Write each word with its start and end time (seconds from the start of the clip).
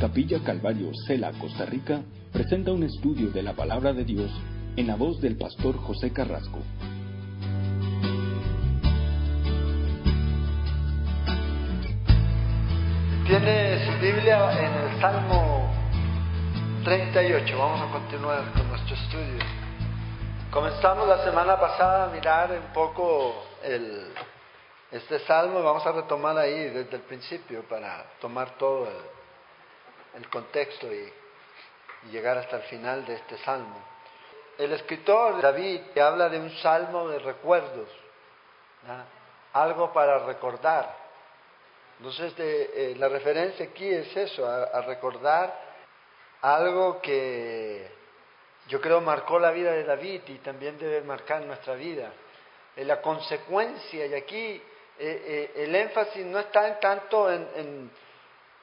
Capilla 0.00 0.42
Calvario, 0.42 0.92
Cela, 1.06 1.30
Costa 1.38 1.66
Rica, 1.66 2.00
presenta 2.32 2.72
un 2.72 2.82
estudio 2.84 3.30
de 3.32 3.42
la 3.42 3.52
palabra 3.52 3.92
de 3.92 4.04
Dios 4.04 4.30
en 4.76 4.86
la 4.86 4.96
voz 4.96 5.20
del 5.20 5.36
pastor 5.36 5.76
José 5.76 6.10
Carrasco. 6.10 6.58
Tiene 13.26 13.84
su 13.84 14.00
Biblia 14.00 14.58
en 14.58 14.72
el 14.72 15.00
Salmo 15.02 15.70
38. 16.84 17.58
Vamos 17.58 17.80
a 17.82 17.92
continuar 17.92 18.52
con 18.54 18.68
nuestro 18.70 18.96
estudio. 18.96 19.44
Comenzamos 20.50 21.08
la 21.08 21.22
semana 21.24 21.60
pasada 21.60 22.06
a 22.06 22.10
mirar 22.10 22.50
un 22.52 22.72
poco 22.72 23.34
este 24.90 25.18
salmo 25.20 25.62
vamos 25.62 25.86
a 25.86 25.92
retomar 25.92 26.36
ahí 26.38 26.70
desde 26.70 26.96
el 26.96 27.02
principio 27.02 27.62
para 27.68 28.04
tomar 28.20 28.56
todo 28.58 28.88
el, 28.88 29.19
contexto 30.30 30.92
y, 30.92 31.12
llegar 32.10 32.38
hasta 32.38 32.56
el 32.56 32.62
final 32.62 33.04
de 33.04 33.14
este 33.14 33.36
salmo. 33.38 33.76
El 34.56 34.72
escritor 34.72 35.42
David 35.42 35.98
habla 35.98 36.30
de 36.30 36.40
un 36.40 36.50
salmo 36.58 37.08
de 37.08 37.18
recuerdos, 37.18 37.90
algo 39.52 39.92
para 39.92 40.20
recordar. 40.20 40.96
Entonces 41.98 42.32
eh, 42.38 42.94
la 42.96 43.08
referencia 43.08 43.66
aquí 43.66 43.86
es 43.86 44.16
eso, 44.16 44.46
a 44.46 44.80
recordar 44.80 45.54
algo 46.40 47.02
que 47.02 47.86
yo 48.68 48.80
creo 48.80 49.00
marcó 49.00 49.38
la 49.38 49.50
vida 49.50 49.72
de 49.72 49.84
David 49.84 50.22
y 50.28 50.38
también 50.38 50.78
debe 50.78 51.02
marcar 51.02 51.42
nuestra 51.42 51.74
vida. 51.74 52.12
La 52.76 53.02
consecuencia, 53.02 54.06
y 54.06 54.14
aquí 54.14 54.36
eh, 54.46 54.62
eh, 54.98 55.52
el 55.56 55.74
énfasis 55.74 56.24
no 56.24 56.38
está 56.38 56.68
en 56.68 56.80
tanto 56.80 57.30
en, 57.30 57.90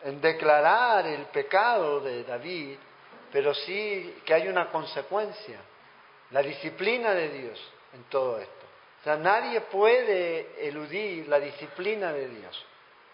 declarar 0.04 1.06
el 1.08 1.26
pecado 1.26 2.00
de 2.00 2.23
David, 2.23 2.78
pero 3.31 3.53
sí 3.53 4.22
que 4.26 4.34
hay 4.34 4.48
una 4.48 4.70
consecuencia, 4.70 5.59
la 6.31 6.42
disciplina 6.42 7.14
de 7.14 7.30
Dios 7.30 7.72
en 7.94 8.04
todo 8.04 8.39
esto. 8.39 8.66
O 9.02 9.04
sea, 9.04 9.16
nadie 9.17 9.62
puede 9.62 10.67
eludir 10.67 11.28
la 11.28 11.39
disciplina 11.39 12.12
de 12.12 12.28
Dios. 12.28 12.66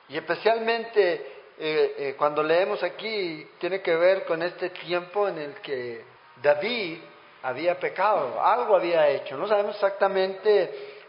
Y 0.10 0.18
especialmente 0.18 1.44
eh, 1.58 2.16
cuando 2.18 2.42
leemos 2.44 2.82
aquí, 2.84 3.48
tiene 3.60 3.82
que 3.82 3.96
ver 3.96 4.26
con 4.26 4.42
este 4.42 4.70
tiempo 4.72 5.28
en 5.28 5.38
el 5.38 5.54
que 5.56 6.04
David 6.42 7.00
había 7.44 7.80
pecado, 7.80 8.42
algo 8.44 8.76
había 8.76 9.08
hecho. 9.10 9.38
No 9.38 9.48
sabemos 9.48 9.76
exactamente 9.76 10.64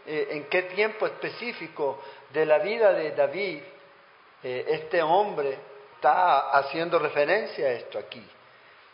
eh, 0.05 0.27
en 0.31 0.43
qué 0.45 0.63
tiempo 0.63 1.05
específico 1.05 2.01
de 2.31 2.45
la 2.45 2.59
vida 2.59 2.93
de 2.93 3.11
David 3.11 3.61
eh, 4.47 4.63
este 4.67 5.01
hombre 5.01 5.57
está 5.95 6.51
haciendo 6.51 6.99
referencia 6.99 7.65
a 7.65 7.71
esto 7.71 7.97
aquí. 7.97 8.23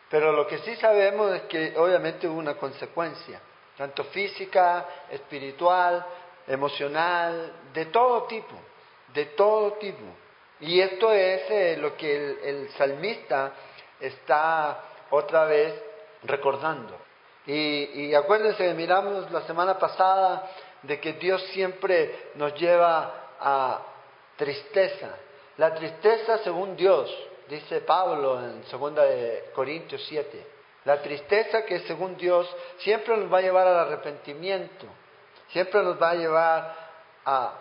Pero 0.10 0.32
lo 0.32 0.48
que 0.48 0.60
sí 0.60 0.78
sabemos 0.78 1.36
es 1.36 1.42
que 1.42 1.74
obviamente 1.78 2.26
hubo 2.26 2.40
una 2.40 2.56
consecuencia, 2.56 3.42
tanto 3.76 4.06
física, 4.06 4.86
espiritual, 5.10 6.06
emocional, 6.48 7.52
de 7.74 7.88
todo 7.88 8.24
tipo, 8.28 8.56
de 9.14 9.26
todo 9.26 9.74
tipo. 9.74 10.06
Y 10.62 10.80
esto 10.80 11.12
es 11.12 11.42
eh, 11.50 11.78
lo 11.78 11.98
que 11.98 12.16
el, 12.16 12.70
salmista 12.78 13.52
está 14.00 14.80
otra 15.10 15.44
vez 15.44 15.74
recordando. 16.24 16.98
Y, 17.46 18.06
y 18.06 18.16
acuérdense, 18.16 18.74
miramos 18.74 19.30
la 19.30 19.42
semana 19.42 19.78
pasada 19.78 20.50
de 20.84 20.98
que 21.02 21.12
Dios 21.12 21.44
siempre 21.48 22.30
nos 22.36 22.54
lleva 22.56 23.34
a 23.38 23.82
tristeza. 24.38 25.10
La 25.62 25.76
tristeza 25.76 26.40
según 26.40 26.76
Dios, 26.76 27.16
dice 27.48 27.82
Pablo 27.82 28.40
en 28.40 28.64
2 28.64 28.94
Corintios 29.54 30.04
7. 30.10 30.44
La 30.86 31.04
tristeza 31.04 31.64
que 31.66 31.82
según 31.82 32.18
Dios 32.18 32.50
siempre 32.80 33.16
nos 33.16 33.32
va 33.32 33.38
a 33.38 33.42
llevar 33.42 33.68
al 33.68 33.78
arrepentimiento, 33.82 34.88
siempre 35.50 35.84
nos 35.84 36.02
va 36.02 36.10
a 36.10 36.16
llevar 36.16 36.76
a, 37.24 37.54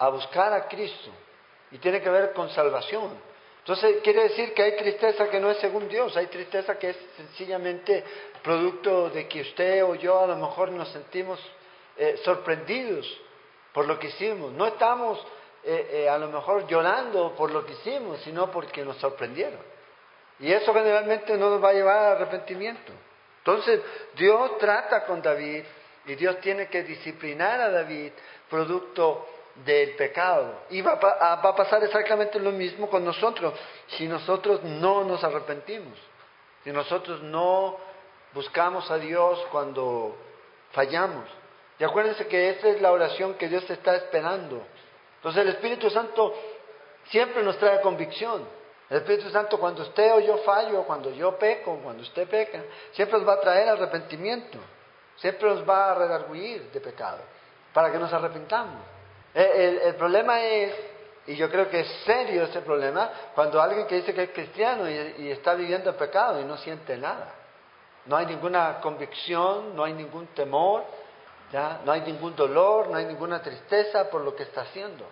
a 0.00 0.08
buscar 0.08 0.52
a 0.52 0.66
Cristo 0.66 1.10
y 1.70 1.78
tiene 1.78 2.02
que 2.02 2.10
ver 2.10 2.32
con 2.32 2.50
salvación. 2.50 3.10
Entonces 3.60 4.02
quiere 4.02 4.24
decir 4.24 4.52
que 4.52 4.64
hay 4.64 4.76
tristeza 4.76 5.30
que 5.30 5.38
no 5.38 5.48
es 5.48 5.58
según 5.58 5.88
Dios, 5.88 6.16
hay 6.16 6.26
tristeza 6.26 6.76
que 6.76 6.90
es 6.90 6.96
sencillamente 7.16 8.02
producto 8.42 9.10
de 9.10 9.28
que 9.28 9.42
usted 9.42 9.84
o 9.84 9.94
yo 9.94 10.18
a 10.18 10.26
lo 10.26 10.34
mejor 10.34 10.72
nos 10.72 10.88
sentimos 10.88 11.38
eh, 11.98 12.20
sorprendidos 12.24 13.06
por 13.72 13.86
lo 13.86 13.96
que 13.96 14.08
hicimos. 14.08 14.50
No 14.50 14.66
estamos 14.66 15.24
eh, 15.64 15.88
eh, 15.92 16.08
a 16.08 16.18
lo 16.18 16.28
mejor 16.28 16.66
llorando 16.66 17.34
por 17.34 17.50
lo 17.50 17.64
que 17.64 17.72
hicimos, 17.72 18.20
sino 18.20 18.50
porque 18.50 18.84
nos 18.84 18.96
sorprendieron. 18.98 19.60
Y 20.38 20.52
eso 20.52 20.74
generalmente 20.74 21.36
no 21.36 21.50
nos 21.50 21.62
va 21.62 21.70
a 21.70 21.72
llevar 21.72 21.98
al 21.98 22.16
arrepentimiento. 22.16 22.92
Entonces, 23.38 23.80
Dios 24.16 24.58
trata 24.58 25.04
con 25.04 25.22
David 25.22 25.64
y 26.06 26.14
Dios 26.16 26.38
tiene 26.40 26.68
que 26.68 26.82
disciplinar 26.82 27.60
a 27.60 27.70
David 27.70 28.12
producto 28.50 29.26
del 29.64 29.94
pecado. 29.96 30.62
Y 30.70 30.82
va 30.82 30.92
a, 30.92 31.36
va 31.36 31.50
a 31.50 31.56
pasar 31.56 31.82
exactamente 31.84 32.38
lo 32.40 32.50
mismo 32.50 32.90
con 32.90 33.04
nosotros 33.04 33.54
si 33.88 34.06
nosotros 34.06 34.62
no 34.64 35.04
nos 35.04 35.22
arrepentimos, 35.22 35.96
si 36.64 36.72
nosotros 36.72 37.22
no 37.22 37.78
buscamos 38.32 38.90
a 38.90 38.98
Dios 38.98 39.46
cuando 39.50 40.16
fallamos. 40.72 41.26
Y 41.78 41.84
acuérdense 41.84 42.26
que 42.26 42.50
esa 42.50 42.68
es 42.68 42.80
la 42.80 42.92
oración 42.92 43.34
que 43.34 43.48
Dios 43.48 43.68
está 43.70 43.96
esperando. 43.96 44.66
Entonces 45.24 45.40
el 45.40 45.48
Espíritu 45.48 45.88
Santo 45.88 46.34
siempre 47.04 47.42
nos 47.42 47.56
trae 47.56 47.80
convicción. 47.80 48.46
El 48.90 48.98
Espíritu 48.98 49.30
Santo 49.30 49.58
cuando 49.58 49.80
usted 49.80 50.12
o 50.12 50.20
yo 50.20 50.36
fallo, 50.44 50.82
cuando 50.82 51.10
yo 51.12 51.38
peco, 51.38 51.80
cuando 51.82 52.02
usted 52.02 52.28
peca, 52.28 52.60
siempre 52.92 53.18
nos 53.18 53.26
va 53.26 53.32
a 53.32 53.40
traer 53.40 53.70
arrepentimiento. 53.70 54.58
Siempre 55.16 55.48
nos 55.48 55.66
va 55.66 55.92
a 55.92 55.94
redarguir 55.94 56.70
de 56.70 56.78
pecado, 56.78 57.20
para 57.72 57.90
que 57.90 57.98
nos 57.98 58.12
arrepintamos. 58.12 58.82
El, 59.32 59.94
problema 59.94 60.44
es, 60.44 60.74
y 61.26 61.36
yo 61.36 61.50
creo 61.50 61.70
que 61.70 61.80
es 61.80 61.88
serio 62.04 62.42
ese 62.42 62.60
problema, 62.60 63.10
cuando 63.34 63.62
alguien 63.62 63.86
que 63.86 63.94
dice 63.94 64.12
que 64.12 64.24
es 64.24 64.30
cristiano 64.30 64.90
y, 64.90 65.14
y 65.20 65.30
está 65.30 65.54
viviendo 65.54 65.88
el 65.88 65.96
pecado 65.96 66.38
y 66.38 66.44
no 66.44 66.58
siente 66.58 66.98
nada. 66.98 67.32
No 68.04 68.16
hay 68.18 68.26
ninguna 68.26 68.78
convicción, 68.82 69.74
no 69.74 69.84
hay 69.84 69.94
ningún 69.94 70.26
temor, 70.34 70.84
no 71.54 71.92
hay 71.92 72.00
ningún 72.00 72.34
dolor, 72.34 72.88
no 72.88 72.96
hay 72.96 73.04
ninguna 73.04 73.40
tristeza 73.40 74.10
por 74.10 74.22
lo 74.22 74.34
que 74.34 74.42
está 74.42 74.62
haciendo. 74.62 75.06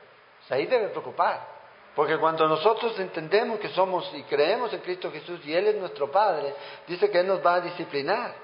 ahí 0.51 0.67
debe 0.67 0.89
preocupar. 0.89 1.53
Porque 1.95 2.17
cuando 2.17 2.49
nosotros 2.49 2.99
entendemos 2.99 3.61
que 3.61 3.69
somos 3.69 4.11
y 4.15 4.23
creemos 4.25 4.73
en 4.73 4.81
Cristo 4.81 5.13
Jesús 5.13 5.41
y 5.45 5.55
Él 5.55 5.69
es 5.69 5.77
nuestro 5.77 6.11
Padre, 6.11 6.55
dice 6.87 7.11
que 7.11 7.21
Él 7.21 7.27
nos 7.27 7.45
va 7.45 7.57
a 7.57 7.61
disciplinar. 7.61 8.35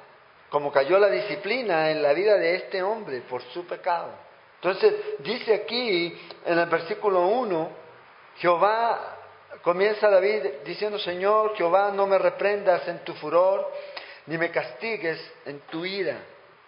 Como 0.50 0.70
cayó 0.70 0.98
la 0.98 1.08
disciplina 1.08 1.90
en 1.90 2.02
la 2.02 2.12
vida 2.12 2.36
de 2.36 2.56
este 2.56 2.82
hombre 2.82 3.22
por 3.22 3.42
su 3.52 3.66
pecado. 3.66 4.10
Entonces 4.56 4.94
dice 5.20 5.54
aquí 5.54 6.16
en 6.44 6.58
el 6.58 6.66
versículo 6.66 7.26
1, 7.26 7.70
Jehová, 8.36 9.16
comienza 9.62 10.08
David 10.08 10.44
diciendo, 10.64 10.98
Señor, 10.98 11.56
Jehová, 11.56 11.90
no 11.92 12.06
me 12.06 12.18
reprendas 12.18 12.86
en 12.86 13.02
tu 13.04 13.14
furor, 13.14 13.70
ni 14.26 14.38
me 14.38 14.50
castigues 14.50 15.20
en 15.46 15.60
tu 15.60 15.84
ira 15.84 16.18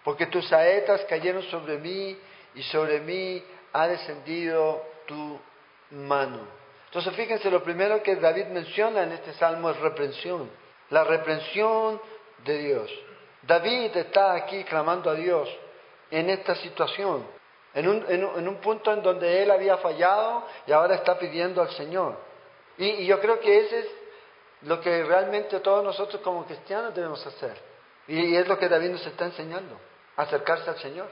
porque 0.03 0.27
tus 0.27 0.47
saetas 0.47 1.05
cayeron 1.05 1.43
sobre 1.43 1.77
mí 1.77 2.17
y 2.55 2.63
sobre 2.63 2.99
mí 2.99 3.43
ha 3.73 3.87
descendido 3.87 4.83
tu 5.05 5.39
mano. 5.91 6.39
Entonces 6.85 7.13
fíjense, 7.15 7.49
lo 7.49 7.63
primero 7.63 8.01
que 8.03 8.15
David 8.15 8.47
menciona 8.47 9.03
en 9.03 9.13
este 9.13 9.33
salmo 9.33 9.69
es 9.69 9.79
reprensión, 9.79 10.49
la 10.89 11.03
reprensión 11.03 12.01
de 12.43 12.57
Dios. 12.57 12.91
David 13.43 13.95
está 13.95 14.33
aquí 14.33 14.63
clamando 14.65 15.09
a 15.09 15.15
Dios 15.15 15.49
en 16.09 16.29
esta 16.29 16.55
situación, 16.55 17.25
en 17.73 17.87
un, 17.87 18.05
en 18.09 18.47
un, 18.47 18.55
punto 18.57 18.91
en 18.91 19.01
donde 19.01 19.41
él 19.41 19.49
había 19.49 19.77
fallado 19.77 20.45
y 20.67 20.71
ahora 20.73 20.95
está 20.95 21.17
pidiendo 21.17 21.61
al 21.61 21.69
Señor. 21.71 22.17
Y, 22.77 22.85
y 22.85 23.05
yo 23.05 23.19
creo 23.21 23.39
que 23.39 23.59
ese 23.59 23.79
es 23.79 23.87
lo 24.63 24.81
que 24.81 25.03
realmente 25.03 25.59
todos 25.61 25.83
nosotros 25.83 26.21
como 26.21 26.45
cristianos 26.45 26.93
debemos 26.93 27.25
hacer. 27.25 27.57
Y 28.07 28.35
es 28.35 28.47
lo 28.47 28.59
que 28.59 28.67
David 28.67 28.89
nos 28.89 29.07
está 29.07 29.25
enseñando 29.25 29.77
acercarse 30.17 30.69
al 30.69 30.79
Señor. 30.79 31.09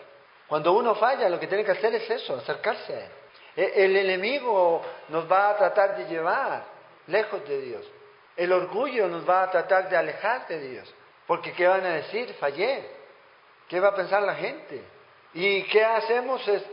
Cuando 0.47 0.73
uno 0.73 0.95
falla, 0.95 1.29
lo 1.29 1.39
que 1.39 1.47
tiene 1.47 1.63
que 1.63 1.71
hacer 1.71 1.93
es 1.95 2.09
eso, 2.09 2.35
acercarse 2.35 2.95
a. 2.95 3.07
E, 3.55 3.85
el 3.85 3.95
enemigo 3.95 4.81
nos 5.09 5.31
va 5.31 5.49
a 5.49 5.57
tratar 5.57 5.97
de 5.97 6.05
llevar 6.05 6.63
lejos 7.07 7.47
de 7.47 7.61
Dios. 7.61 7.85
El 8.35 8.51
orgullo 8.53 9.07
nos 9.07 9.27
va 9.27 9.43
a 9.43 9.51
tratar 9.51 9.89
de 9.89 9.97
alejar 9.97 10.47
de 10.47 10.59
Dios. 10.59 10.93
Porque 11.27 11.51
¿qué 11.53 11.67
van 11.67 11.85
a 11.85 11.93
decir? 11.95 12.33
Fallé. 12.39 12.89
¿Qué 13.67 13.79
va 13.79 13.89
a 13.89 13.95
pensar 13.95 14.23
la 14.23 14.35
gente? 14.35 14.81
¿Y 15.33 15.63
qué 15.63 15.83
hacemos? 15.83 16.47
Es 16.47 16.63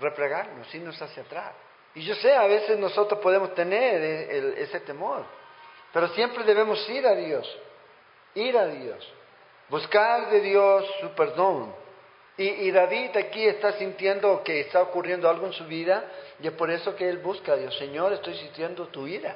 replegarnos, 0.00 0.72
irnos 0.74 1.00
hacia 1.00 1.22
atrás. 1.22 1.52
Y 1.94 2.02
yo 2.02 2.14
sé, 2.16 2.34
a 2.34 2.46
veces 2.46 2.78
nosotros 2.78 3.20
podemos 3.20 3.54
tener 3.54 4.02
ese 4.58 4.80
temor, 4.80 5.24
pero 5.92 6.08
siempre 6.08 6.44
debemos 6.44 6.86
ir 6.90 7.06
a 7.06 7.14
Dios, 7.14 7.58
ir 8.34 8.56
a 8.58 8.66
Dios, 8.66 9.12
buscar 9.68 10.30
de 10.30 10.40
Dios 10.40 10.84
su 11.00 11.08
perdón, 11.10 11.74
y, 12.38 12.70
David 12.70 13.16
aquí 13.16 13.46
está 13.46 13.72
sintiendo 13.72 14.42
que 14.44 14.60
está 14.60 14.82
ocurriendo 14.82 15.28
algo 15.30 15.46
en 15.46 15.54
su 15.54 15.64
vida 15.64 16.04
y 16.38 16.46
es 16.46 16.52
por 16.52 16.70
eso 16.70 16.94
que 16.94 17.08
él 17.08 17.18
busca 17.18 17.52
a 17.52 17.56
Dios. 17.56 17.74
Señor, 17.78 18.12
estoy 18.12 18.36
sintiendo 18.36 18.88
tu 18.88 19.06
ira. 19.06 19.34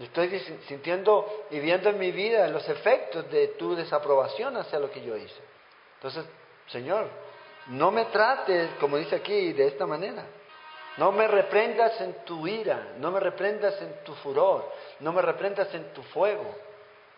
Estoy 0.00 0.38
sintiendo 0.66 1.44
y 1.50 1.60
viendo 1.60 1.90
en 1.90 1.98
mi 1.98 2.12
vida 2.12 2.48
los 2.48 2.66
efectos 2.66 3.30
de 3.30 3.48
tu 3.48 3.76
desaprobación 3.76 4.56
hacia 4.56 4.78
lo 4.78 4.90
que 4.90 5.04
yo 5.04 5.14
hice. 5.16 5.40
Entonces, 5.96 6.24
Señor, 6.68 7.08
no 7.66 7.90
me 7.90 8.06
trates, 8.06 8.70
como 8.80 8.96
dice 8.96 9.16
aquí, 9.16 9.52
de 9.52 9.66
esta 9.66 9.86
manera. 9.86 10.24
No 10.96 11.12
me 11.12 11.28
reprendas 11.28 12.00
en 12.00 12.24
tu 12.24 12.46
ira, 12.46 12.94
no 12.98 13.10
me 13.10 13.20
reprendas 13.20 13.80
en 13.82 14.02
tu 14.02 14.14
furor, 14.14 14.72
no 15.00 15.12
me 15.12 15.20
reprendas 15.20 15.72
en 15.74 15.92
tu 15.92 16.02
fuego. 16.04 16.54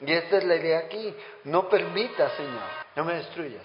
Y 0.01 0.13
esta 0.13 0.39
es 0.39 0.45
la 0.45 0.57
idea 0.57 0.81
aquí. 0.81 1.15
No 1.45 1.69
permita, 1.69 2.31
Señor, 2.31 2.63
no 2.95 3.05
me 3.05 3.15
destruyas. 3.15 3.63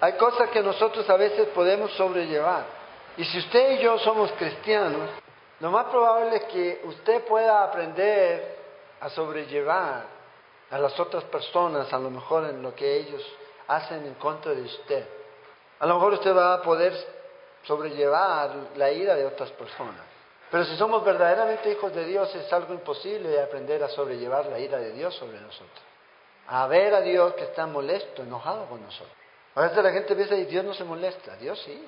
Hay 0.00 0.12
cosas 0.12 0.50
que 0.50 0.62
nosotros 0.62 1.08
a 1.10 1.16
veces 1.16 1.48
podemos 1.48 1.92
sobrellevar. 1.92 2.64
Y 3.16 3.24
si 3.24 3.38
usted 3.38 3.72
y 3.72 3.82
yo 3.82 3.98
somos 3.98 4.30
cristianos, 4.32 5.10
lo 5.60 5.70
más 5.70 5.86
probable 5.86 6.36
es 6.36 6.44
que 6.44 6.80
usted 6.84 7.24
pueda 7.24 7.64
aprender 7.64 8.56
a 9.00 9.08
sobrellevar 9.10 10.04
a 10.70 10.78
las 10.78 10.98
otras 11.00 11.24
personas, 11.24 11.92
a 11.92 11.98
lo 11.98 12.10
mejor 12.10 12.44
en 12.44 12.62
lo 12.62 12.74
que 12.74 12.96
ellos 12.96 13.22
hacen 13.66 14.06
en 14.06 14.14
contra 14.14 14.52
de 14.52 14.62
usted. 14.62 15.04
A 15.80 15.86
lo 15.86 15.94
mejor 15.94 16.14
usted 16.14 16.34
va 16.34 16.54
a 16.54 16.62
poder 16.62 16.92
sobrellevar 17.64 18.54
la 18.76 18.90
ira 18.90 19.14
de 19.14 19.26
otras 19.26 19.50
personas. 19.50 20.07
Pero 20.50 20.64
si 20.64 20.76
somos 20.76 21.04
verdaderamente 21.04 21.70
hijos 21.70 21.94
de 21.94 22.04
Dios 22.04 22.34
es 22.34 22.50
algo 22.52 22.72
imposible 22.72 23.28
de 23.28 23.42
aprender 23.42 23.82
a 23.82 23.88
sobrellevar 23.88 24.46
la 24.46 24.58
ira 24.58 24.78
de 24.78 24.92
Dios 24.92 25.14
sobre 25.14 25.40
nosotros. 25.40 25.82
A 26.46 26.66
ver 26.66 26.94
a 26.94 27.02
Dios 27.02 27.34
que 27.34 27.44
está 27.44 27.66
molesto, 27.66 28.22
enojado 28.22 28.66
con 28.66 28.80
nosotros. 28.82 29.12
A 29.54 29.62
veces 29.62 29.82
la 29.82 29.92
gente 29.92 30.14
piensa, 30.14 30.36
y 30.36 30.44
Dios 30.44 30.64
no 30.64 30.72
se 30.72 30.84
molesta, 30.84 31.36
Dios 31.36 31.60
sí. 31.64 31.84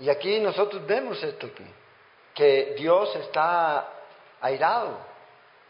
Y 0.00 0.10
aquí 0.10 0.40
nosotros 0.40 0.84
vemos 0.86 1.22
esto 1.22 1.46
aquí, 1.46 1.64
que 2.34 2.74
Dios 2.76 3.14
está 3.16 3.88
airado, 4.40 4.98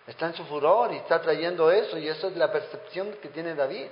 está 0.06 0.26
en 0.26 0.34
su 0.34 0.44
furor 0.46 0.92
y 0.92 0.96
está 0.96 1.20
trayendo 1.20 1.70
eso, 1.70 1.98
y 1.98 2.08
eso 2.08 2.28
es 2.28 2.36
la 2.36 2.50
percepción 2.50 3.12
que 3.20 3.28
tiene 3.28 3.54
David. 3.54 3.88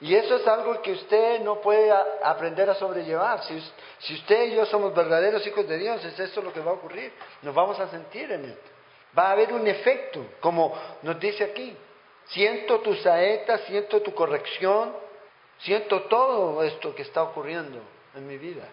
Y 0.00 0.14
eso 0.14 0.36
es 0.36 0.46
algo 0.46 0.82
que 0.82 0.92
usted 0.92 1.40
no 1.40 1.60
puede 1.60 1.90
aprender 2.22 2.68
a 2.68 2.74
sobrellevar. 2.74 3.42
Si, 3.44 4.14
usted 4.14 4.48
y 4.48 4.54
yo 4.54 4.66
somos 4.66 4.94
verdaderos 4.94 5.46
hijos 5.46 5.66
de 5.66 5.78
Dios, 5.78 6.04
es 6.04 6.18
eso 6.18 6.42
lo 6.42 6.52
que 6.52 6.60
va 6.60 6.72
a 6.72 6.74
ocurrir. 6.74 7.12
Nos 7.42 7.54
vamos 7.54 7.80
a 7.80 7.88
sentir 7.88 8.30
en 8.30 8.44
esto. 8.44 8.70
Va 9.18 9.28
a 9.28 9.32
haber 9.32 9.52
un 9.54 9.66
efecto, 9.66 10.26
como 10.40 10.76
nos 11.02 11.18
dice 11.18 11.44
aquí. 11.44 11.74
Siento 12.26 12.80
tu 12.80 12.94
saeta, 12.96 13.58
siento 13.58 14.02
tu 14.02 14.14
corrección, 14.14 14.94
siento 15.58 16.02
todo 16.02 16.62
esto 16.62 16.94
que 16.94 17.02
está 17.02 17.22
ocurriendo 17.22 17.80
en 18.14 18.26
mi 18.26 18.36
vida. 18.36 18.68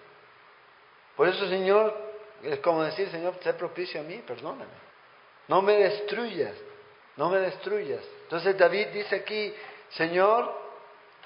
Por 1.15 1.29
eso, 1.29 1.47
Señor, 1.47 1.95
es 2.41 2.59
como 2.59 2.83
decir, 2.83 3.09
Señor, 3.09 3.35
sé 3.41 3.53
propicio 3.53 4.01
a 4.01 4.03
mí, 4.03 4.21
perdóname. 4.27 4.83
No 5.47 5.61
me 5.61 5.77
destruyas, 5.77 6.55
no 7.15 7.29
me 7.29 7.39
destruyas. 7.39 8.03
Entonces 8.23 8.57
David 8.57 8.87
dice 8.87 9.17
aquí, 9.17 9.53
Señor, 9.89 10.62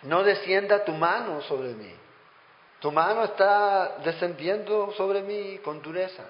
no 0.03 0.23
descienda 0.23 0.83
tu 0.83 0.93
mano 0.93 1.41
sobre 1.41 1.69
mí. 1.69 1.93
Tu 2.79 2.91
mano 2.91 3.23
está 3.23 3.97
descendiendo 4.03 4.91
sobre 4.93 5.21
mí 5.21 5.59
con 5.59 5.81
dureza. 5.81 6.23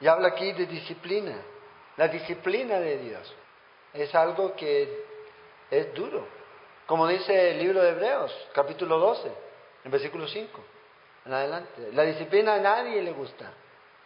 Y 0.00 0.06
habla 0.06 0.28
aquí 0.28 0.52
de 0.52 0.66
disciplina. 0.66 1.36
La 1.96 2.08
disciplina 2.08 2.78
de 2.78 2.98
Dios 2.98 3.34
es 3.92 4.14
algo 4.14 4.54
que 4.54 5.04
es 5.70 5.94
duro. 5.94 6.26
Como 6.86 7.06
dice 7.06 7.52
el 7.52 7.58
libro 7.58 7.82
de 7.82 7.90
Hebreos, 7.90 8.48
capítulo 8.52 8.98
12, 8.98 9.32
en 9.84 9.90
versículo 9.90 10.28
5, 10.28 10.64
en 11.24 11.32
adelante. 11.32 11.90
La 11.92 12.02
disciplina 12.02 12.54
a 12.54 12.58
nadie 12.58 13.00
le 13.00 13.12
gusta. 13.12 13.50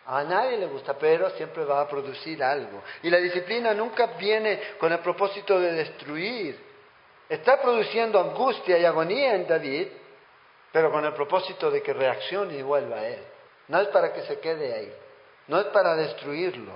A 0.07 0.23
nadie 0.25 0.57
le 0.57 0.67
gusta, 0.67 0.95
pero 0.97 1.29
siempre 1.31 1.65
va 1.65 1.81
a 1.81 1.89
producir 1.89 2.43
algo. 2.43 2.83
Y 3.03 3.11
la 3.11 3.19
disciplina 3.19 3.75
nunca 3.75 4.07
viene 4.19 4.61
con 4.79 4.93
el 4.93 5.01
propósito 5.01 5.59
de 5.61 5.73
destruir, 5.73 6.68
Está 7.29 7.61
produciendo 7.61 8.19
angustia 8.19 8.79
y 8.79 8.85
agonía 8.85 9.35
en 9.35 9.47
David, 9.47 9.89
pero 10.73 10.91
con 10.91 11.05
el 11.05 11.13
propósito 11.13 11.71
de 11.71 11.83
que 11.83 11.93
reaccione 11.93 12.57
y 12.57 12.63
vuelva 12.63 12.97
a 12.97 13.07
él. 13.07 13.23
No 13.69 13.81
es 13.81 13.89
para 13.89 14.13
que 14.13 14.23
se 14.23 14.41
quede 14.41 14.73
ahí, 14.73 14.93
no 15.47 15.61
es 15.61 15.67
para 15.67 15.95
destruirlo. 15.95 16.73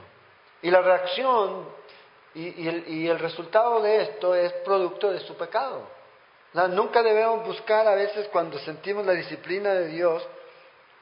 Y 0.61 0.71
la 0.71 0.83
reacción 0.83 1.67
y, 2.35 3.07
el, 3.09 3.19
resultado 3.19 3.83
de 3.83 4.03
esto 4.03 4.35
es 4.35 4.53
producto 4.65 5.11
de 5.11 5.21
su 5.21 5.37
pecado. 5.37 5.83
nunca 6.71 7.03
debemos 7.03 7.47
buscar 7.47 7.87
a 7.87 7.95
veces 7.95 8.29
cuando 8.29 8.59
sentimos 8.61 9.05
la 9.05 9.13
disciplina 9.13 9.75
de 9.75 9.89
Dios 9.89 10.27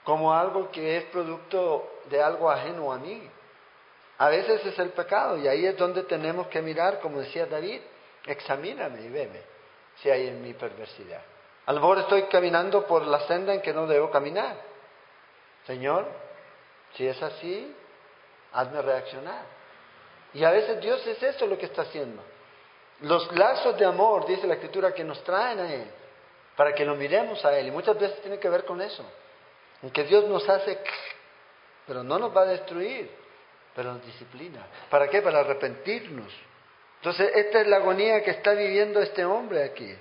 como 0.04 0.32
algo 0.32 0.70
que 0.70 0.96
es 0.96 1.04
producto 1.04 1.88
de 2.08 2.22
algo 2.22 2.50
ajeno 2.50 2.92
a 2.92 2.98
mí. 2.98 3.28
A 4.18 4.28
veces 4.28 4.64
es 4.66 4.78
el 4.78 4.90
pecado 4.90 5.38
y 5.38 5.46
ahí 5.46 5.66
es 5.66 5.76
donde 5.76 6.02
tenemos 6.02 6.48
que 6.48 6.60
mirar, 6.60 7.00
como 7.00 7.20
decía 7.20 7.46
David, 7.46 7.80
examíname 8.32 9.02
y 9.02 9.08
veme 9.08 9.40
si 9.96 10.10
hay 10.10 10.28
en 10.28 10.42
mi 10.42 10.54
perversidad. 10.54 11.22
A 11.66 11.72
lo 11.72 11.98
estoy 11.98 12.22
caminando 12.24 12.86
por 12.86 13.06
la 13.06 13.20
senda 13.26 13.54
en 13.54 13.60
que 13.60 13.72
no 13.72 13.86
debo 13.86 14.10
caminar. 14.10 14.56
Señor, 15.66 16.06
si 16.94 17.06
es 17.06 17.22
así, 17.22 17.74
hazme 18.52 18.82
reaccionar. 18.82 19.44
Y 20.34 20.44
a 20.44 20.50
veces 20.50 20.80
Dios 20.80 21.06
es 21.06 21.22
eso 21.22 21.46
lo 21.46 21.58
que 21.58 21.66
está 21.66 21.82
haciendo. 21.82 22.22
Los 23.02 23.30
lazos 23.32 23.78
de 23.78 23.84
amor, 23.84 24.26
dice 24.26 24.46
la 24.46 24.54
Escritura, 24.54 24.92
que 24.92 25.04
nos 25.04 25.22
traen 25.24 25.58
a 25.60 25.72
Él, 25.72 25.86
para 26.56 26.74
que 26.74 26.84
lo 26.84 26.94
miremos 26.94 27.44
a 27.44 27.56
Él. 27.58 27.68
Y 27.68 27.70
muchas 27.70 27.98
veces 27.98 28.20
tiene 28.20 28.38
que 28.38 28.48
ver 28.48 28.64
con 28.64 28.80
eso. 28.80 29.04
En 29.82 29.90
que 29.90 30.04
Dios 30.04 30.24
nos 30.24 30.48
hace, 30.48 30.78
pero 31.86 32.02
no 32.02 32.18
nos 32.18 32.36
va 32.36 32.42
a 32.42 32.46
destruir, 32.46 33.10
pero 33.74 33.92
nos 33.92 34.04
disciplina. 34.04 34.66
¿Para 34.90 35.08
qué? 35.08 35.22
Para 35.22 35.40
arrepentirnos 35.40 36.32
entonces, 37.00 37.32
esta 37.34 37.62
es 37.62 37.66
la 37.66 37.76
agonía 37.76 38.22
que 38.22 38.30
está 38.30 38.52
viviendo 38.52 39.00
este 39.00 39.24
hombre 39.24 39.64
aquí. 39.64 39.96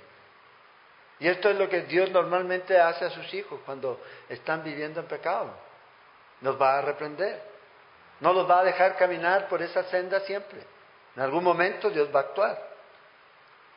Y 1.19 1.29
esto 1.29 1.49
es 1.49 1.57
lo 1.57 1.69
que 1.69 1.83
Dios 1.83 2.11
normalmente 2.11 2.77
hace 2.77 3.05
a 3.05 3.09
sus 3.09 3.33
hijos 3.33 3.61
cuando 3.65 4.01
están 4.27 4.65
viviendo 4.65 4.99
en 4.99 5.05
pecado. 5.07 5.49
Nos 6.41 6.61
va 6.61 6.77
a 6.77 6.81
reprender. 6.81 7.41
No 8.19 8.33
los 8.33 8.49
va 8.49 8.59
a 8.59 8.63
dejar 8.65 8.97
caminar 8.97 9.47
por 9.47 9.61
esa 9.61 9.83
senda 9.83 10.19
siempre. 10.21 10.59
En 11.15 11.21
algún 11.21 11.41
momento 11.41 11.89
Dios 11.89 12.09
va 12.13 12.19
a 12.19 12.23
actuar. 12.23 12.67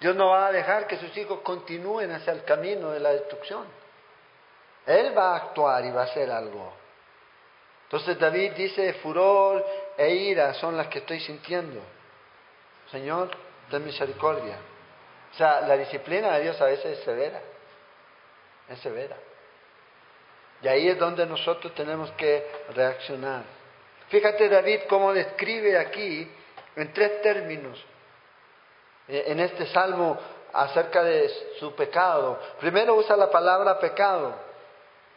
Dios 0.00 0.16
no 0.16 0.30
va 0.30 0.48
a 0.48 0.52
dejar 0.52 0.88
que 0.88 0.96
sus 0.96 1.16
hijos 1.16 1.40
continúen 1.42 2.10
hacia 2.10 2.32
el 2.32 2.42
camino 2.42 2.90
de 2.90 2.98
la 2.98 3.10
destrucción. 3.10 3.66
Él 4.84 5.16
va 5.16 5.34
a 5.34 5.36
actuar 5.36 5.84
y 5.84 5.92
va 5.92 6.00
a 6.02 6.04
hacer 6.06 6.28
algo. 6.28 6.72
Entonces 7.84 8.18
David 8.18 8.52
dice, 8.54 8.94
furor 8.94 9.64
e 9.96 10.12
ira 10.12 10.54
son 10.54 10.76
las 10.76 10.88
que 10.88 10.98
estoy 10.98 11.20
sintiendo. 11.20 11.80
Señor, 12.92 13.30
ten 13.70 13.84
misericordia. 13.84 14.58
O 15.32 15.36
sea, 15.36 15.62
la 15.62 15.78
disciplina 15.78 16.36
de 16.36 16.42
Dios 16.42 16.60
a 16.60 16.66
veces 16.66 16.98
es 16.98 17.04
severa, 17.04 17.40
es 18.68 18.78
severa. 18.80 19.16
Y 20.60 20.68
ahí 20.68 20.88
es 20.88 20.98
donde 20.98 21.24
nosotros 21.26 21.74
tenemos 21.74 22.10
que 22.12 22.46
reaccionar. 22.74 23.44
Fíjate 24.08 24.46
David 24.50 24.80
cómo 24.90 25.12
describe 25.14 25.78
aquí 25.78 26.30
en 26.76 26.92
tres 26.92 27.22
términos 27.22 27.82
eh, 29.08 29.24
en 29.28 29.40
este 29.40 29.66
salmo 29.66 30.18
acerca 30.52 31.02
de 31.02 31.30
su 31.58 31.74
pecado. 31.74 32.38
Primero 32.60 32.94
usa 32.94 33.16
la 33.16 33.30
palabra 33.30 33.80
pecado 33.80 34.34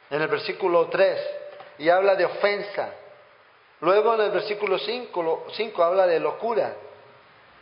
en 0.10 0.22
el 0.22 0.29
versículo 0.29 0.88
3 0.88 1.20
y 1.79 1.89
habla 1.89 2.15
de 2.15 2.24
ofensa. 2.24 2.89
Luego 3.82 4.15
en 4.15 4.22
el 4.22 4.32
versículo 4.32 4.79
5 4.79 5.84
habla 5.84 6.08
de 6.08 6.22
locura. 6.22 6.74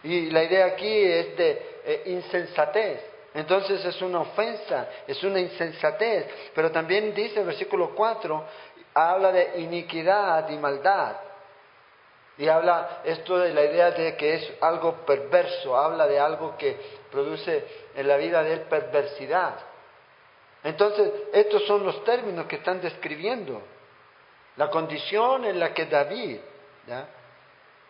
Y 0.03 0.29
la 0.29 0.43
idea 0.43 0.65
aquí 0.67 1.03
es 1.03 1.37
de 1.37 1.79
eh, 1.85 2.03
insensatez. 2.07 2.99
Entonces 3.33 3.83
es 3.83 4.01
una 4.01 4.19
ofensa, 4.19 4.87
es 5.07 5.23
una 5.23 5.39
insensatez. 5.39 6.27
Pero 6.53 6.71
también 6.71 7.13
dice 7.13 7.39
el 7.39 7.45
versículo 7.45 7.95
4, 7.95 8.45
habla 8.93 9.31
de 9.31 9.61
iniquidad 9.61 10.49
y 10.49 10.57
maldad. 10.57 11.15
Y 12.37 12.47
habla 12.47 13.01
esto 13.03 13.37
de 13.37 13.53
la 13.53 13.63
idea 13.63 13.91
de 13.91 14.15
que 14.15 14.35
es 14.35 14.53
algo 14.61 15.05
perverso, 15.05 15.77
habla 15.77 16.07
de 16.07 16.19
algo 16.19 16.57
que 16.57 16.77
produce 17.11 17.63
en 17.95 18.07
la 18.07 18.17
vida 18.17 18.43
de 18.43 18.57
perversidad. 18.57 19.55
Entonces, 20.63 21.11
estos 21.33 21.65
son 21.65 21.85
los 21.85 22.03
términos 22.03 22.47
que 22.47 22.55
están 22.55 22.81
describiendo 22.81 23.61
la 24.55 24.69
condición 24.69 25.45
en 25.45 25.59
la 25.59 25.73
que 25.73 25.85
David. 25.85 26.39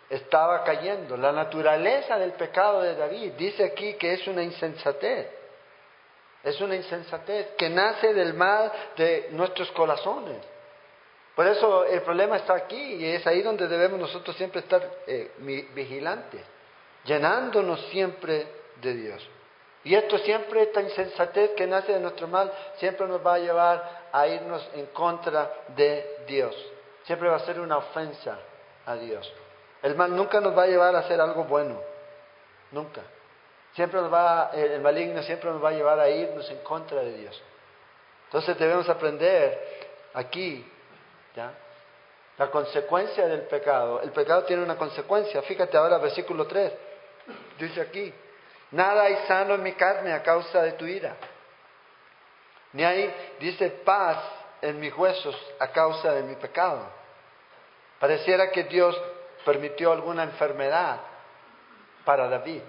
Estaba 0.09 0.63
cayendo. 0.63 1.17
La 1.17 1.31
naturaleza 1.31 2.17
del 2.17 2.33
pecado 2.33 2.81
de 2.81 2.95
David 2.95 3.33
dice 3.33 3.63
aquí 3.63 3.93
que 3.93 4.13
es 4.13 4.27
una 4.27 4.43
insensatez. 4.43 5.27
Es 6.43 6.59
una 6.59 6.75
insensatez 6.75 7.51
que 7.57 7.69
nace 7.69 8.13
del 8.13 8.33
mal 8.33 8.71
de 8.97 9.29
nuestros 9.31 9.71
corazones. 9.71 10.37
Por 11.35 11.47
eso 11.47 11.85
el 11.85 12.01
problema 12.01 12.37
está 12.37 12.53
aquí 12.53 12.95
y 12.95 13.05
es 13.05 13.25
ahí 13.25 13.41
donde 13.41 13.67
debemos 13.67 13.99
nosotros 13.99 14.35
siempre 14.35 14.59
estar 14.59 14.87
eh, 15.07 15.31
vigilantes, 15.73 16.41
llenándonos 17.05 17.79
siempre 17.87 18.47
de 18.81 18.93
Dios. 18.93 19.29
Y 19.85 19.95
esto 19.95 20.17
siempre, 20.19 20.63
esta 20.63 20.81
insensatez 20.81 21.51
que 21.51 21.67
nace 21.67 21.93
de 21.93 21.99
nuestro 21.99 22.27
mal, 22.27 22.51
siempre 22.77 23.05
nos 23.07 23.25
va 23.25 23.35
a 23.35 23.39
llevar 23.39 24.09
a 24.11 24.27
irnos 24.27 24.69
en 24.75 24.85
contra 24.87 25.51
de 25.69 26.23
Dios. 26.27 26.55
Siempre 27.03 27.27
va 27.27 27.35
a 27.35 27.39
ser 27.39 27.59
una 27.59 27.77
ofensa 27.77 28.37
a 28.85 28.95
Dios. 28.95 29.31
El 29.83 29.95
mal 29.95 30.15
nunca 30.15 30.39
nos 30.39 30.57
va 30.57 30.63
a 30.63 30.67
llevar 30.67 30.95
a 30.95 30.99
hacer 30.99 31.19
algo 31.21 31.43
bueno. 31.43 31.79
nunca. 32.71 33.01
Siempre 33.75 34.01
nos 34.01 34.11
va, 34.11 34.51
el 34.53 34.81
maligno 34.81 35.21
siempre 35.23 35.49
nos 35.49 35.63
va 35.63 35.69
a 35.69 35.73
llevar 35.73 35.99
a 35.99 36.09
irnos 36.09 36.49
en 36.49 36.59
contra 36.59 37.01
de 37.01 37.13
Dios. 37.13 37.41
Entonces 38.25 38.57
debemos 38.57 38.87
aprender 38.87 39.59
aquí, 40.13 40.65
¿ya? 41.35 41.51
La 42.37 42.49
consecuencia 42.49 43.27
del 43.27 43.41
pecado. 43.41 44.01
El 44.01 44.11
pecado 44.11 44.43
tiene 44.43 44.63
una 44.63 44.75
consecuencia. 44.75 45.41
Fíjate 45.43 45.77
ahora, 45.77 45.97
versículo 45.99 46.47
3. 46.47 46.73
Dice 47.59 47.81
aquí, 47.81 48.13
nada 48.71 49.03
hay 49.03 49.17
sano 49.27 49.55
en 49.55 49.63
mi 49.63 49.73
carne 49.73 50.13
a 50.13 50.23
causa 50.23 50.61
de 50.63 50.71
tu 50.73 50.85
ira. 50.85 51.15
Ni 52.73 52.83
hay, 52.83 53.13
dice, 53.39 53.69
paz 53.69 54.17
en 54.61 54.79
mis 54.79 54.95
huesos 54.97 55.35
a 55.59 55.67
causa 55.67 56.13
de 56.13 56.23
mi 56.23 56.35
pecado. 56.35 56.81
Pareciera 57.99 58.49
que 58.49 58.63
Dios 58.63 58.99
permitió 59.45 59.91
alguna 59.91 60.23
enfermedad 60.23 60.99
para 62.05 62.27
David, 62.27 62.61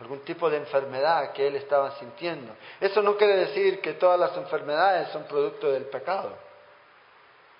algún 0.00 0.20
tipo 0.20 0.50
de 0.50 0.58
enfermedad 0.58 1.32
que 1.32 1.46
él 1.46 1.56
estaba 1.56 1.92
sintiendo. 1.98 2.54
Eso 2.80 3.02
no 3.02 3.16
quiere 3.16 3.36
decir 3.36 3.80
que 3.80 3.94
todas 3.94 4.18
las 4.18 4.36
enfermedades 4.36 5.08
son 5.08 5.24
producto 5.24 5.70
del 5.70 5.84
pecado. 5.84 6.36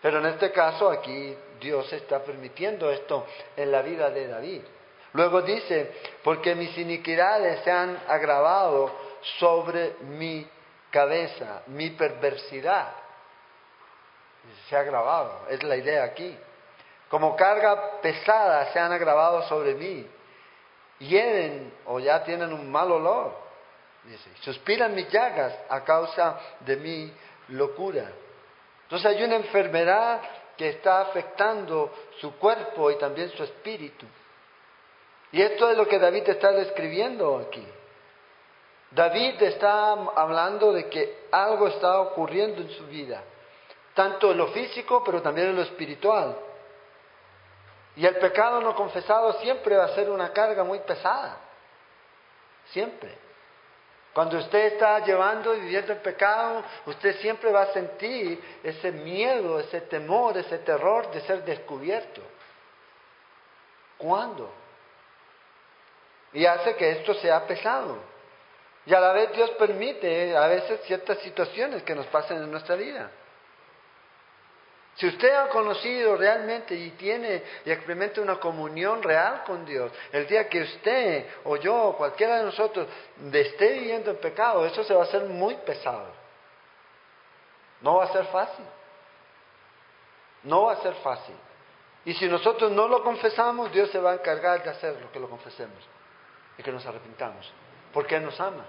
Pero 0.02 0.18
en 0.18 0.26
este 0.26 0.52
caso 0.52 0.90
aquí 0.90 1.36
Dios 1.60 1.90
está 1.92 2.22
permitiendo 2.22 2.90
esto 2.90 3.26
en 3.56 3.72
la 3.72 3.80
vida 3.80 4.10
de 4.10 4.28
David. 4.28 4.62
Luego 5.14 5.42
dice, 5.42 5.92
porque 6.22 6.54
mis 6.54 6.76
iniquidades 6.76 7.60
se 7.60 7.70
han 7.70 8.02
agravado 8.08 8.90
sobre 9.38 9.94
mi 10.02 10.46
cabeza, 10.90 11.62
mi 11.68 11.90
perversidad. 11.90 12.92
Se 14.68 14.76
ha 14.76 14.80
agravado, 14.80 15.46
es 15.48 15.62
la 15.62 15.76
idea 15.76 16.04
aquí. 16.04 16.36
Como 17.08 17.36
carga 17.36 18.00
pesada 18.00 18.72
se 18.72 18.78
han 18.78 18.92
agravado 18.92 19.42
sobre 19.42 19.74
mí. 19.74 20.06
Hieren 20.98 21.72
o 21.86 22.00
ya 22.00 22.22
tienen 22.24 22.52
un 22.52 22.70
mal 22.70 22.90
olor. 22.90 23.44
Suspiran 24.40 24.94
mis 24.94 25.08
llagas 25.08 25.54
a 25.68 25.82
causa 25.82 26.38
de 26.60 26.76
mi 26.76 27.12
locura. 27.48 28.10
Entonces 28.82 29.06
hay 29.06 29.22
una 29.24 29.36
enfermedad 29.36 30.20
que 30.56 30.68
está 30.68 31.00
afectando 31.00 31.92
su 32.20 32.36
cuerpo 32.38 32.90
y 32.90 32.98
también 32.98 33.30
su 33.30 33.42
espíritu. 33.42 34.06
Y 35.32 35.42
esto 35.42 35.70
es 35.70 35.76
lo 35.76 35.88
que 35.88 35.98
David 35.98 36.28
está 36.28 36.52
describiendo 36.52 37.38
aquí. 37.38 37.66
David 38.90 39.42
está 39.42 39.92
hablando 39.92 40.72
de 40.72 40.88
que 40.88 41.24
algo 41.32 41.66
está 41.66 42.00
ocurriendo 42.00 42.62
en 42.62 42.70
su 42.70 42.86
vida, 42.86 43.24
tanto 43.94 44.30
en 44.30 44.38
lo 44.38 44.48
físico, 44.48 45.02
pero 45.04 45.20
también 45.20 45.48
en 45.48 45.56
lo 45.56 45.62
espiritual. 45.62 46.36
Y 47.96 48.06
el 48.06 48.16
pecado 48.16 48.60
no 48.60 48.74
confesado 48.74 49.34
siempre 49.40 49.76
va 49.76 49.84
a 49.84 49.94
ser 49.94 50.10
una 50.10 50.32
carga 50.32 50.64
muy 50.64 50.80
pesada, 50.80 51.38
siempre. 52.66 53.24
Cuando 54.12 54.38
usted 54.38 54.74
está 54.74 55.00
llevando 55.00 55.54
y 55.54 55.60
viviendo 55.60 55.92
el 55.92 55.98
pecado, 55.98 56.62
usted 56.86 57.16
siempre 57.16 57.50
va 57.50 57.62
a 57.62 57.72
sentir 57.72 58.42
ese 58.62 58.92
miedo, 58.92 59.58
ese 59.58 59.80
temor, 59.82 60.36
ese 60.36 60.58
terror 60.58 61.10
de 61.10 61.20
ser 61.22 61.44
descubierto. 61.44 62.22
¿Cuándo? 63.98 64.52
Y 66.32 66.46
hace 66.46 66.76
que 66.76 66.90
esto 66.92 67.14
sea 67.14 67.44
pesado. 67.46 67.98
Y 68.86 68.94
a 68.94 69.00
la 69.00 69.12
vez 69.12 69.32
Dios 69.32 69.50
permite 69.50 70.36
a 70.36 70.46
veces 70.46 70.80
ciertas 70.82 71.18
situaciones 71.18 71.82
que 71.82 71.94
nos 71.94 72.06
pasen 72.06 72.36
en 72.36 72.50
nuestra 72.50 72.76
vida. 72.76 73.10
Si 74.96 75.08
usted 75.08 75.34
ha 75.34 75.48
conocido 75.48 76.16
realmente 76.16 76.74
y 76.74 76.90
tiene 76.90 77.42
y 77.64 77.70
experimenta 77.70 78.20
una 78.20 78.36
comunión 78.36 79.02
real 79.02 79.42
con 79.44 79.64
Dios, 79.64 79.90
el 80.12 80.26
día 80.26 80.48
que 80.48 80.62
usted 80.62 81.26
o 81.44 81.56
yo 81.56 81.74
o 81.74 81.96
cualquiera 81.96 82.38
de 82.38 82.44
nosotros 82.44 82.86
esté 83.32 83.72
viviendo 83.72 84.12
en 84.12 84.18
pecado, 84.18 84.64
eso 84.64 84.84
se 84.84 84.94
va 84.94 85.00
a 85.00 85.04
hacer 85.04 85.24
muy 85.24 85.56
pesado. 85.56 86.06
No 87.80 87.96
va 87.96 88.04
a 88.04 88.12
ser 88.12 88.24
fácil. 88.26 88.64
No 90.44 90.64
va 90.64 90.74
a 90.74 90.76
ser 90.76 90.94
fácil. 90.94 91.34
Y 92.04 92.14
si 92.14 92.28
nosotros 92.28 92.70
no 92.70 92.86
lo 92.86 93.02
confesamos, 93.02 93.72
Dios 93.72 93.90
se 93.90 93.98
va 93.98 94.12
a 94.12 94.14
encargar 94.14 94.62
de 94.62 94.70
hacer 94.70 95.00
lo 95.00 95.10
que 95.10 95.18
lo 95.18 95.28
confesemos 95.28 95.82
y 96.56 96.62
que 96.62 96.70
nos 96.70 96.86
arrepintamos. 96.86 97.52
Porque 97.92 98.14
Él 98.16 98.24
nos 98.24 98.38
ama. 98.38 98.64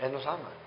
Él 0.00 0.12
nos 0.12 0.26
ama. 0.26 0.65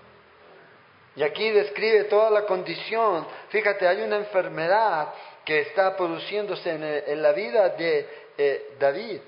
Y 1.20 1.24
aquí 1.24 1.50
describe 1.50 2.06
toda 2.06 2.30
la 2.30 2.46
condición. 2.46 3.28
Fíjate, 3.50 3.86
hay 3.86 4.04
una 4.04 4.16
enfermedad 4.16 5.10
que 5.44 5.60
está 5.60 5.94
produciéndose 5.98 6.72
en, 6.72 7.22
la 7.22 7.34
vida 7.34 7.68
de 7.72 8.08
eh, 8.38 8.76
David. 8.80 9.20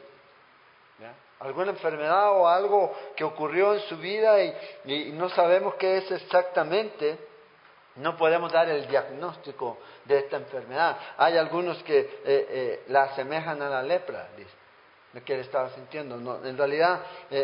Alguna 1.41 1.71
enfermedad 1.71 2.31
o 2.31 2.47
algo 2.47 2.95
que 3.13 3.25
ocurrió 3.25 3.73
en 3.73 3.81
su 3.81 3.97
vida 3.97 4.41
y, 4.41 5.11
no 5.11 5.27
sabemos 5.31 5.75
qué 5.75 5.97
es 5.97 6.09
exactamente. 6.11 7.17
No 7.97 8.15
podemos 8.15 8.53
dar 8.53 8.69
el 8.69 8.87
diagnóstico 8.87 9.79
de 10.05 10.19
esta 10.19 10.37
enfermedad. 10.37 10.97
Hay 11.17 11.35
algunos 11.35 11.83
que 11.83 11.99
eh, 11.99 12.07
eh, 12.23 12.83
la 12.87 13.03
asemejan 13.03 13.61
a 13.61 13.67
la 13.67 13.83
lepra, 13.83 14.29
dice, 14.37 14.49
lo 15.11 15.21
que 15.25 15.33
él 15.33 15.41
estaba 15.41 15.69
sintiendo. 15.71 16.15
en 16.41 16.57
realidad 16.57 17.01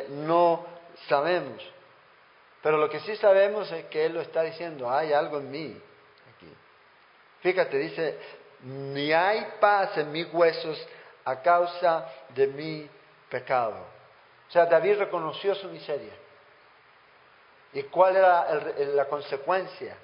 no 0.08 0.66
sabemos. 1.10 1.77
Pero 2.68 2.80
lo 2.80 2.90
que 2.90 3.00
sí 3.00 3.16
sabemos 3.16 3.72
es 3.72 3.86
que 3.86 4.08
Él 4.08 4.14
lo 4.14 4.20
está 4.20 4.42
diciendo, 4.42 4.92
hay 4.92 5.14
algo 5.14 5.38
en 5.38 5.50
mí 5.50 5.82
aquí. 6.36 6.54
Fíjate, 7.40 7.78
dice, 7.78 8.20
ni 8.60 9.14
hay 9.14 9.54
paz 9.62 9.98
en 9.98 10.12
mis 10.12 10.28
huesos 10.34 10.86
a 11.24 11.42
causa 11.42 12.06
de 12.28 12.48
mi 12.48 12.90
pecado. 13.30 13.78
O 14.50 14.52
sea, 14.52 14.66
David 14.66 14.98
reconoció 14.98 15.56
su 15.56 15.70
miseria. 15.70 16.12
¿Y 17.72 17.84
cuál 17.84 18.18
era 18.18 18.54
la 18.94 19.06
consecuencia? 19.06 19.96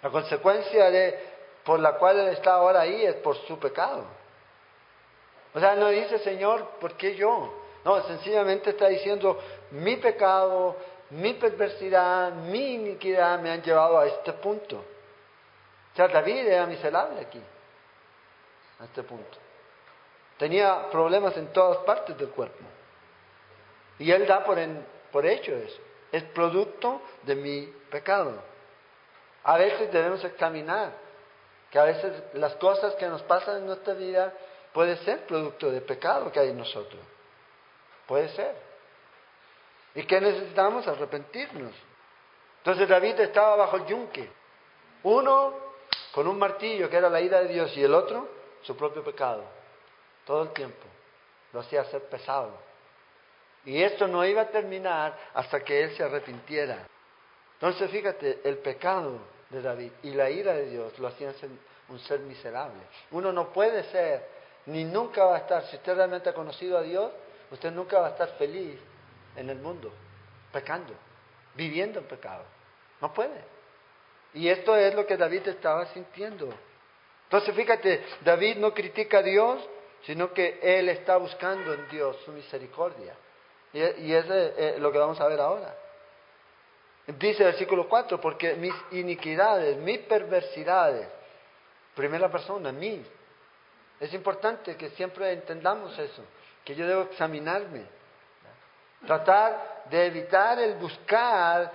La 0.00 0.08
consecuencia 0.08 0.90
de, 0.90 1.20
por 1.64 1.80
la 1.80 1.98
cual 1.98 2.18
él 2.18 2.28
está 2.28 2.54
ahora 2.54 2.80
ahí 2.80 3.04
es 3.04 3.16
por 3.16 3.36
su 3.46 3.58
pecado. 3.58 4.06
O 5.52 5.60
sea, 5.60 5.74
no 5.74 5.90
dice, 5.90 6.18
Señor, 6.20 6.66
¿por 6.80 6.94
qué 6.94 7.14
yo? 7.14 7.52
No, 7.84 8.02
sencillamente 8.04 8.70
está 8.70 8.88
diciendo, 8.88 9.38
mi 9.70 9.96
pecado, 9.96 10.74
mi 11.10 11.34
perversidad, 11.34 12.32
mi 12.32 12.74
iniquidad 12.74 13.38
me 13.40 13.50
han 13.50 13.62
llevado 13.62 13.98
a 13.98 14.06
este 14.06 14.32
punto. 14.34 14.76
O 15.92 15.96
sea, 15.96 16.08
David 16.08 16.46
era 16.46 16.66
miserable 16.66 17.20
aquí, 17.20 17.42
a 18.78 18.84
este 18.84 19.02
punto. 19.02 19.38
Tenía 20.36 20.88
problemas 20.90 21.36
en 21.36 21.52
todas 21.52 21.78
partes 21.78 22.16
del 22.16 22.28
cuerpo. 22.28 22.64
Y 23.98 24.10
él 24.12 24.26
da 24.26 24.44
por, 24.44 24.58
por 25.10 25.26
hecho 25.26 25.52
eso. 25.52 25.80
Es 26.12 26.22
producto 26.24 27.02
de 27.22 27.34
mi 27.34 27.66
pecado. 27.90 28.40
A 29.42 29.56
veces 29.58 29.90
debemos 29.90 30.22
examinar 30.24 30.92
que 31.70 31.78
a 31.78 31.84
veces 31.84 32.22
las 32.34 32.54
cosas 32.56 32.94
que 32.94 33.06
nos 33.08 33.22
pasan 33.22 33.58
en 33.58 33.66
nuestra 33.66 33.94
vida 33.94 34.32
puede 34.72 34.96
ser 34.98 35.26
producto 35.26 35.70
de 35.70 35.80
pecado 35.80 36.30
que 36.30 36.40
hay 36.40 36.50
en 36.50 36.58
nosotros. 36.58 37.00
Puede 38.06 38.28
ser. 38.30 38.67
¿Y 39.98 40.04
qué 40.04 40.20
necesitamos? 40.20 40.86
Arrepentirnos. 40.86 41.72
Entonces 42.58 42.88
David 42.88 43.18
estaba 43.18 43.56
bajo 43.56 43.78
el 43.78 43.86
yunque. 43.86 44.30
Uno 45.02 45.54
con 46.12 46.28
un 46.28 46.38
martillo, 46.38 46.88
que 46.88 46.96
era 46.96 47.10
la 47.10 47.20
ira 47.20 47.40
de 47.40 47.48
Dios, 47.48 47.76
y 47.76 47.82
el 47.82 47.92
otro 47.92 48.28
su 48.62 48.76
propio 48.76 49.02
pecado. 49.02 49.42
Todo 50.24 50.44
el 50.44 50.50
tiempo. 50.50 50.86
Lo 51.52 51.60
hacía 51.60 51.82
ser 51.86 52.04
pesado. 52.04 52.52
Y 53.64 53.82
esto 53.82 54.06
no 54.06 54.24
iba 54.24 54.42
a 54.42 54.48
terminar 54.50 55.18
hasta 55.34 55.64
que 55.64 55.82
él 55.82 55.96
se 55.96 56.04
arrepintiera. 56.04 56.86
Entonces 57.54 57.90
fíjate, 57.90 58.38
el 58.44 58.58
pecado 58.58 59.18
de 59.50 59.60
David 59.60 59.90
y 60.04 60.12
la 60.12 60.30
ira 60.30 60.52
de 60.52 60.66
Dios 60.66 60.96
lo 61.00 61.08
hacían 61.08 61.34
ser 61.34 61.50
un 61.88 61.98
ser 61.98 62.20
miserable. 62.20 62.82
Uno 63.10 63.32
no 63.32 63.52
puede 63.52 63.82
ser, 63.90 64.28
ni 64.66 64.84
nunca 64.84 65.24
va 65.24 65.34
a 65.34 65.38
estar, 65.38 65.64
si 65.64 65.74
usted 65.74 65.96
realmente 65.96 66.28
ha 66.28 66.34
conocido 66.34 66.78
a 66.78 66.82
Dios, 66.82 67.10
usted 67.50 67.72
nunca 67.72 67.98
va 67.98 68.06
a 68.06 68.10
estar 68.10 68.28
feliz 68.38 68.78
en 69.38 69.50
el 69.50 69.58
mundo, 69.58 69.92
pecando, 70.52 70.92
viviendo 71.54 72.00
en 72.00 72.06
pecado. 72.06 72.44
No 73.00 73.14
puede. 73.14 73.40
Y 74.34 74.48
esto 74.48 74.76
es 74.76 74.94
lo 74.94 75.06
que 75.06 75.16
David 75.16 75.48
estaba 75.48 75.86
sintiendo. 75.86 76.52
Entonces 77.24 77.54
fíjate, 77.54 78.04
David 78.22 78.56
no 78.56 78.74
critica 78.74 79.18
a 79.18 79.22
Dios, 79.22 79.66
sino 80.02 80.32
que 80.32 80.58
él 80.60 80.88
está 80.88 81.16
buscando 81.16 81.72
en 81.72 81.88
Dios 81.88 82.16
su 82.24 82.32
misericordia. 82.32 83.14
Y, 83.72 83.78
y 83.78 84.14
eso 84.14 84.34
es 84.34 84.52
eh, 84.56 84.76
lo 84.78 84.90
que 84.90 84.98
vamos 84.98 85.20
a 85.20 85.28
ver 85.28 85.40
ahora. 85.40 85.74
Dice 87.06 87.42
el 87.42 87.50
versículo 87.50 87.88
4, 87.88 88.20
porque 88.20 88.54
mis 88.54 88.74
iniquidades, 88.92 89.76
mis 89.78 90.00
perversidades, 90.00 91.08
primera 91.94 92.30
persona, 92.30 92.70
mí. 92.72 93.02
Es 94.00 94.12
importante 94.12 94.76
que 94.76 94.90
siempre 94.90 95.32
entendamos 95.32 95.98
eso, 95.98 96.22
que 96.64 96.74
yo 96.74 96.86
debo 96.86 97.02
examinarme 97.02 97.97
Tratar 99.06 99.84
de 99.90 100.06
evitar 100.06 100.58
el 100.58 100.74
buscar 100.74 101.70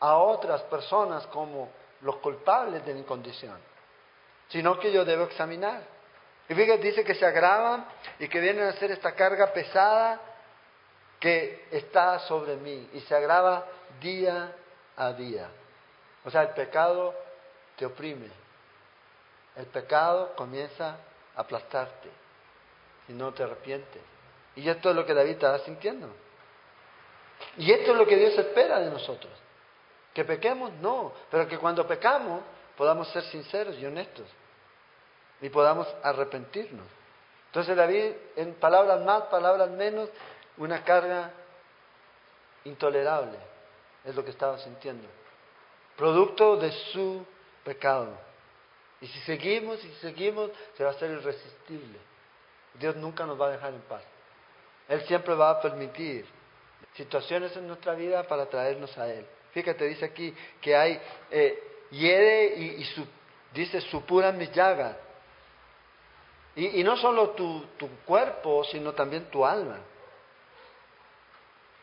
a 0.00 0.16
otras 0.16 0.62
personas 0.62 1.26
como 1.28 1.70
los 2.02 2.16
culpables 2.16 2.84
de 2.86 2.94
mi 2.94 3.02
condición, 3.02 3.58
sino 4.48 4.78
que 4.78 4.92
yo 4.92 5.04
debo 5.04 5.24
examinar. 5.24 5.82
Y 6.48 6.54
fíjate, 6.54 6.78
dice 6.78 7.04
que 7.04 7.14
se 7.14 7.26
agravan 7.26 7.86
y 8.18 8.28
que 8.28 8.40
vienen 8.40 8.64
a 8.64 8.70
hacer 8.70 8.90
esta 8.90 9.14
carga 9.14 9.52
pesada 9.52 10.20
que 11.20 11.66
está 11.72 12.20
sobre 12.20 12.56
mí 12.56 12.88
y 12.92 13.00
se 13.00 13.14
agrava 13.14 13.66
día 14.00 14.52
a 14.96 15.12
día. 15.12 15.48
O 16.24 16.30
sea, 16.30 16.42
el 16.42 16.50
pecado 16.50 17.14
te 17.76 17.84
oprime. 17.84 18.28
El 19.56 19.66
pecado 19.66 20.34
comienza 20.36 20.96
a 21.34 21.40
aplastarte 21.40 22.08
y 23.08 23.12
no 23.12 23.32
te 23.34 23.42
arrepientes. 23.42 24.02
Y 24.54 24.68
esto 24.68 24.90
es 24.90 24.96
lo 24.96 25.04
que 25.04 25.14
David 25.14 25.32
estaba 25.32 25.58
sintiendo. 25.60 26.08
Y 27.56 27.70
esto 27.72 27.92
es 27.92 27.98
lo 27.98 28.06
que 28.06 28.16
Dios 28.16 28.38
espera 28.38 28.80
de 28.80 28.90
nosotros. 28.90 29.32
Que 30.14 30.24
pequemos, 30.24 30.72
no, 30.74 31.12
pero 31.30 31.46
que 31.48 31.58
cuando 31.58 31.86
pecamos 31.86 32.42
podamos 32.76 33.08
ser 33.08 33.24
sinceros 33.24 33.76
y 33.78 33.86
honestos 33.86 34.26
y 35.40 35.48
podamos 35.48 35.88
arrepentirnos. 36.02 36.86
Entonces 37.46 37.76
David, 37.76 38.12
en 38.36 38.54
palabras 38.54 39.00
más, 39.02 39.24
palabras 39.24 39.70
menos, 39.70 40.08
una 40.56 40.84
carga 40.84 41.30
intolerable 42.64 43.38
es 44.04 44.14
lo 44.14 44.24
que 44.24 44.30
estaba 44.30 44.58
sintiendo, 44.58 45.08
producto 45.96 46.56
de 46.56 46.70
su 46.92 47.24
pecado. 47.64 48.16
Y 49.00 49.06
si 49.06 49.20
seguimos 49.20 49.82
y 49.84 49.90
seguimos, 49.94 50.50
se 50.76 50.84
va 50.84 50.90
a 50.90 50.92
hacer 50.92 51.10
irresistible. 51.10 51.98
Dios 52.74 52.96
nunca 52.96 53.26
nos 53.26 53.40
va 53.40 53.46
a 53.46 53.50
dejar 53.50 53.72
en 53.72 53.80
paz. 53.82 54.02
Él 54.88 55.02
siempre 55.02 55.34
va 55.34 55.50
a 55.50 55.60
permitir 55.60 56.26
situaciones 56.94 57.56
en 57.56 57.66
nuestra 57.66 57.94
vida 57.94 58.22
para 58.24 58.46
traernos 58.46 58.96
a 58.98 59.12
Él. 59.12 59.26
Fíjate, 59.52 59.84
dice 59.86 60.04
aquí 60.04 60.34
que 60.60 60.76
hay, 60.76 61.00
eh, 61.30 61.86
hiere 61.90 62.54
y, 62.56 62.84
su, 62.84 63.06
dice, 63.52 63.80
supuran 63.82 64.36
mis 64.36 64.52
llagas. 64.52 64.96
Y, 66.56 66.80
y 66.80 66.84
no 66.84 66.96
solo 66.96 67.30
tu, 67.30 67.64
tu 67.76 67.88
cuerpo, 68.04 68.64
sino 68.64 68.92
también 68.92 69.26
tu 69.30 69.44
alma. 69.44 69.78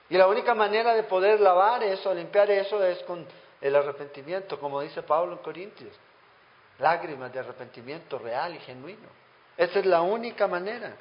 Y 0.09 0.17
la 0.17 0.27
única 0.27 0.53
manera 0.53 0.93
de 0.93 1.03
poder 1.03 1.39
lavar 1.39 1.81
eso, 1.83 2.13
limpiar 2.13 2.49
eso, 2.51 2.83
es 2.83 3.01
con 3.03 3.25
el 3.61 3.75
arrepentimiento, 3.75 4.59
como 4.59 4.81
dice 4.81 5.01
Pablo 5.01 5.33
en 5.33 5.39
Corintios. 5.39 5.93
Lágrimas 6.77 7.31
de 7.31 7.39
arrepentimiento 7.39 8.19
real 8.19 8.53
y 8.55 8.59
genuino. 8.59 9.07
Esa 9.57 9.79
es 9.79 9.85
la 9.85 10.01
única 10.01 10.47
manera. 10.47 10.95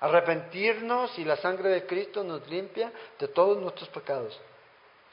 Arrepentirnos 0.00 1.18
y 1.18 1.24
la 1.24 1.36
sangre 1.36 1.70
de 1.70 1.86
Cristo 1.86 2.22
nos 2.22 2.46
limpia 2.48 2.92
de 3.18 3.28
todos 3.28 3.56
nuestros 3.58 3.88
pecados. 3.88 4.38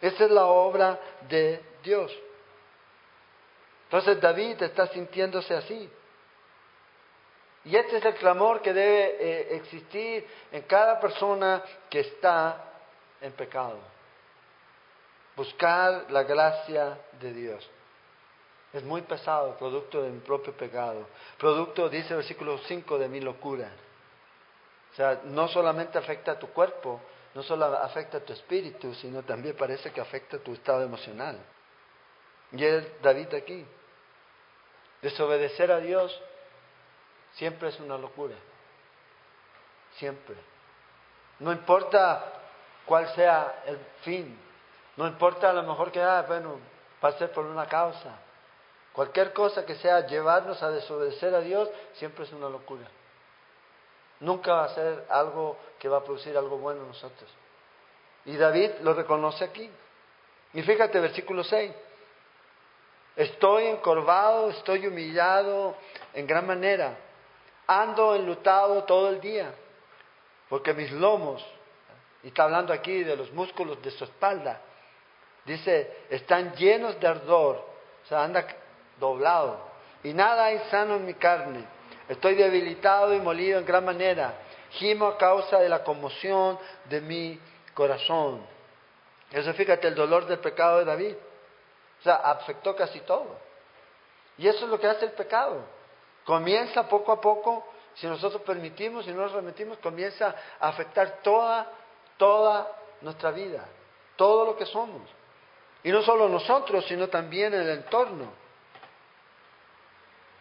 Esa 0.01 0.25
es 0.25 0.31
la 0.31 0.45
obra 0.45 0.99
de 1.29 1.61
Dios. 1.81 2.11
Entonces 3.85 4.19
David 4.19 4.61
está 4.61 4.87
sintiéndose 4.87 5.53
así. 5.53 5.89
Y 7.65 7.75
este 7.75 7.97
es 7.97 8.05
el 8.05 8.15
clamor 8.15 8.61
que 8.61 8.73
debe 8.73 9.15
eh, 9.19 9.55
existir 9.55 10.27
en 10.51 10.63
cada 10.63 10.99
persona 10.99 11.63
que 11.89 12.01
está 12.01 12.61
en 13.21 13.31
pecado. 13.31 13.79
Buscar 15.35 16.11
la 16.11 16.23
gracia 16.23 16.99
de 17.21 17.33
Dios. 17.33 17.69
Es 18.73 18.83
muy 18.83 19.03
pesado, 19.03 19.55
producto 19.57 20.01
de 20.01 20.09
mi 20.09 20.19
propio 20.19 20.51
pecado. 20.53 21.07
Producto, 21.37 21.87
dice 21.87 22.09
el 22.09 22.17
versículo 22.17 22.57
5, 22.57 22.97
de 22.97 23.07
mi 23.07 23.21
locura. 23.21 23.69
O 24.93 24.95
sea, 24.95 25.21
no 25.25 25.47
solamente 25.47 25.97
afecta 25.97 26.33
a 26.33 26.39
tu 26.39 26.47
cuerpo, 26.49 27.01
no 27.33 27.41
solo 27.41 27.65
afecta 27.65 28.17
a 28.17 28.21
tu 28.21 28.31
espíritu, 28.31 28.93
sino 28.93 29.23
también 29.23 29.55
parece 29.57 29.91
que 29.91 29.99
afecta 29.99 30.37
a 30.37 30.39
tu 30.39 30.53
estado 30.53 30.83
emocional. 30.83 31.39
Y 32.51 32.63
es 32.63 33.01
David 33.01 33.33
aquí. 33.33 33.65
Desobedecer 35.01 35.71
a 35.71 35.79
Dios 35.79 36.21
siempre 37.33 37.69
es 37.69 37.79
una 37.79 37.97
locura. 37.97 38.35
Siempre. 39.95 40.35
No 41.39 41.51
importa 41.51 42.23
cuál 42.85 43.07
sea 43.15 43.63
el 43.65 43.79
fin. 44.03 44.39
No 44.95 45.07
importa 45.07 45.49
a 45.49 45.53
lo 45.53 45.63
mejor 45.63 45.91
que, 45.91 46.01
ah, 46.01 46.23
bueno, 46.27 46.59
pase 47.01 47.27
por 47.29 47.45
una 47.45 47.65
causa. 47.65 48.19
Cualquier 48.93 49.33
cosa 49.33 49.65
que 49.65 49.73
sea 49.75 50.05
llevarnos 50.05 50.61
a 50.61 50.69
desobedecer 50.69 51.33
a 51.33 51.39
Dios, 51.39 51.67
siempre 51.93 52.25
es 52.25 52.31
una 52.31 52.47
locura. 52.47 52.87
Nunca 54.23 54.53
va 54.53 54.63
a 54.63 54.69
ser 54.69 55.05
algo 55.09 55.57
que 55.77 55.89
va 55.89 55.97
a 55.97 56.03
producir 56.03 56.37
algo 56.37 56.57
bueno 56.57 56.81
en 56.81 56.87
nosotros. 56.87 57.29
Y 58.23 58.37
David 58.37 58.71
lo 58.81 58.93
reconoce 58.93 59.43
aquí. 59.43 59.69
Y 60.53 60.61
fíjate, 60.61 60.97
versículo 61.01 61.43
6. 61.43 61.73
Estoy 63.17 63.65
encorvado, 63.67 64.49
estoy 64.51 64.87
humillado 64.87 65.75
en 66.13 66.25
gran 66.25 66.47
manera. 66.47 66.95
Ando 67.67 68.15
enlutado 68.15 68.85
todo 68.85 69.09
el 69.09 69.19
día, 69.19 69.53
porque 70.47 70.73
mis 70.73 70.91
lomos, 70.93 71.45
y 72.23 72.27
está 72.27 72.43
hablando 72.43 72.71
aquí 72.71 73.03
de 73.03 73.17
los 73.17 73.29
músculos 73.33 73.81
de 73.81 73.91
su 73.91 74.05
espalda, 74.05 74.61
dice, 75.43 76.05
están 76.09 76.55
llenos 76.55 76.97
de 76.97 77.07
ardor, 77.07 77.57
o 78.03 78.07
sea, 78.07 78.23
anda 78.23 78.47
doblado, 78.99 79.59
y 80.01 80.13
nada 80.13 80.45
hay 80.45 80.59
sano 80.71 80.95
en 80.95 81.05
mi 81.05 81.13
carne. 81.13 81.72
Estoy 82.09 82.35
debilitado 82.35 83.13
y 83.13 83.19
molido 83.19 83.59
en 83.59 83.65
gran 83.65 83.85
manera. 83.85 84.33
Gimo 84.71 85.07
a 85.07 85.17
causa 85.17 85.59
de 85.59 85.69
la 85.69 85.83
conmoción 85.83 86.59
de 86.85 87.01
mi 87.01 87.39
corazón. 87.73 88.45
Eso 89.31 89.53
fíjate 89.53 89.87
el 89.87 89.95
dolor 89.95 90.25
del 90.25 90.39
pecado 90.39 90.79
de 90.79 90.85
David. 90.85 91.15
O 91.99 92.03
sea, 92.03 92.15
afectó 92.15 92.75
casi 92.75 92.99
todo. 93.01 93.37
Y 94.37 94.47
eso 94.47 94.65
es 94.65 94.71
lo 94.71 94.79
que 94.79 94.87
hace 94.87 95.05
el 95.05 95.11
pecado. 95.11 95.63
Comienza 96.25 96.87
poco 96.87 97.11
a 97.11 97.21
poco, 97.21 97.65
si 97.95 98.07
nosotros 98.07 98.41
permitimos 98.41 99.07
y 99.07 99.11
no 99.11 99.21
nos 99.23 99.33
remitimos, 99.33 99.77
comienza 99.77 100.35
a 100.59 100.69
afectar 100.69 101.19
toda, 101.21 101.71
toda 102.17 102.71
nuestra 103.01 103.31
vida, 103.31 103.65
todo 104.15 104.45
lo 104.45 104.57
que 104.57 104.65
somos. 104.65 105.01
Y 105.83 105.91
no 105.91 106.01
solo 106.01 106.29
nosotros, 106.29 106.85
sino 106.87 107.09
también 107.09 107.53
el 107.53 107.69
entorno. 107.69 108.42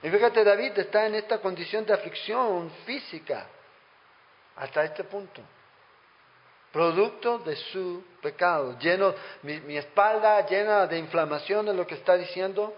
Y 0.02 0.10
fíjate, 0.10 0.42
David 0.42 0.78
está 0.78 1.06
en 1.06 1.14
esta 1.14 1.40
condición 1.40 1.86
de 1.86 1.94
aflicción 1.94 2.70
física 2.84 3.46
hasta 4.56 4.84
este 4.84 5.04
punto. 5.04 5.40
Producto 6.72 7.38
de 7.38 7.54
su 7.54 8.02
pecado, 8.20 8.78
lleno, 8.78 9.14
mi, 9.42 9.60
mi 9.60 9.76
espalda 9.76 10.44
llena 10.46 10.86
de 10.86 10.98
inflamación 10.98 11.66
de 11.66 11.74
lo 11.74 11.86
que 11.86 11.94
está 11.94 12.16
diciendo. 12.16 12.74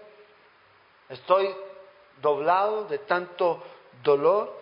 Estoy 1.09 1.55
doblado 2.21 2.85
de 2.85 2.99
tanto 2.99 3.63
dolor. 4.03 4.61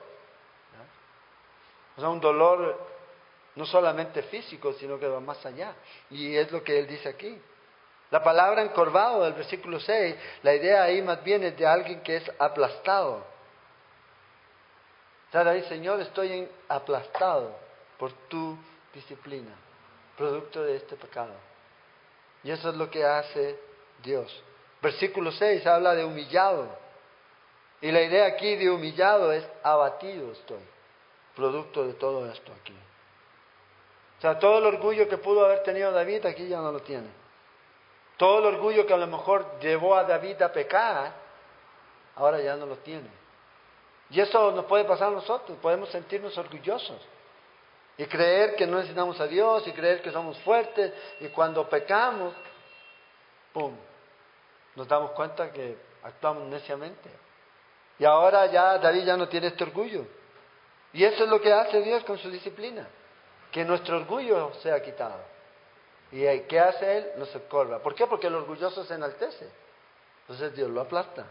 O 1.97 1.99
sea, 1.99 2.09
un 2.09 2.19
dolor 2.19 2.79
no 3.55 3.65
solamente 3.65 4.23
físico, 4.23 4.73
sino 4.73 4.97
que 4.99 5.07
va 5.07 5.19
más 5.19 5.45
allá. 5.45 5.75
Y 6.09 6.35
es 6.35 6.51
lo 6.51 6.63
que 6.63 6.79
él 6.79 6.87
dice 6.87 7.09
aquí. 7.09 7.39
La 8.13 8.21
palabra 8.21 8.61
encorvado 8.61 9.23
del 9.23 9.33
versículo 9.33 9.79
6, 9.79 10.15
la 10.43 10.53
idea 10.53 10.83
ahí 10.83 11.01
más 11.01 11.23
bien 11.23 11.43
es 11.45 11.57
de 11.57 11.65
alguien 11.65 11.99
que 12.01 12.17
es 12.17 12.31
aplastado. 12.37 13.23
Sea, 15.31 15.41
ahí, 15.41 15.63
Señor, 15.63 15.99
estoy 15.99 16.47
aplastado 16.67 17.55
por 17.97 18.13
tu 18.29 18.55
disciplina, 18.93 19.49
producto 20.15 20.61
de 20.61 20.75
este 20.75 20.95
pecado. 20.95 21.33
Y 22.43 22.51
eso 22.51 22.69
es 22.69 22.75
lo 22.75 22.87
que 22.91 23.03
hace 23.03 23.59
Dios. 24.03 24.43
Versículo 24.79 25.31
6 25.31 25.65
habla 25.65 25.95
de 25.95 26.05
humillado. 26.05 26.67
Y 27.81 27.91
la 27.91 28.03
idea 28.03 28.27
aquí 28.27 28.55
de 28.57 28.69
humillado 28.69 29.31
es 29.31 29.43
abatido 29.63 30.33
estoy, 30.33 30.61
producto 31.35 31.87
de 31.87 31.93
todo 31.93 32.31
esto 32.31 32.51
aquí. 32.61 32.77
O 34.19 34.21
sea, 34.21 34.37
todo 34.37 34.59
el 34.59 34.65
orgullo 34.65 35.09
que 35.09 35.17
pudo 35.17 35.45
haber 35.45 35.63
tenido 35.63 35.91
David 35.91 36.27
aquí 36.27 36.47
ya 36.47 36.57
no 36.57 36.71
lo 36.71 36.81
tiene. 36.81 37.22
Todo 38.17 38.39
el 38.39 38.55
orgullo 38.55 38.85
que 38.85 38.93
a 38.93 38.97
lo 38.97 39.07
mejor 39.07 39.59
llevó 39.59 39.95
a 39.95 40.03
David 40.03 40.41
a 40.41 40.51
pecar, 40.51 41.13
ahora 42.15 42.39
ya 42.41 42.55
no 42.55 42.65
lo 42.65 42.77
tiene. 42.77 43.09
Y 44.09 44.19
eso 44.19 44.51
nos 44.51 44.65
puede 44.65 44.85
pasar 44.85 45.07
a 45.07 45.11
nosotros, 45.11 45.57
podemos 45.61 45.89
sentirnos 45.89 46.37
orgullosos 46.37 47.01
y 47.97 48.05
creer 48.05 48.55
que 48.55 48.67
no 48.67 48.77
necesitamos 48.77 49.19
a 49.19 49.27
Dios 49.27 49.67
y 49.67 49.71
creer 49.71 50.01
que 50.01 50.11
somos 50.11 50.37
fuertes 50.39 50.93
y 51.19 51.27
cuando 51.29 51.67
pecamos, 51.67 52.33
¡pum!, 53.51 53.75
nos 54.75 54.87
damos 54.87 55.11
cuenta 55.11 55.51
que 55.51 55.77
actuamos 56.03 56.47
neciamente. 56.47 57.09
Y 57.99 58.05
ahora 58.05 58.47
ya 58.47 58.77
David 58.79 59.05
ya 59.05 59.17
no 59.17 59.27
tiene 59.27 59.47
este 59.47 59.63
orgullo. 59.63 60.05
Y 60.93 61.03
eso 61.03 61.23
es 61.23 61.29
lo 61.29 61.41
que 61.41 61.51
hace 61.51 61.81
Dios 61.81 62.03
con 62.03 62.17
su 62.17 62.29
disciplina, 62.29 62.87
que 63.51 63.63
nuestro 63.63 63.97
orgullo 63.97 64.53
sea 64.61 64.81
quitado. 64.81 65.32
¿Y 66.13 66.39
qué 66.41 66.59
hace 66.59 66.97
Él? 66.99 67.11
Nos 67.17 67.29
corra. 67.49 67.79
¿Por 67.79 67.95
qué? 67.95 68.05
Porque 68.05 68.27
el 68.27 68.35
orgulloso 68.35 68.85
se 68.85 68.93
enaltece. 68.93 69.49
Entonces 70.21 70.55
Dios 70.55 70.69
lo 70.69 70.81
aplasta. 70.81 71.25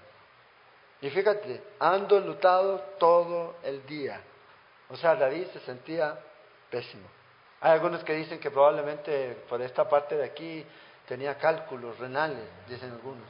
Y 1.01 1.09
fíjate, 1.09 1.63
ando 1.79 2.19
lutado 2.19 2.81
todo 2.99 3.55
el 3.63 3.87
día. 3.87 4.21
O 4.91 4.97
sea, 4.97 5.15
David 5.15 5.47
se 5.53 5.61
sentía 5.61 6.19
pésimo. 6.69 7.07
Hay 7.61 7.73
algunos 7.73 8.03
que 8.03 8.13
dicen 8.13 8.41
que 8.41 8.51
probablemente 8.51 9.45
por 9.49 9.63
esta 9.63 9.89
parte 9.89 10.17
de 10.17 10.25
aquí 10.25 10.67
tenía 11.07 11.39
cálculos 11.39 11.97
renales, 12.01 12.45
dicen 12.69 12.91
algunos. 12.91 13.23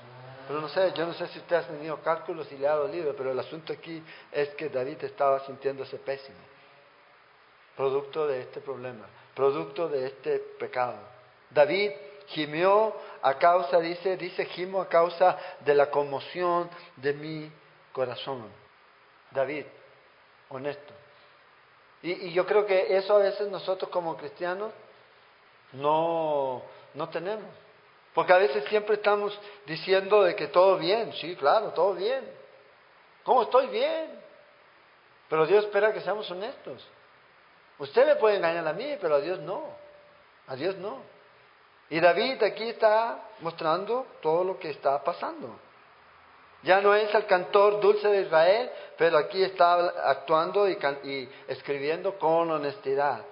Pero 0.49 0.59
no 0.59 0.71
sé, 0.71 0.91
yo 0.95 1.07
no 1.07 1.13
sé 1.13 1.27
si 1.29 1.39
usted 1.39 1.57
ha 1.57 1.67
tenido 1.67 2.01
cálculos 2.01 2.51
y 2.51 2.57
le 2.57 2.67
ha 2.67 2.77
dolido, 2.77 3.15
pero 3.15 3.31
el 3.31 3.39
asunto 3.39 3.75
aquí 3.75 4.03
es 4.33 4.49
que 4.55 4.71
David 4.71 5.05
estaba 5.05 5.41
sintiéndose 5.41 5.99
pésimo. 5.99 6.39
Producto 7.77 8.27
de 8.27 8.41
este 8.41 8.61
problema, 8.61 9.05
producto 9.35 9.89
de 9.89 10.07
este 10.07 10.39
pecado. 10.59 11.13
David 11.53 11.93
gimió 12.29 12.95
a 13.23 13.35
causa, 13.35 13.79
dice, 13.79 14.17
dice 14.17 14.47
gimo 14.47 14.81
a 14.81 14.89
causa 14.89 15.39
de 15.61 15.75
la 15.75 15.91
conmoción 15.91 16.69
de 16.97 17.13
mi 17.13 17.53
corazón. 17.93 18.49
David, 19.31 19.67
honesto. 20.49 20.93
Y, 22.03 22.33
yo 22.33 22.47
creo 22.47 22.67
que 22.67 22.97
eso 22.97 23.15
a 23.15 23.19
veces 23.19 23.49
nosotros 23.49 23.91
como 23.91 24.17
cristianos 24.17 24.73
no, 25.73 26.63
no 26.95 27.09
tenemos. 27.09 27.49
Porque 28.15 28.33
a 28.33 28.39
veces 28.39 28.65
siempre 28.65 28.97
estamos 28.97 29.39
diciendo 29.67 30.23
de 30.23 30.35
que 30.35 30.49
todo 30.49 30.77
bien, 30.77 31.13
sí, 31.15 31.37
claro, 31.37 31.71
todo 31.71 31.95
bien. 31.95 32.29
¿Cómo 33.25 33.45
estoy 33.45 33.69
bien? 33.69 34.21
Pero 35.29 35.47
Dios 35.47 35.65
espera 35.65 35.93
que 35.93 36.01
seamos 36.01 36.31
honestos. 36.31 36.87
Usted 37.79 38.07
me 38.07 38.17
puede 38.17 38.37
engañar 38.37 38.67
a 38.67 38.73
mí, 38.73 38.97
pero 39.01 39.15
a 39.15 39.21
Dios 39.21 39.39
no. 39.41 39.65
A 40.47 40.57
Dios 40.57 40.77
no. 40.77 41.12
Y 41.93 42.01
David 42.01 42.43
aquí 42.43 42.71
está 42.71 43.19
mostrando 43.41 44.07
todo 44.23 44.45
lo 44.45 44.59
que 44.59 44.71
está 44.71 45.05
pasando. 45.05 45.55
Ya 46.63 46.81
no 46.81 46.95
es 46.95 47.15
el 47.15 47.27
cantor 47.27 47.83
dulce 47.83 48.09
de 48.09 48.23
Israel, 48.23 48.71
pero 48.97 49.19
aquí 49.19 49.43
está 49.43 49.75
actuando 50.09 50.67
y, 50.67 51.29
escribiendo 51.49 52.19
con 52.19 52.51
honestidad. 52.51 53.23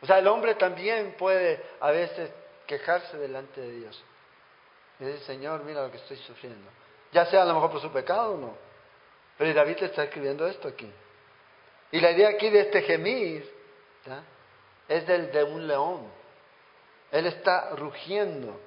O 0.00 0.06
sea, 0.06 0.20
el 0.20 0.28
hombre 0.28 0.54
también 0.54 1.16
puede 1.18 1.60
a 1.80 1.90
veces 1.90 2.30
quejarse 2.68 3.18
delante 3.18 3.60
de 3.60 3.72
Dios. 3.72 4.04
Y 5.00 5.04
decir, 5.04 5.24
Señor, 5.26 5.64
mira 5.64 5.82
lo 5.82 5.90
que 5.90 5.96
estoy 5.96 6.18
sufriendo. 6.18 6.70
Ya 7.10 7.26
sea 7.26 7.42
a 7.42 7.46
lo 7.46 7.54
mejor 7.54 7.72
por 7.72 7.80
su 7.80 7.90
pecado 7.90 8.34
o 8.34 8.36
no. 8.36 8.54
Pero 9.36 9.52
David 9.54 9.78
le 9.80 9.86
está 9.86 10.04
escribiendo 10.04 10.46
esto 10.46 10.68
aquí. 10.68 10.88
Y 11.90 11.98
la 11.98 12.12
idea 12.12 12.28
aquí 12.28 12.48
de 12.48 12.60
este 12.60 12.82
gemir 12.82 13.52
es 14.86 15.04
del 15.04 15.32
de 15.32 15.42
un 15.42 15.66
león. 15.66 16.21
Él 17.12 17.26
está 17.26 17.70
rugiendo. 17.76 18.58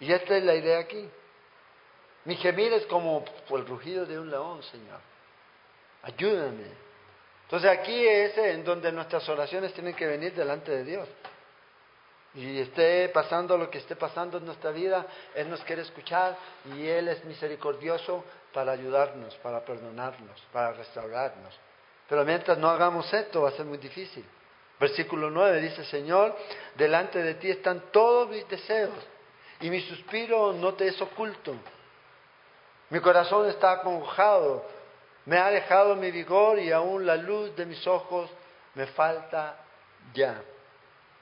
Y 0.00 0.12
esta 0.12 0.36
es 0.36 0.42
la 0.42 0.54
idea 0.54 0.78
aquí. 0.78 1.08
Mi 2.24 2.36
gemir 2.36 2.72
es 2.72 2.86
como 2.86 3.24
el 3.50 3.66
rugido 3.66 4.06
de 4.06 4.18
un 4.18 4.30
león, 4.30 4.62
Señor. 4.62 4.98
Ayúdame. 6.02 6.88
Entonces 7.44 7.70
aquí 7.70 8.06
es 8.06 8.36
en 8.36 8.64
donde 8.64 8.90
nuestras 8.92 9.28
oraciones 9.28 9.72
tienen 9.72 9.94
que 9.94 10.06
venir 10.06 10.34
delante 10.34 10.70
de 10.70 10.84
Dios. 10.84 11.08
Y 12.34 12.60
esté 12.60 13.08
pasando 13.08 13.56
lo 13.56 13.70
que 13.70 13.78
esté 13.78 13.96
pasando 13.96 14.38
en 14.38 14.44
nuestra 14.44 14.70
vida, 14.70 15.06
Él 15.34 15.48
nos 15.50 15.62
quiere 15.64 15.82
escuchar 15.82 16.36
y 16.76 16.86
Él 16.86 17.08
es 17.08 17.24
misericordioso 17.24 18.24
para 18.52 18.72
ayudarnos, 18.72 19.34
para 19.36 19.64
perdonarnos, 19.64 20.40
para 20.52 20.72
restaurarnos. 20.72 21.58
Pero 22.08 22.24
mientras 22.24 22.58
no 22.58 22.68
hagamos 22.68 23.12
esto 23.12 23.42
va 23.42 23.48
a 23.50 23.52
ser 23.52 23.66
muy 23.66 23.78
difícil. 23.78 24.24
Versículo 24.78 25.30
9 25.30 25.60
dice, 25.60 25.84
Señor, 25.84 26.36
delante 26.76 27.22
de 27.22 27.34
ti 27.34 27.50
están 27.50 27.90
todos 27.90 28.28
mis 28.28 28.48
deseos 28.48 28.94
y 29.60 29.70
mi 29.70 29.80
suspiro 29.80 30.52
no 30.52 30.74
te 30.74 30.88
es 30.88 31.00
oculto. 31.00 31.54
Mi 32.90 33.00
corazón 33.00 33.48
está 33.48 33.72
acongojado, 33.72 34.64
me 35.26 35.36
ha 35.38 35.50
dejado 35.50 35.96
mi 35.96 36.10
vigor 36.10 36.58
y 36.58 36.70
aún 36.70 37.04
la 37.04 37.16
luz 37.16 37.54
de 37.56 37.66
mis 37.66 37.84
ojos 37.86 38.30
me 38.74 38.86
falta 38.86 39.56
ya. 40.14 40.40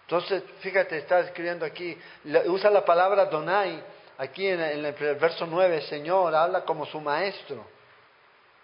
Entonces, 0.02 0.44
fíjate, 0.60 0.98
está 0.98 1.20
escribiendo 1.20 1.64
aquí, 1.66 1.98
usa 2.44 2.70
la 2.70 2.84
palabra 2.84 3.24
Donai, 3.24 3.82
aquí 4.18 4.46
en, 4.46 4.60
el 4.60 4.92
verso 4.92 5.46
9, 5.46 5.82
Señor, 5.82 6.34
habla 6.34 6.64
como 6.64 6.86
su 6.86 7.00
maestro. 7.00 7.66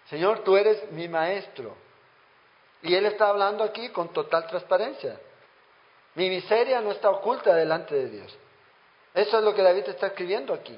Señor, 0.09 0.43
tú 0.43 0.55
eres 0.55 0.89
mi 0.91 1.09
maestro. 1.09 1.75
Y 2.83 2.93
él 2.93 3.05
está 3.05 3.29
hablando 3.29 3.63
aquí 3.63 3.89
con 3.89 4.13
total 4.13 4.45
transparencia. 4.47 5.19
Mi 6.15 6.29
miseria 6.29 6.81
no 6.81 6.91
está 6.91 7.09
oculta 7.09 7.55
delante 7.55 7.95
de 7.95 8.09
Dios. 8.09 8.37
Eso 9.13 9.39
es 9.39 9.43
lo 9.43 9.55
que 9.55 9.63
David 9.63 9.87
está 9.87 10.07
escribiendo 10.07 10.53
aquí. 10.53 10.77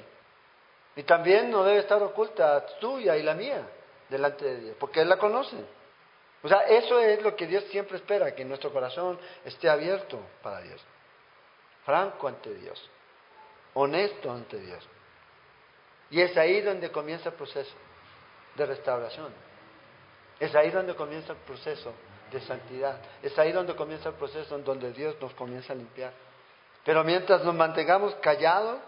Y 0.94 1.02
también 1.02 1.50
no 1.50 1.64
debe 1.64 1.80
estar 1.80 2.02
oculta 2.02 2.64
tuya 2.80 3.16
y 3.16 3.22
la 3.22 3.34
mía 3.34 3.60
delante 4.08 4.44
de 4.44 4.60
Dios, 4.60 4.76
porque 4.78 5.00
Él 5.00 5.08
la 5.08 5.18
conoce. 5.18 5.56
O 6.42 6.48
sea, 6.48 6.60
eso 6.60 7.00
es 7.00 7.20
lo 7.22 7.34
que 7.34 7.46
Dios 7.46 7.64
siempre 7.64 7.96
espera, 7.96 8.34
que 8.34 8.44
nuestro 8.44 8.72
corazón 8.72 9.18
esté 9.44 9.68
abierto 9.68 10.20
para 10.42 10.60
Dios, 10.60 10.80
franco 11.84 12.28
ante 12.28 12.54
Dios, 12.54 12.88
honesto 13.74 14.30
ante 14.30 14.58
Dios. 14.58 14.88
Y 16.10 16.20
es 16.20 16.36
ahí 16.36 16.60
donde 16.60 16.90
comienza 16.92 17.30
el 17.30 17.34
proceso 17.34 17.74
de 18.54 18.64
restauración. 18.64 19.45
Es 20.38 20.54
ahí 20.54 20.70
donde 20.70 20.94
comienza 20.94 21.32
el 21.32 21.38
proceso 21.38 21.92
de 22.30 22.40
santidad. 22.40 22.98
Es 23.22 23.38
ahí 23.38 23.52
donde 23.52 23.74
comienza 23.74 24.10
el 24.10 24.14
proceso 24.16 24.56
en 24.56 24.64
donde 24.64 24.92
Dios 24.92 25.16
nos 25.20 25.32
comienza 25.34 25.72
a 25.72 25.76
limpiar. 25.76 26.12
Pero 26.84 27.02
mientras 27.04 27.42
nos 27.42 27.54
mantengamos 27.54 28.14
callados, 28.16 28.78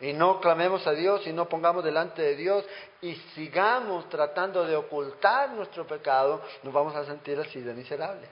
y 0.00 0.14
no 0.14 0.40
clamemos 0.40 0.86
a 0.86 0.92
Dios 0.92 1.26
y 1.26 1.32
no 1.32 1.46
pongamos 1.48 1.84
delante 1.84 2.22
de 2.22 2.34
Dios 2.34 2.64
y 3.02 3.14
sigamos 3.34 4.08
tratando 4.08 4.64
de 4.64 4.74
ocultar 4.74 5.50
nuestro 5.50 5.86
pecado, 5.86 6.40
nos 6.62 6.72
vamos 6.72 6.94
a 6.96 7.04
sentir 7.04 7.38
así 7.38 7.60
de 7.60 7.74
miserables. 7.74 8.28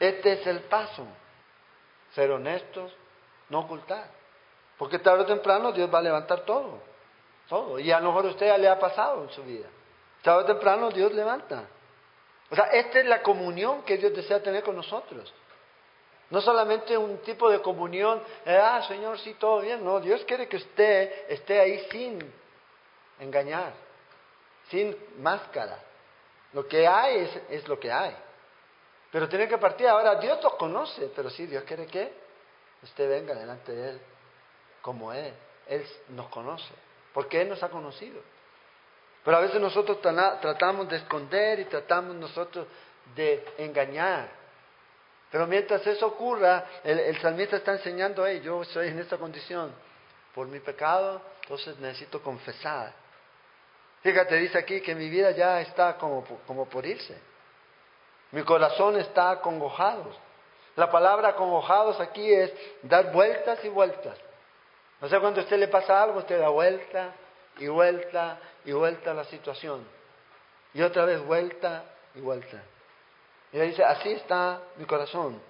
Este 0.00 0.32
es 0.32 0.46
el 0.46 0.60
paso. 0.62 1.06
Ser 2.12 2.30
honestos, 2.30 2.92
no 3.48 3.60
ocultar. 3.60 4.10
Porque 4.76 4.98
tarde 4.98 5.22
o 5.22 5.26
temprano 5.26 5.72
Dios 5.72 5.92
va 5.92 5.98
a 5.98 6.02
levantar 6.02 6.40
todo. 6.40 6.80
Todo. 7.48 7.78
Y 7.78 7.92
a 7.92 8.00
lo 8.00 8.08
mejor 8.08 8.26
a 8.26 8.30
usted 8.30 8.46
ya 8.46 8.58
le 8.58 8.68
ha 8.68 8.78
pasado 8.78 9.22
en 9.22 9.30
su 9.30 9.42
vida. 9.44 9.68
Tarde 10.28 10.42
o 10.42 10.44
temprano 10.44 10.90
Dios 10.90 11.10
levanta. 11.14 11.64
O 12.50 12.54
sea, 12.54 12.66
esta 12.66 13.00
es 13.00 13.06
la 13.06 13.22
comunión 13.22 13.82
que 13.82 13.96
Dios 13.96 14.12
desea 14.12 14.42
tener 14.42 14.62
con 14.62 14.76
nosotros. 14.76 15.32
No 16.28 16.42
solamente 16.42 16.98
un 16.98 17.16
tipo 17.22 17.48
de 17.50 17.62
comunión, 17.62 18.22
eh, 18.44 18.60
ah, 18.62 18.82
Señor, 18.86 19.18
sí, 19.20 19.32
todo 19.40 19.62
bien. 19.62 19.82
No, 19.82 20.00
Dios 20.00 20.22
quiere 20.26 20.46
que 20.46 20.58
usted 20.58 21.30
esté 21.30 21.58
ahí 21.58 21.78
sin 21.90 22.30
engañar, 23.18 23.72
sin 24.68 24.94
máscara. 25.16 25.78
Lo 26.52 26.68
que 26.68 26.86
hay 26.86 27.20
es, 27.20 27.40
es 27.48 27.66
lo 27.66 27.80
que 27.80 27.90
hay. 27.90 28.14
Pero 29.10 29.30
tiene 29.30 29.48
que 29.48 29.56
partir. 29.56 29.88
Ahora, 29.88 30.16
Dios 30.16 30.42
nos 30.42 30.56
conoce, 30.56 31.10
pero 31.16 31.30
sí, 31.30 31.46
Dios 31.46 31.64
quiere 31.64 31.86
que 31.86 32.12
usted 32.82 33.08
venga 33.08 33.34
delante 33.34 33.72
de 33.72 33.90
Él 33.92 34.00
como 34.82 35.10
Él. 35.10 35.32
Él 35.66 35.86
nos 36.10 36.28
conoce, 36.28 36.74
porque 37.14 37.40
Él 37.40 37.48
nos 37.48 37.62
ha 37.62 37.70
conocido. 37.70 38.20
Pero 39.28 39.36
a 39.36 39.40
veces 39.42 39.60
nosotros 39.60 40.00
tratamos 40.00 40.88
de 40.88 40.96
esconder 40.96 41.60
y 41.60 41.66
tratamos 41.66 42.16
nosotros 42.16 42.66
de 43.14 43.44
engañar. 43.58 44.26
Pero 45.30 45.46
mientras 45.46 45.86
eso 45.86 46.06
ocurra, 46.06 46.64
el, 46.82 47.14
salmista 47.20 47.56
está 47.56 47.72
enseñando, 47.72 48.26
hey, 48.26 48.40
yo 48.42 48.62
estoy 48.62 48.88
en 48.88 49.00
esta 49.00 49.18
condición 49.18 49.70
por 50.34 50.46
mi 50.46 50.60
pecado, 50.60 51.20
entonces 51.42 51.78
necesito 51.78 52.22
confesar. 52.22 52.94
Fíjate, 54.00 54.34
dice 54.36 54.56
aquí 54.56 54.80
que 54.80 54.94
mi 54.94 55.10
vida 55.10 55.30
ya 55.32 55.60
está 55.60 55.98
como, 55.98 56.24
como 56.46 56.66
por 56.66 56.86
irse. 56.86 57.18
Mi 58.30 58.42
corazón 58.44 58.96
está 58.96 59.32
acongojado. 59.32 60.10
La 60.74 60.90
palabra 60.90 61.28
acongojados 61.28 62.00
aquí 62.00 62.32
es 62.32 62.50
dar 62.80 63.12
vueltas 63.12 63.62
y 63.62 63.68
vueltas. 63.68 64.16
O 65.02 65.06
sea, 65.06 65.20
cuando 65.20 65.40
a 65.40 65.42
usted 65.42 65.58
le 65.58 65.68
pasa 65.68 66.02
algo, 66.02 66.20
usted 66.20 66.40
da 66.40 66.48
vuelta 66.48 67.12
y 67.58 67.68
vuelta 67.68 68.38
y 68.64 68.72
vuelta 68.72 69.14
la 69.14 69.24
situación. 69.24 69.86
Y 70.74 70.82
otra 70.82 71.04
vez 71.04 71.20
vuelta 71.24 71.84
y 72.14 72.20
vuelta. 72.20 72.62
Y 73.52 73.56
ella 73.56 73.64
dice, 73.64 73.84
así 73.84 74.12
está 74.12 74.60
mi 74.76 74.84
corazón, 74.84 75.40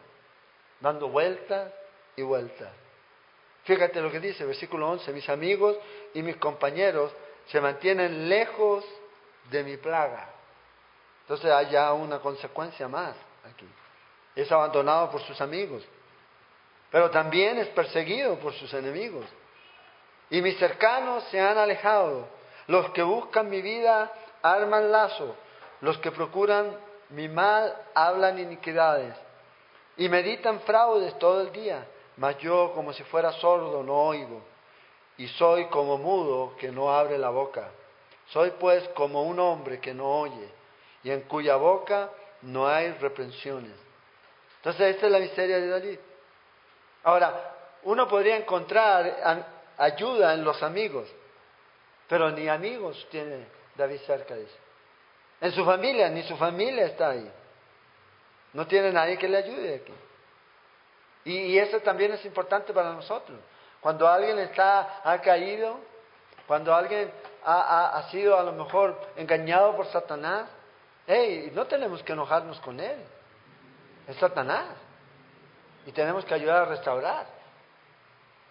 dando 0.81 1.09
vueltas 1.09 1.73
y 2.17 2.23
vueltas. 2.23 2.71
Fíjate 3.65 4.01
lo 4.01 4.11
que 4.11 4.21
dice, 4.21 4.45
versículo 4.45 4.89
11, 4.91 5.13
mis 5.13 5.29
amigos 5.29 5.77
y 6.15 6.23
mis 6.23 6.37
compañeros 6.37 7.13
se 7.47 7.61
mantienen 7.61 8.29
lejos 8.29 8.85
de 9.51 9.63
mi 9.65 9.77
plaga. 9.77 10.31
Entonces 11.23 11.51
hay 11.51 11.71
ya 11.71 11.93
una 11.93 12.21
consecuencia 12.21 12.89
más 12.89 13.15
aquí. 13.45 13.69
Es 14.35 14.51
abandonado 14.51 15.11
por 15.11 15.21
sus 15.23 15.39
amigos, 15.41 15.85
pero 16.91 17.11
también 17.11 17.59
es 17.59 17.69
perseguido 17.69 18.39
por 18.39 18.55
sus 18.55 18.73
enemigos. 18.73 19.27
Y 20.31 20.43
mis 20.43 20.59
cercanos 20.59 21.25
se 21.31 21.41
han 21.41 21.59
alejado. 21.59 22.27
Los 22.67 22.91
que 22.91 23.03
buscan 23.03 23.49
mi 23.49 23.63
vida 23.63 24.13
arman 24.43 24.93
lazo. 24.93 25.35
Los 25.81 25.99
que 25.99 26.11
procuran 26.11 26.77
mi 27.11 27.29
mal 27.29 27.75
hablan 27.95 28.39
iniquidades 28.39 29.15
y 29.97 30.09
meditan 30.09 30.61
fraudes 30.61 31.19
todo 31.19 31.41
el 31.41 31.53
día, 31.53 31.87
mas 32.17 32.39
yo 32.39 32.73
como 32.75 32.93
si 32.93 33.03
fuera 33.05 33.33
sordo 33.33 33.83
no 33.83 33.95
oigo 33.95 34.43
y 35.17 35.27
soy 35.29 35.67
como 35.67 35.99
mudo 35.99 36.55
que 36.57 36.71
no 36.71 36.93
abre 36.93 37.19
la 37.19 37.31
boca. 37.31 37.69
Soy 38.29 38.53
pues 38.61 38.87
como 38.91 39.23
un 39.23 39.39
hombre 39.41 39.81
que 39.81 39.95
no 39.95 40.21
oye 40.21 40.49
y 41.03 41.11
en 41.11 41.23
cuya 41.23 41.57
boca 41.57 42.11
no 42.43 42.69
hay 42.69 42.93
reprensiones. 42.93 43.73
Entonces 44.57 44.95
esta 44.95 45.07
es 45.07 45.13
la 45.13 45.19
miseria 45.19 45.59
de 45.59 45.69
David. 45.69 45.99
Ahora, 47.05 47.55
uno 47.85 48.07
podría 48.07 48.37
encontrar 48.37 49.57
ayuda 49.79 50.35
en 50.35 50.45
los 50.45 50.63
amigos. 50.63 51.09
Pero 52.09 52.31
ni 52.31 52.49
amigos 52.49 53.07
tiene 53.11 53.47
David 53.77 54.01
cerca, 54.07 54.35
dice. 54.35 54.57
En 55.41 55.53
su 55.53 55.65
familia, 55.65 56.09
ni 56.09 56.23
su 56.25 56.37
familia 56.37 56.87
está 56.87 57.11
ahí. 57.11 57.31
No 58.53 58.67
tiene 58.67 58.93
nadie 58.93 59.17
que 59.17 59.29
le 59.29 59.37
ayude 59.37 59.75
aquí. 59.77 59.95
Y, 61.25 61.59
eso 61.59 61.81
también 61.81 62.13
es 62.13 62.25
importante 62.25 62.73
para 62.73 62.93
nosotros. 62.93 63.39
Cuando 63.81 64.09
alguien 64.09 64.39
está, 64.39 65.03
ha 65.05 65.21
caído, 65.21 65.79
cuando 66.47 66.75
alguien 66.75 67.13
ha, 67.45 67.99
ha, 67.99 68.11
sido 68.11 68.39
a 68.39 68.43
lo 68.43 68.53
mejor 68.53 68.99
engañado 69.17 69.77
por 69.77 69.87
Satanás, 69.87 70.49
hey, 71.07 71.53
no 71.55 71.67
tenemos 71.67 72.03
que 72.03 72.13
enojarnos 72.13 72.59
con 72.61 72.81
él. 72.81 72.99
Es 74.09 74.17
Satanás. 74.17 74.69
Y 75.87 75.93
tenemos 75.93 76.25
que 76.25 76.35
ayudar 76.35 76.63
a 76.63 76.65
restaurar. 76.65 77.27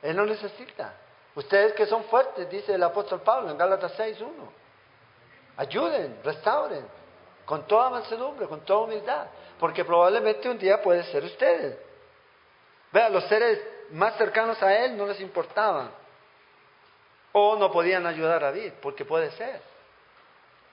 Él 0.04 0.16
no 0.16 0.26
necesita. 0.26 0.94
Ustedes 1.38 1.74
que 1.74 1.86
son 1.86 2.04
fuertes, 2.06 2.50
dice 2.50 2.74
el 2.74 2.82
apóstol 2.82 3.22
Pablo 3.22 3.52
en 3.52 3.60
Gálatas 3.60 3.96
6.1. 3.96 4.28
Ayuden, 5.58 6.20
restauren, 6.24 6.84
con 7.46 7.68
toda 7.68 7.92
mansedumbre, 7.92 8.48
con 8.48 8.62
toda 8.62 8.86
humildad, 8.86 9.28
porque 9.60 9.86
probablemente 9.86 10.50
un 10.50 10.58
día 10.58 10.82
puede 10.82 11.04
ser 11.04 11.24
ustedes. 11.24 11.78
Vean, 12.92 13.14
los 13.14 13.24
seres 13.26 13.62
más 13.92 14.18
cercanos 14.18 14.60
a 14.64 14.78
él 14.78 14.98
no 14.98 15.06
les 15.06 15.22
importaban. 15.22 15.92
O 17.34 17.56
no 17.56 17.72
podían 17.72 18.08
ayudar 18.08 18.44
a 18.44 18.48
David, 18.48 18.74
porque 18.82 19.06
puede 19.06 19.30
ser. 19.34 19.62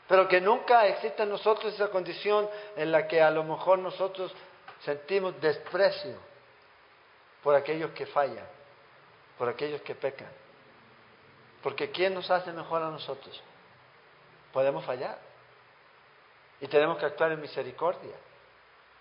Pero 0.08 0.26
que 0.26 0.40
nunca 0.40 0.86
exista 0.86 1.24
en 1.24 1.28
nosotros 1.28 1.74
esa 1.74 1.88
condición 1.88 2.48
en 2.74 2.90
la 2.90 3.06
que 3.06 3.20
a 3.20 3.30
lo 3.30 3.44
mejor 3.44 3.80
nosotros 3.80 4.34
sentimos 4.80 5.38
desprecio 5.42 6.16
por 7.42 7.54
aquellos 7.54 7.90
que 7.90 8.06
fallan, 8.06 8.46
por 9.36 9.50
aquellos 9.50 9.82
que 9.82 9.94
pecan. 9.94 10.43
Porque 11.64 11.90
¿quién 11.90 12.12
nos 12.12 12.30
hace 12.30 12.52
mejor 12.52 12.82
a 12.82 12.90
nosotros? 12.90 13.42
Podemos 14.52 14.84
fallar. 14.84 15.16
Y 16.60 16.68
tenemos 16.68 16.98
que 16.98 17.06
actuar 17.06 17.32
en 17.32 17.40
misericordia. 17.40 18.14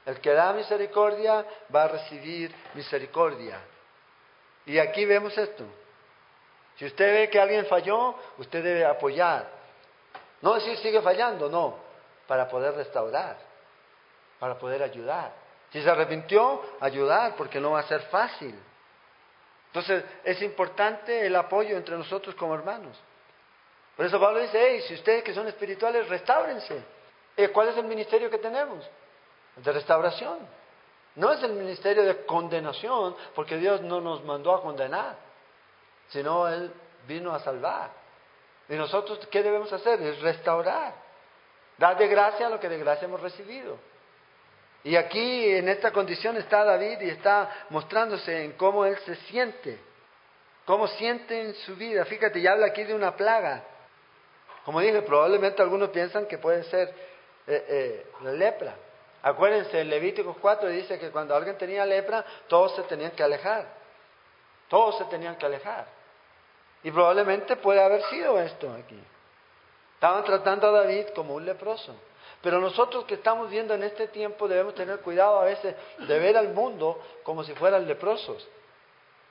El 0.05 0.21
que 0.21 0.31
da 0.31 0.53
misericordia 0.53 1.45
va 1.75 1.83
a 1.83 1.87
recibir 1.89 2.55
misericordia. 2.73 3.59
Y 4.65 4.79
aquí 4.79 5.03
vemos 5.03 5.37
esto. 5.37 5.65
Si 6.77 6.85
usted 6.85 7.13
ve 7.13 7.29
que 7.29 7.37
alguien 7.37 7.65
falló, 7.65 8.15
usted 8.37 8.63
debe 8.63 8.85
apoyar. 8.85 9.45
No 10.41 10.53
decir 10.53 10.77
sigue 10.77 11.01
fallando, 11.01 11.49
no, 11.49 11.75
para 12.27 12.47
poder 12.47 12.75
restaurar, 12.75 13.35
para 14.39 14.57
poder 14.57 14.83
ayudar. 14.83 15.33
Si 15.73 15.81
se 15.81 15.89
arrepintió, 15.89 16.61
ayudar, 16.79 17.35
porque 17.35 17.59
no 17.59 17.71
va 17.71 17.81
a 17.81 17.87
ser 17.87 18.03
fácil. 18.03 18.57
Entonces, 19.73 20.03
es 20.23 20.39
importante 20.43 21.25
el 21.25 21.35
apoyo 21.35 21.75
entre 21.75 21.97
nosotros 21.97 22.35
como 22.35 22.53
hermanos. 22.53 22.95
Por 23.97 24.05
eso 24.05 24.19
Pablo 24.19 24.39
dice, 24.39 24.59
hey, 24.59 24.83
si 24.87 24.93
ustedes 24.93 25.23
que 25.23 25.33
son 25.33 25.47
espirituales, 25.47 26.07
restáurense. 26.07 26.83
Eh, 27.35 27.49
¿Cuál 27.49 27.69
es 27.69 27.77
el 27.77 27.85
ministerio 27.85 28.29
que 28.29 28.37
tenemos? 28.37 28.87
de 29.55 29.71
restauración. 29.71 30.39
No 31.15 31.31
es 31.31 31.43
el 31.43 31.53
ministerio 31.53 32.03
de 32.03 32.25
condenación, 32.25 33.15
porque 33.35 33.57
Dios 33.57 33.81
no 33.81 34.01
nos 34.01 34.23
mandó 34.23 34.53
a 34.53 34.61
condenar, 34.61 35.15
sino 36.09 36.47
Él 36.47 36.73
vino 37.07 37.33
a 37.33 37.39
salvar. 37.39 37.91
Y 38.67 38.75
nosotros, 38.75 39.19
¿qué 39.29 39.43
debemos 39.43 39.71
hacer? 39.71 40.01
Es 40.01 40.19
restaurar. 40.21 40.95
Dar 41.77 41.97
de 41.97 42.07
gracia 42.07 42.49
lo 42.49 42.59
que 42.59 42.69
de 42.69 42.79
gracia 42.79 43.05
hemos 43.05 43.21
recibido. 43.21 43.77
Y 44.83 44.95
aquí, 44.97 45.49
en 45.49 45.69
esta 45.69 45.91
condición, 45.91 46.35
está 46.37 46.63
David 46.65 46.99
y 47.01 47.09
está 47.09 47.49
mostrándose 47.69 48.43
en 48.43 48.53
cómo 48.53 48.85
él 48.85 48.97
se 49.05 49.15
siente, 49.15 49.79
cómo 50.65 50.87
siente 50.87 51.39
en 51.39 51.53
su 51.55 51.75
vida. 51.75 52.03
Fíjate, 52.05 52.41
ya 52.41 52.51
habla 52.51 52.67
aquí 52.67 52.83
de 52.83 52.93
una 52.93 53.15
plaga. 53.15 53.63
Como 54.65 54.81
dije, 54.81 55.01
probablemente 55.01 55.61
algunos 55.61 55.89
piensan 55.89 56.25
que 56.25 56.37
puede 56.37 56.63
ser 56.65 56.89
eh, 57.47 57.65
eh, 57.67 58.05
la 58.23 58.31
lepra. 58.31 58.75
Acuérdense, 59.21 59.79
en 59.79 59.89
Levíticos 59.89 60.35
4 60.41 60.67
dice 60.67 60.99
que 60.99 61.09
cuando 61.09 61.33
alguien 61.33 61.57
tenía 61.57 61.85
lepra, 61.85 62.25
todos 62.47 62.75
se 62.75 62.83
tenían 62.83 63.11
que 63.11 63.23
alejar. 63.23 63.65
Todos 64.67 64.97
se 64.97 65.05
tenían 65.05 65.37
que 65.37 65.45
alejar. 65.45 65.85
Y 66.83 66.91
probablemente 66.91 67.55
puede 67.55 67.81
haber 67.81 68.01
sido 68.03 68.37
esto 68.39 68.69
aquí. 68.73 68.99
Estaban 69.93 70.25
tratando 70.25 70.67
a 70.67 70.71
David 70.71 71.07
como 71.15 71.35
un 71.35 71.45
leproso. 71.45 71.95
Pero 72.43 72.59
nosotros 72.59 73.05
que 73.05 73.13
estamos 73.13 73.49
viendo 73.49 73.73
en 73.73 73.83
este 73.83 74.09
tiempo 74.09 74.49
debemos 74.49 74.75
tener 74.75 74.99
cuidado 74.99 75.39
a 75.39 75.45
veces 75.45 75.77
de 75.97 76.19
ver 76.19 76.35
al 76.35 76.49
mundo 76.49 77.01
como 77.23 77.41
si 77.41 77.55
fueran 77.55 77.87
leprosos. 77.87 78.45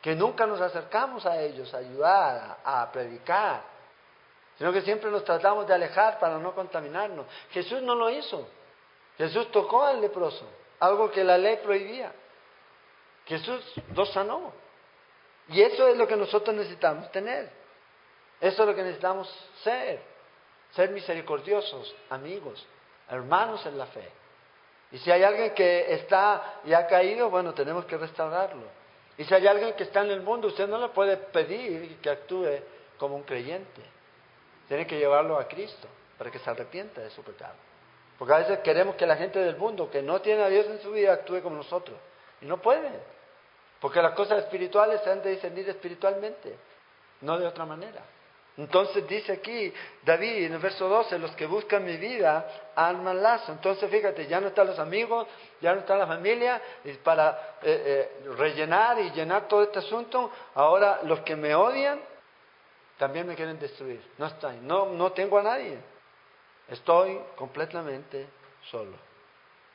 Que 0.00 0.14
nunca 0.14 0.46
nos 0.46 0.62
acercamos 0.62 1.26
a 1.26 1.38
ellos 1.38 1.74
a 1.74 1.76
ayudar, 1.76 2.56
a, 2.64 2.90
predicar. 2.90 3.64
Sino 4.56 4.72
que 4.72 4.80
siempre 4.80 5.10
nos 5.10 5.24
tratamos 5.24 5.66
de 5.66 5.74
alejar 5.74 6.18
para 6.18 6.38
no 6.38 6.54
contaminarnos. 6.54 7.26
Jesús 7.50 7.82
no 7.82 7.94
lo 7.94 8.08
hizo. 8.08 8.48
Jesús 9.18 9.50
tocó 9.52 9.84
al 9.84 10.00
leproso, 10.00 10.46
algo 10.80 11.10
que 11.10 11.22
la 11.22 11.36
ley 11.36 11.58
prohibía. 11.62 12.10
Jesús 13.26 13.62
lo 13.94 14.06
sanó. 14.06 14.54
Y 15.48 15.60
eso 15.60 15.86
es 15.86 15.98
lo 15.98 16.08
que 16.08 16.16
nosotros 16.16 16.56
necesitamos 16.56 17.12
tener. 17.12 17.50
Eso 18.40 18.62
es 18.62 18.68
lo 18.68 18.74
que 18.74 18.82
necesitamos 18.82 19.28
ser. 19.62 20.00
Ser 20.70 20.88
misericordiosos, 20.88 21.94
amigos, 22.08 22.66
hermanos 23.08 23.64
en 23.66 23.78
la 23.78 23.86
fe. 23.86 24.08
Y 24.92 24.98
si 24.98 25.10
hay 25.10 25.22
alguien 25.22 25.54
que 25.54 25.94
está 25.94 26.60
y 26.64 26.72
ha 26.74 26.86
caído, 26.86 27.30
bueno, 27.30 27.54
tenemos 27.54 27.84
que 27.86 27.96
restaurarlo. 27.96 28.64
Y 29.16 29.24
si 29.24 29.34
hay 29.34 29.46
alguien 29.46 29.74
que 29.74 29.84
está 29.84 30.02
en 30.02 30.10
el 30.10 30.20
mundo, 30.20 30.48
usted 30.48 30.68
no 30.68 30.78
le 30.78 30.88
puede 30.88 31.16
pedir 31.16 31.98
que 32.00 32.10
actúe 32.10 32.60
como 32.98 33.16
un 33.16 33.22
creyente. 33.22 33.82
Tiene 34.68 34.86
que 34.86 34.98
llevarlo 34.98 35.38
a 35.38 35.48
Cristo 35.48 35.88
para 36.18 36.30
que 36.30 36.38
se 36.38 36.48
arrepienta 36.48 37.00
de 37.00 37.10
su 37.10 37.22
pecado. 37.22 37.54
Porque 38.18 38.34
a 38.34 38.38
veces 38.38 38.58
queremos 38.60 38.94
que 38.96 39.06
la 39.06 39.16
gente 39.16 39.38
del 39.38 39.56
mundo 39.56 39.90
que 39.90 40.02
no 40.02 40.20
tiene 40.20 40.42
a 40.42 40.48
Dios 40.48 40.66
en 40.66 40.80
su 40.80 40.92
vida 40.92 41.12
actúe 41.12 41.42
como 41.42 41.56
nosotros. 41.56 41.96
Y 42.40 42.46
no 42.46 42.58
pueden. 42.58 42.92
Porque 43.80 44.00
las 44.00 44.12
cosas 44.12 44.38
espirituales 44.38 45.00
se 45.02 45.10
han 45.10 45.22
de 45.22 45.30
discernir 45.30 45.68
espiritualmente, 45.68 46.56
no 47.22 47.38
de 47.38 47.46
otra 47.46 47.66
manera. 47.66 48.02
Entonces 48.56 49.06
dice 49.08 49.32
aquí 49.32 49.72
David 50.04 50.44
en 50.44 50.52
el 50.52 50.58
verso 50.58 50.86
12, 50.86 51.18
los 51.18 51.34
que 51.36 51.46
buscan 51.46 51.84
mi 51.84 51.96
vida 51.96 52.72
arman 52.74 53.22
lazo. 53.22 53.52
Entonces 53.52 53.90
fíjate, 53.90 54.26
ya 54.26 54.40
no 54.40 54.48
están 54.48 54.66
los 54.66 54.78
amigos, 54.78 55.26
ya 55.60 55.72
no 55.72 55.80
está 55.80 55.96
la 55.96 56.06
familia, 56.06 56.60
y 56.84 56.92
para 56.94 57.56
eh, 57.62 58.10
eh, 58.22 58.28
rellenar 58.36 58.98
y 59.00 59.10
llenar 59.12 59.48
todo 59.48 59.62
este 59.62 59.78
asunto, 59.78 60.30
ahora 60.54 61.00
los 61.04 61.20
que 61.20 61.34
me 61.34 61.54
odian 61.54 62.00
también 62.98 63.26
me 63.26 63.34
quieren 63.34 63.58
destruir. 63.58 64.02
No 64.18 64.26
están, 64.26 64.66
no, 64.66 64.86
no 64.86 65.12
tengo 65.12 65.38
a 65.38 65.42
nadie. 65.42 65.78
Estoy 66.68 67.20
completamente 67.36 68.26
solo. 68.70 68.96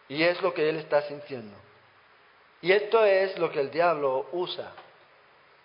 Y 0.08 0.24
es 0.24 0.42
lo 0.42 0.54
que 0.54 0.70
él 0.70 0.78
está 0.78 1.02
sintiendo. 1.02 1.56
Y 2.62 2.72
esto 2.72 3.04
es 3.04 3.38
lo 3.38 3.52
que 3.52 3.60
el 3.60 3.72
diablo 3.72 4.28
usa 4.32 4.72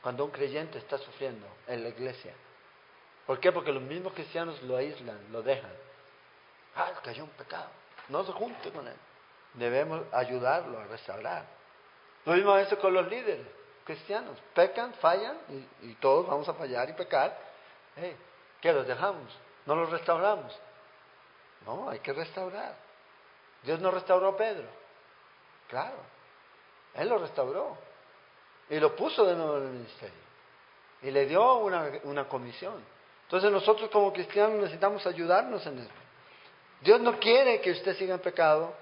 cuando 0.01 0.25
un 0.25 0.31
creyente 0.31 0.79
está 0.79 0.99
sufriendo 0.99 1.47
en 1.69 1.83
la 1.83 1.91
iglesia. 1.91 2.35
¿Por 3.27 3.41
qué? 3.41 3.53
Porque 3.53 3.73
los 3.73 3.83
mismos 3.83 4.13
cristianos 4.13 4.61
lo 4.63 4.77
aíslan, 4.77 5.19
lo 5.31 5.43
dejan. 5.43 5.73
Ah, 6.77 6.91
cayó 7.03 7.25
un 7.25 7.31
pecado. 7.31 7.69
No 8.09 8.25
se 8.25 8.33
junte 8.33 8.71
con 8.71 8.87
él. 8.87 8.97
Debemos 9.55 10.03
ayudarlo 10.13 10.81
a 10.81 10.85
restaurar. 10.85 11.45
Lo 12.25 12.35
mismo 12.35 12.57
eso 12.57 12.79
con 12.79 12.95
los 12.95 13.07
líderes 13.09 13.47
cristianos. 13.85 14.39
Pecan, 14.55 14.95
fallan 14.95 15.37
y, 15.83 15.95
todos 15.95 16.27
vamos 16.27 16.49
a 16.49 16.55
fallar 16.55 16.89
y 16.89 16.93
pecar. 16.95 17.37
¿Qué 18.61 18.73
los 18.73 18.87
dejamos? 18.87 19.37
No 19.67 19.75
los 19.77 19.91
restauramos. 19.91 20.59
No, 21.67 21.89
hay 21.91 22.01
que 22.01 22.13
restaurar. 22.13 22.75
Dios 23.63 23.81
no 23.81 23.91
restauró 23.91 24.29
a 24.29 24.37
Pedro. 24.37 24.67
Claro. 25.69 25.97
Él 26.95 27.09
lo 27.09 27.19
restauró. 27.19 27.77
Y 28.69 28.81
lo 28.81 28.97
puso 28.97 29.25
de 29.25 29.35
nuevo 29.35 29.59
en 29.59 29.65
el 29.65 29.71
ministerio. 29.71 30.23
Y 31.03 31.11
le 31.11 31.27
dio 31.27 31.55
una, 31.57 31.91
una 32.05 32.29
comisión. 32.29 32.83
Entonces 33.33 33.51
nosotros 33.51 33.89
como 33.89 34.13
cristianos 34.13 34.59
necesitamos 34.59 35.07
ayudarnos 35.07 35.67
en 35.67 35.79
eso. 35.79 35.91
Dios 36.83 37.01
no 37.01 37.19
quiere 37.19 37.63
que 37.63 37.71
usted 37.71 37.97
siga 37.97 38.13
en 38.13 38.21
pecado. 38.21 38.75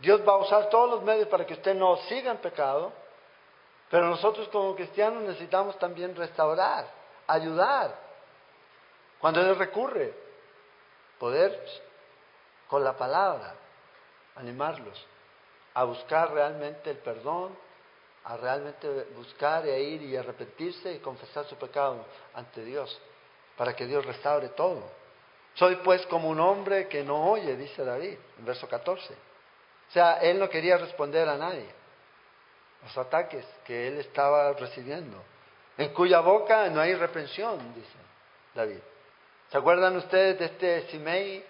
Dios 0.00 0.20
va 0.28 0.32
a 0.32 0.38
usar 0.38 0.68
todos 0.68 0.90
los 0.90 1.04
medios 1.04 1.28
para 1.28 1.46
que 1.46 1.54
usted 1.54 1.76
no 1.76 1.96
siga 2.08 2.32
en 2.32 2.38
pecado. 2.38 2.92
Pero 3.88 4.08
nosotros 4.08 4.48
como 4.48 4.74
cristianos 4.74 5.22
necesitamos 5.22 5.78
también 5.78 6.16
restaurar, 6.16 6.88
ayudar. 7.28 7.96
Cuando 9.20 9.40
Él 9.40 9.54
recurre, 9.54 10.12
poder 11.20 11.64
con 12.66 12.82
la 12.82 12.96
palabra, 12.96 13.54
animarlos 14.34 15.06
a 15.72 15.84
buscar 15.84 16.32
realmente 16.32 16.90
el 16.90 16.98
perdón, 16.98 17.56
a 18.24 18.36
realmente 18.38 18.88
buscar 19.14 19.64
e 19.68 19.80
ir 19.80 20.02
y 20.02 20.16
arrepentirse 20.16 20.94
y 20.94 20.98
confesar 20.98 21.44
su 21.44 21.54
pecado 21.54 22.04
ante 22.34 22.64
Dios, 22.64 23.00
para 23.56 23.74
que 23.74 23.86
Dios 23.86 24.04
restaure 24.04 24.48
todo. 24.50 24.82
Soy 25.54 25.76
pues 25.76 26.04
como 26.06 26.28
un 26.28 26.40
hombre 26.40 26.88
que 26.88 27.04
no 27.04 27.30
oye, 27.30 27.56
dice 27.56 27.84
David, 27.84 28.16
en 28.38 28.44
verso 28.44 28.68
14. 28.68 29.14
O 29.14 29.92
sea, 29.92 30.14
él 30.14 30.38
no 30.38 30.48
quería 30.48 30.76
responder 30.76 31.28
a 31.28 31.36
nadie, 31.36 31.68
los 32.82 32.98
ataques 32.98 33.46
que 33.64 33.88
él 33.88 33.98
estaba 33.98 34.52
recibiendo. 34.52 35.22
en 35.76 35.92
cuya 35.92 36.20
boca 36.20 36.68
no 36.70 36.80
hay 36.80 36.94
reprensión, 36.94 37.74
dice 37.74 37.98
David. 38.54 38.78
¿Se 39.50 39.58
acuerdan 39.58 39.96
ustedes 39.96 40.38
de 40.38 40.44
este 40.46 40.82
Simei 40.88 41.44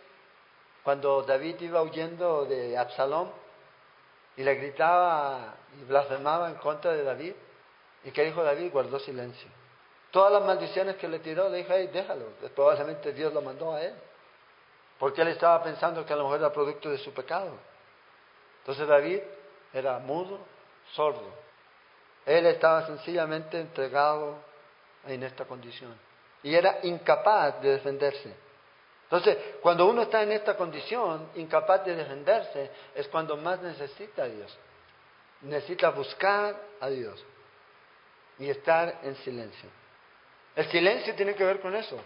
cuando 0.82 1.22
David 1.22 1.60
iba 1.60 1.82
huyendo 1.82 2.44
de 2.44 2.76
Absalón 2.76 3.30
y 4.36 4.42
le 4.42 4.54
gritaba 4.56 5.54
y 5.80 5.84
blasfemaba 5.84 6.48
en 6.50 6.56
contra 6.56 6.92
de 6.92 7.02
David? 7.02 7.34
¿Y 8.04 8.10
qué 8.10 8.24
dijo 8.24 8.42
David? 8.42 8.70
Guardó 8.70 8.98
silencio. 8.98 9.48
Todas 10.14 10.32
las 10.32 10.44
maldiciones 10.44 10.94
que 10.94 11.08
le 11.08 11.18
tiró, 11.18 11.48
le 11.48 11.56
dijo, 11.56 11.72
hey, 11.72 11.90
déjalo. 11.92 12.26
Probablemente 12.54 13.12
Dios 13.12 13.34
lo 13.34 13.42
mandó 13.42 13.72
a 13.72 13.82
él. 13.82 13.94
Porque 14.96 15.22
él 15.22 15.26
estaba 15.26 15.60
pensando 15.60 16.06
que 16.06 16.12
a 16.12 16.16
lo 16.16 16.22
mejor 16.22 16.38
era 16.38 16.52
producto 16.52 16.88
de 16.88 16.98
su 16.98 17.12
pecado. 17.12 17.50
Entonces 18.60 18.86
David 18.86 19.18
era 19.72 19.98
mudo, 19.98 20.38
sordo. 20.92 21.34
Él 22.24 22.46
estaba 22.46 22.86
sencillamente 22.86 23.58
entregado 23.58 24.36
en 25.04 25.24
esta 25.24 25.46
condición. 25.46 25.98
Y 26.44 26.54
era 26.54 26.78
incapaz 26.84 27.60
de 27.60 27.70
defenderse. 27.70 28.36
Entonces, 29.02 29.36
cuando 29.60 29.86
uno 29.86 30.02
está 30.02 30.22
en 30.22 30.30
esta 30.30 30.56
condición, 30.56 31.28
incapaz 31.34 31.84
de 31.84 31.96
defenderse, 31.96 32.70
es 32.94 33.08
cuando 33.08 33.36
más 33.36 33.60
necesita 33.60 34.22
a 34.22 34.28
Dios. 34.28 34.56
Necesita 35.40 35.90
buscar 35.90 36.54
a 36.78 36.88
Dios 36.88 37.20
y 38.38 38.48
estar 38.48 39.00
en 39.02 39.16
silencio. 39.16 39.68
El 40.56 40.70
silencio 40.70 41.14
tiene 41.14 41.34
que 41.34 41.44
ver 41.44 41.60
con 41.60 41.74
eso. 41.74 41.98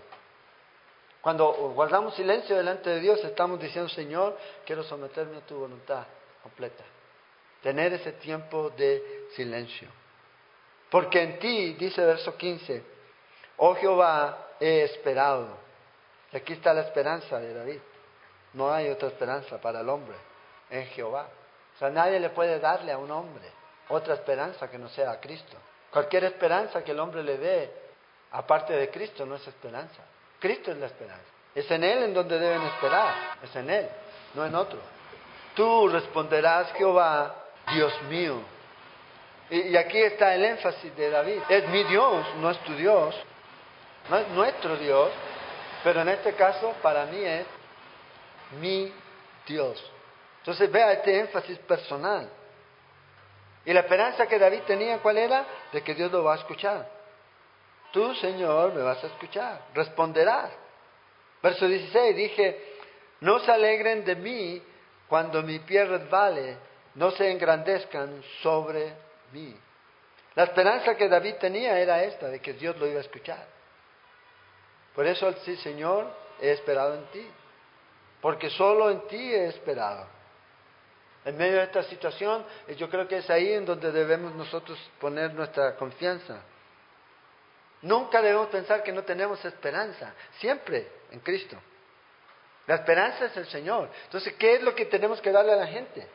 Cuando 1.21 1.53
guardamos 1.75 2.15
silencio 2.15 2.57
delante 2.57 2.91
de 2.91 3.01
Dios, 3.01 3.23
estamos 3.25 3.61
diciendo, 3.61 3.89
Señor, 3.89 4.39
quiero 4.65 4.83
someterme 4.85 5.39
a 5.39 5.41
tu 5.41 5.59
voluntad 5.59 6.07
completa. 6.43 6.85
Tener 7.63 7.93
ese 7.93 8.13
tiempo 8.13 8.71
de 8.71 9.27
silencio. 9.35 9.89
Porque 10.91 11.21
en 11.23 11.39
ti, 11.39 11.75
dice 11.75 12.05
verso 12.05 12.37
15, 12.37 12.83
oh 13.59 13.75
Jehová, 13.75 14.53
he 14.61 14.83
esperado. 14.85 15.49
Y 16.33 16.37
aquí 16.37 16.55
está 16.55 16.73
la 16.73 16.83
esperanza 16.83 17.39
de 17.39 17.53
David. 17.53 17.81
No 18.55 18.73
hay 18.73 18.89
otra 18.89 19.09
esperanza 19.09 19.61
para 19.61 19.81
el 19.81 19.89
hombre 19.89 20.17
en 20.71 20.87
Jehová. 20.87 21.29
O 21.75 21.79
sea, 21.79 21.91
nadie 21.91 22.19
le 22.21 22.31
puede 22.31 22.59
darle 22.59 22.93
a 22.93 22.99
un 22.99 23.11
hombre 23.11 23.45
otra 23.89 24.15
esperanza 24.15 24.71
que 24.71 24.79
no 24.79 24.89
sea 24.89 25.11
a 25.13 25.21
Cristo. 25.21 25.57
Cualquier 25.91 26.25
esperanza 26.25 26.83
que 26.85 26.93
el 26.93 27.01
hombre 27.01 27.23
le 27.23 27.39
dé, 27.39 27.73
aparte 28.33 28.75
de 28.75 28.91
Cristo, 28.91 29.25
no 29.27 29.37
es 29.37 29.47
esperanza. 29.47 30.03
Cristo 30.39 30.71
es 30.71 30.79
la 30.79 30.87
esperanza. 30.87 31.25
Es 31.55 31.71
en 31.71 31.83
Él 31.83 32.05
en 32.05 32.15
donde 32.15 32.39
deben 32.39 32.63
esperar. 32.63 33.39
Es 33.43 33.55
en 33.57 33.71
Él, 33.71 33.89
no 34.35 34.45
en 34.45 34.55
otro. 34.55 34.79
Tú 35.55 35.89
responderás, 35.89 36.73
Jehová, 36.75 37.35
Dios 37.73 37.93
mío. 38.03 38.41
Y, 39.51 39.77
aquí 39.77 39.99
está 39.99 40.35
el 40.35 40.45
énfasis 40.45 40.95
de 40.95 41.11
David. 41.11 41.41
Es 41.49 41.67
mi 41.69 41.83
Dios, 41.85 42.27
no 42.37 42.51
es 42.51 42.59
tu 42.61 42.75
Dios. 42.75 43.15
No 44.09 44.19
es 44.19 44.29
nuestro 44.29 44.77
Dios. 44.77 45.11
Pero 45.83 46.03
en 46.03 46.09
este 46.09 46.35
caso, 46.35 46.75
para 46.83 47.07
mí 47.07 47.19
es 47.25 47.47
mi 48.61 48.93
Dios. 49.47 49.83
Entonces 50.41 50.71
vea 50.71 50.93
este 50.93 51.19
énfasis 51.19 51.59
personal. 51.61 52.29
Y 53.65 53.73
la 53.73 53.81
esperanza 53.81 54.27
que 54.27 54.39
David 54.39 54.63
tenía, 54.67 54.99
¿cuál 54.99 55.19
era? 55.19 55.45
De 55.73 55.83
que 55.83 55.95
Dios 55.95 56.11
lo 56.13 56.25
va 56.25 56.35
a 56.35 56.37
escuchar. 56.37 56.98
Tú, 57.93 58.15
Señor, 58.17 58.75
me 58.75 58.83
vas 58.83 59.03
a 59.03 59.07
escuchar, 59.07 59.63
responderás. 59.75 60.51
Verso 61.43 61.67
16, 61.67 62.17
dije, 62.17 62.75
no 63.21 63.39
se 63.41 63.51
alegren 63.51 64.05
de 64.05 64.17
mí 64.17 64.63
cuando 65.09 65.43
mi 65.43 65.59
pie 65.61 65.85
resbale, 65.85 66.57
no 66.95 67.11
se 67.13 67.31
engrandezcan 67.31 68.23
sobre 68.43 68.93
mí. 69.33 69.57
La 70.35 70.45
esperanza 70.45 70.97
que 70.97 71.09
David 71.09 71.35
tenía 71.41 71.79
era 71.79 72.03
esta, 72.03 72.29
de 72.29 72.41
que 72.41 72.53
Dios 72.53 72.77
lo 72.79 72.87
iba 72.87 72.99
a 72.99 73.03
escuchar. 73.03 73.45
Por 74.95 75.07
eso, 75.07 75.33
sí, 75.45 75.57
Señor, 75.57 76.07
he 76.41 76.51
esperado 76.51 76.95
en 76.95 77.05
ti, 77.07 77.27
porque 78.21 78.51
solo 78.51 78.91
en 78.91 79.07
ti 79.09 79.17
he 79.17 79.47
esperado. 79.47 80.07
En 81.25 81.37
medio 81.37 81.57
de 81.57 81.65
esta 81.65 81.83
situación, 81.85 82.45
yo 82.77 82.89
creo 82.89 83.07
que 83.09 83.19
es 83.19 83.31
ahí 83.31 83.53
en 83.53 83.65
donde 83.65 83.91
debemos 83.93 84.35
nosotros 84.35 84.79
poner 85.01 85.35
nuestra 85.35 85.77
confianza. 85.77 86.41
Nunca 87.83 88.21
debemos 88.21 88.49
pensar 88.49 88.83
que 88.83 88.93
no 88.93 89.05
tenemos 89.05 89.45
esperanza, 89.45 90.13
siempre 90.39 90.89
en 91.11 91.21
Cristo. 91.21 91.57
La 92.67 92.77
esperanza 92.77 93.27
es 93.27 93.37
el 93.37 93.47
Señor. 93.47 93.89
Entonces, 94.05 94.35
¿qué 94.35 94.55
es 94.55 94.63
lo 94.63 94.75
que 94.75 94.87
tenemos 94.87 95.21
que 95.21 95.33
darle 95.33 95.53
a 95.53 95.57
la 95.57 95.67
gente? 95.67 96.07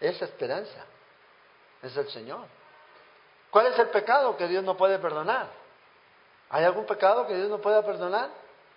Esa 0.00 0.24
esperanza. 0.24 0.84
Es 1.82 1.96
el 1.96 2.08
Señor. 2.08 2.46
¿Cuál 3.50 3.68
es 3.68 3.78
el 3.78 3.88
pecado 3.88 4.36
que 4.36 4.48
Dios 4.48 4.64
no 4.64 4.76
puede 4.76 4.98
perdonar? 4.98 5.48
¿Hay 6.50 6.64
algún 6.64 6.86
pecado 6.86 7.26
que 7.26 7.34
Dios 7.34 7.48
no 7.48 7.60
pueda 7.60 7.82
perdonar? 7.82 8.28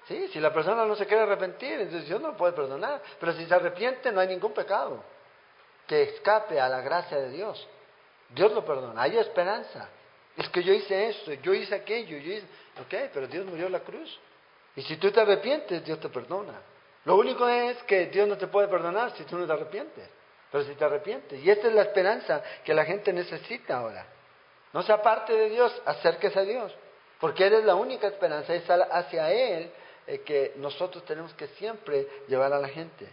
Sí, 0.08 0.28
si 0.30 0.40
la 0.40 0.54
persona 0.54 0.86
no 0.86 0.96
se 0.96 1.08
quiere 1.08 1.24
arrepentir, 1.24 1.82
entonces 1.82 2.08
Dios 2.08 2.22
no 2.22 2.30
lo 2.30 2.38
puede 2.38 2.54
perdonar. 2.54 3.02
Pero 3.20 3.34
si 3.34 3.46
se 3.46 3.54
arrepiente, 3.54 4.12
no 4.12 4.22
hay 4.22 4.28
ningún 4.28 4.54
pecado 4.54 5.04
que 5.88 6.04
escape 6.04 6.60
a 6.60 6.70
la 6.70 6.82
gracia 6.82 7.18
de 7.18 7.30
Dios. 7.32 7.68
Dios 8.30 8.52
lo 8.54 8.64
perdona, 8.64 9.02
hay 9.02 9.18
esperanza. 9.18 9.90
Es 10.38 10.50
que 10.50 10.64
yo 10.64 10.74
hice 10.74 11.10
esto, 11.10 11.34
yo 11.34 11.54
hice 11.54 11.76
aquello, 11.76 12.18
yo 12.18 12.34
hice... 12.34 12.46
Ok, 12.82 13.10
pero 13.14 13.28
Dios 13.28 13.46
murió 13.46 13.68
en 13.68 13.72
la 13.72 13.80
cruz. 13.80 14.20
Y 14.76 14.82
si 14.82 14.98
tú 14.98 15.12
te 15.12 15.22
arrepientes, 15.22 15.84
Dios 15.86 16.00
te 16.00 16.10
perdona. 16.10 16.54
Lo 17.06 17.16
único 17.16 17.48
es 17.48 17.82
que 17.84 18.08
Dios 18.08 18.28
no 18.28 18.38
te 18.38 18.48
puede 18.48 18.68
perdonar 18.68 19.16
si 19.16 19.24
tú 19.24 19.38
no 19.38 19.46
te 19.46 19.54
arrepientes. 19.54 20.10
Pero 20.52 20.64
si 20.66 20.74
te 20.74 20.84
arrepientes. 20.84 21.44
Y 21.44 21.50
esta 21.50 21.68
es 21.68 21.74
la 21.74 21.84
esperanza 21.84 22.44
que 22.64 22.74
la 22.74 22.84
gente 22.84 23.14
necesita 23.14 23.78
ahora. 23.78 24.06
No 24.74 24.84
se 24.84 24.92
aparte 24.92 25.34
de 25.34 25.50
Dios, 25.50 25.82
acérquese 25.86 26.40
a 26.40 26.44
Dios. 26.44 26.76
Porque 27.20 27.48
Él 27.48 27.54
es 27.54 27.64
la 27.64 27.76
única 27.76 28.08
esperanza. 28.08 28.54
Es 28.54 28.70
hacia 28.70 29.32
Él 29.32 29.72
eh, 30.08 30.20
que 30.22 30.54
nosotros 30.58 31.06
tenemos 31.06 31.34
que 31.36 31.48
siempre 31.48 32.08
llevar 32.28 32.52
a 32.52 32.60
la 32.60 32.68
gente. 32.68 33.08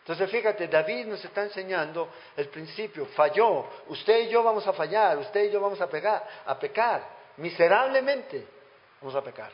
Entonces 0.00 0.30
fíjate, 0.30 0.66
David 0.66 1.06
nos 1.06 1.24
está 1.24 1.42
enseñando 1.42 2.08
el 2.36 2.48
principio, 2.48 3.06
falló, 3.06 3.66
usted 3.88 4.20
y 4.20 4.28
yo 4.28 4.42
vamos 4.42 4.66
a 4.66 4.72
fallar, 4.72 5.18
usted 5.18 5.44
y 5.44 5.50
yo 5.50 5.60
vamos 5.60 5.80
a, 5.80 5.88
pegar, 5.88 6.26
a 6.46 6.58
pecar, 6.58 7.02
miserablemente 7.36 8.46
vamos 9.00 9.14
a 9.14 9.22
pecar. 9.22 9.52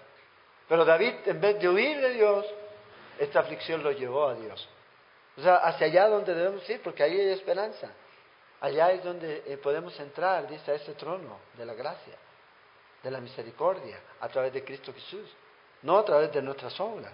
Pero 0.68 0.84
David, 0.84 1.14
en 1.26 1.40
vez 1.40 1.60
de 1.60 1.68
huir 1.68 2.00
de 2.00 2.10
Dios, 2.14 2.46
esta 3.18 3.40
aflicción 3.40 3.82
lo 3.82 3.92
llevó 3.92 4.28
a 4.28 4.34
Dios. 4.34 4.68
O 5.36 5.42
sea, 5.42 5.56
hacia 5.56 5.86
allá 5.86 6.08
donde 6.08 6.34
debemos 6.34 6.68
ir, 6.68 6.80
porque 6.82 7.02
ahí 7.02 7.20
hay 7.20 7.30
esperanza. 7.30 7.90
Allá 8.60 8.90
es 8.92 9.04
donde 9.04 9.42
eh, 9.46 9.58
podemos 9.58 9.98
entrar, 10.00 10.48
dice, 10.48 10.70
a 10.70 10.74
ese 10.74 10.94
trono 10.94 11.38
de 11.54 11.66
la 11.66 11.74
gracia, 11.74 12.14
de 13.02 13.10
la 13.10 13.20
misericordia, 13.20 13.98
a 14.20 14.28
través 14.28 14.52
de 14.52 14.64
Cristo 14.64 14.92
Jesús. 14.92 15.30
No 15.82 15.98
a 15.98 16.04
través 16.04 16.32
de 16.32 16.40
nuestras 16.40 16.78
obras, 16.80 17.12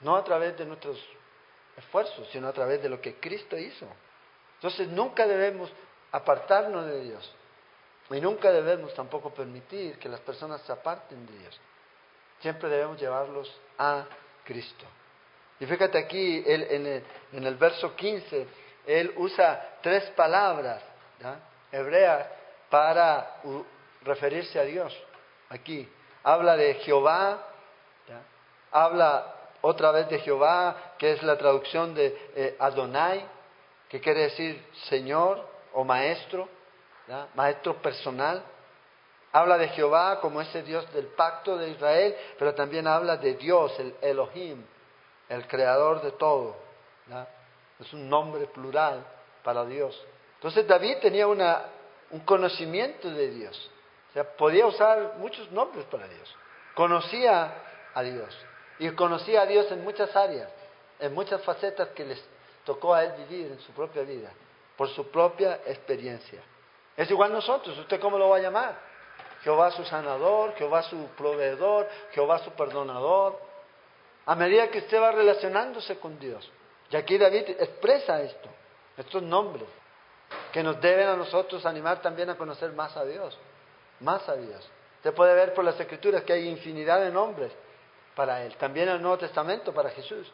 no 0.00 0.14
a 0.14 0.22
través 0.22 0.56
de 0.58 0.66
nuestros 0.66 1.02
esfuerzo, 1.76 2.24
sino 2.26 2.48
a 2.48 2.52
través 2.52 2.82
de 2.82 2.88
lo 2.88 3.00
que 3.00 3.16
Cristo 3.16 3.56
hizo. 3.56 3.86
Entonces 4.56 4.88
nunca 4.88 5.26
debemos 5.26 5.70
apartarnos 6.12 6.86
de 6.86 7.00
Dios 7.02 7.34
y 8.10 8.20
nunca 8.20 8.52
debemos 8.52 8.94
tampoco 8.94 9.32
permitir 9.32 9.98
que 9.98 10.08
las 10.08 10.20
personas 10.20 10.60
se 10.62 10.72
aparten 10.72 11.26
de 11.26 11.38
Dios. 11.38 11.60
Siempre 12.40 12.68
debemos 12.68 13.00
llevarlos 13.00 13.52
a 13.78 14.04
Cristo. 14.44 14.84
Y 15.58 15.66
fíjate 15.66 15.98
aquí, 15.98 16.42
en, 16.46 17.02
el, 17.32 17.54
verso 17.56 17.94
15, 17.94 18.46
él 18.86 19.14
usa 19.16 19.78
tres 19.80 20.04
palabras 20.10 20.82
hebreas 21.72 22.26
para 22.68 23.40
referirse 24.02 24.58
a 24.58 24.64
Dios. 24.64 24.94
Aquí 25.48 25.88
habla 26.22 26.56
de 26.56 26.74
Jehová, 26.74 27.46
habla 28.70 29.33
otra 29.66 29.90
vez 29.92 30.08
de 30.10 30.18
Jehová, 30.18 30.94
que 30.98 31.12
es 31.12 31.22
la 31.22 31.38
traducción 31.38 31.94
de 31.94 32.14
eh, 32.36 32.56
Adonai, 32.58 33.24
que 33.88 33.98
quiere 33.98 34.24
decir 34.24 34.62
Señor 34.90 35.42
o 35.72 35.84
Maestro, 35.84 36.48
Maestro 37.34 37.80
personal. 37.80 38.42
Habla 39.32 39.56
de 39.56 39.68
Jehová 39.68 40.20
como 40.20 40.42
ese 40.42 40.62
Dios 40.62 40.90
del 40.92 41.06
pacto 41.06 41.56
de 41.56 41.70
Israel, 41.70 42.14
pero 42.38 42.54
también 42.54 42.86
habla 42.86 43.16
de 43.16 43.34
Dios, 43.34 43.78
el 43.80 43.94
Elohim, 44.02 44.62
el 45.30 45.46
creador 45.48 46.02
de 46.02 46.12
todo. 46.12 46.56
Es 47.80 47.90
un 47.94 48.08
nombre 48.08 48.46
plural 48.48 49.02
para 49.42 49.64
Dios. 49.64 49.98
Entonces 50.34 50.66
David 50.66 50.98
tenía 51.00 51.26
una, 51.26 51.62
un 52.10 52.20
conocimiento 52.20 53.10
de 53.10 53.30
Dios. 53.30 53.70
O 54.10 54.12
sea, 54.12 54.24
podía 54.24 54.66
usar 54.66 55.14
muchos 55.16 55.50
nombres 55.50 55.86
para 55.86 56.06
Dios. 56.06 56.36
Conocía 56.74 57.54
a 57.94 58.02
Dios. 58.02 58.46
Y 58.78 58.90
conocía 58.90 59.42
a 59.42 59.46
Dios 59.46 59.70
en 59.70 59.84
muchas 59.84 60.14
áreas, 60.16 60.50
en 60.98 61.14
muchas 61.14 61.42
facetas 61.42 61.88
que 61.88 62.04
les 62.04 62.22
tocó 62.64 62.94
a 62.94 63.04
él 63.04 63.12
vivir 63.28 63.52
en 63.52 63.60
su 63.60 63.72
propia 63.72 64.02
vida, 64.02 64.30
por 64.76 64.88
su 64.88 65.10
propia 65.10 65.60
experiencia. 65.66 66.42
Es 66.96 67.10
igual 67.10 67.32
nosotros, 67.32 67.76
¿usted 67.78 68.00
cómo 68.00 68.18
lo 68.18 68.28
va 68.28 68.36
a 68.36 68.40
llamar? 68.40 68.78
Jehová 69.42 69.70
su 69.72 69.84
sanador, 69.84 70.54
Jehová 70.54 70.82
su 70.82 70.96
proveedor, 71.16 71.88
Jehová 72.12 72.38
su 72.38 72.50
perdonador. 72.52 73.38
A 74.26 74.34
medida 74.34 74.70
que 74.70 74.78
usted 74.78 75.00
va 75.00 75.12
relacionándose 75.12 75.98
con 75.98 76.18
Dios. 76.18 76.50
Y 76.90 76.96
aquí 76.96 77.18
David 77.18 77.50
expresa 77.58 78.22
esto, 78.22 78.48
estos 78.96 79.22
nombres, 79.22 79.68
que 80.52 80.62
nos 80.62 80.80
deben 80.80 81.08
a 81.08 81.16
nosotros 81.16 81.66
animar 81.66 82.00
también 82.00 82.30
a 82.30 82.38
conocer 82.38 82.72
más 82.72 82.96
a 82.96 83.04
Dios, 83.04 83.36
más 84.00 84.26
a 84.28 84.36
Dios. 84.36 84.66
Usted 84.96 85.12
puede 85.12 85.34
ver 85.34 85.52
por 85.52 85.64
las 85.64 85.78
escrituras 85.78 86.22
que 86.22 86.32
hay 86.32 86.48
infinidad 86.48 87.00
de 87.00 87.10
nombres 87.10 87.52
para 88.14 88.42
Él. 88.42 88.56
También 88.56 88.88
el 88.88 89.00
Nuevo 89.00 89.18
Testamento 89.18 89.72
para 89.72 89.90
Jesús. 89.90 90.30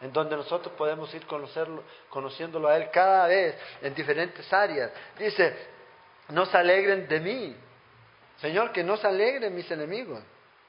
En 0.00 0.12
donde 0.12 0.36
nosotros 0.36 0.74
podemos 0.76 1.12
ir 1.14 1.26
conocerlo, 1.26 1.82
conociéndolo 2.10 2.68
a 2.68 2.76
Él 2.76 2.90
cada 2.90 3.26
vez 3.26 3.56
en 3.80 3.94
diferentes 3.94 4.52
áreas. 4.52 4.90
Dice, 5.18 5.56
no 6.28 6.46
se 6.46 6.56
alegren 6.56 7.08
de 7.08 7.20
mí. 7.20 7.56
Señor, 8.38 8.72
que 8.72 8.82
no 8.82 8.96
se 8.96 9.06
alegren 9.06 9.54
mis 9.54 9.70
enemigos. 9.70 10.20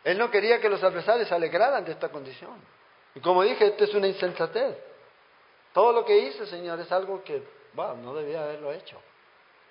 Él 0.04 0.18
no 0.18 0.30
quería 0.30 0.62
que 0.62 0.70
los 0.70 0.84
adversarios 0.84 1.28
se 1.28 1.34
alegraran 1.34 1.84
de 1.84 1.94
esta 1.94 2.10
condición. 2.10 2.60
Y 3.16 3.20
como 3.20 3.44
dije, 3.44 3.68
esto 3.68 3.86
es 3.86 3.94
una 3.94 4.08
insensatez. 4.08 4.78
Todo 5.74 5.92
lo 5.92 6.06
que 6.06 6.18
hice, 6.18 6.46
Señor, 6.46 6.80
es 6.80 6.92
algo 6.92 7.24
que, 7.24 7.44
wow, 7.74 7.98
no 7.98 8.14
debía 8.14 8.44
haberlo 8.44 8.72
hecho. 8.72 9.02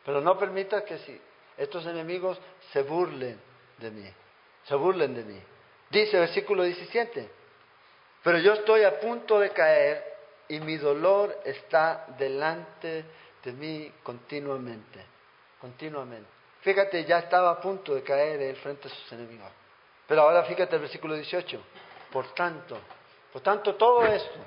Pero 0.05 0.20
no 0.20 0.36
permita 0.38 0.84
que 0.84 0.98
si 0.98 1.20
estos 1.57 1.86
enemigos 1.86 2.38
se 2.72 2.82
burlen 2.82 3.40
de 3.78 3.90
mí, 3.90 4.11
se 4.64 4.74
burlen 4.74 5.14
de 5.14 5.24
mí. 5.24 5.40
Dice 5.91 6.18
versículo 6.18 6.64
17, 6.64 7.30
pero 8.22 8.39
yo 8.39 8.55
estoy 8.55 8.85
a 8.85 8.99
punto 8.99 9.39
de 9.39 9.51
caer 9.51 10.14
y 10.49 10.61
mi 10.61 10.76
dolor 10.76 11.41
está 11.45 12.07
delante 12.18 13.05
de 13.43 13.53
mí 13.53 13.93
continuamente, 14.03 15.05
continuamente. 15.61 16.28
Fíjate, 16.62 17.05
ya 17.05 17.18
estaba 17.18 17.51
a 17.51 17.61
punto 17.61 17.95
de 17.95 18.03
caer 18.03 18.41
él 18.41 18.57
frente 18.57 18.89
a 18.89 18.91
sus 18.91 19.12
enemigos. 19.12 19.51
Pero 20.07 20.22
ahora 20.22 20.45
fíjate 20.45 20.76
el 20.76 20.82
versículo 20.82 21.14
18, 21.14 21.61
por 22.11 22.32
tanto, 22.35 22.78
por 23.32 23.43
tanto 23.43 23.74
todo 23.74 24.05
esto, 24.07 24.39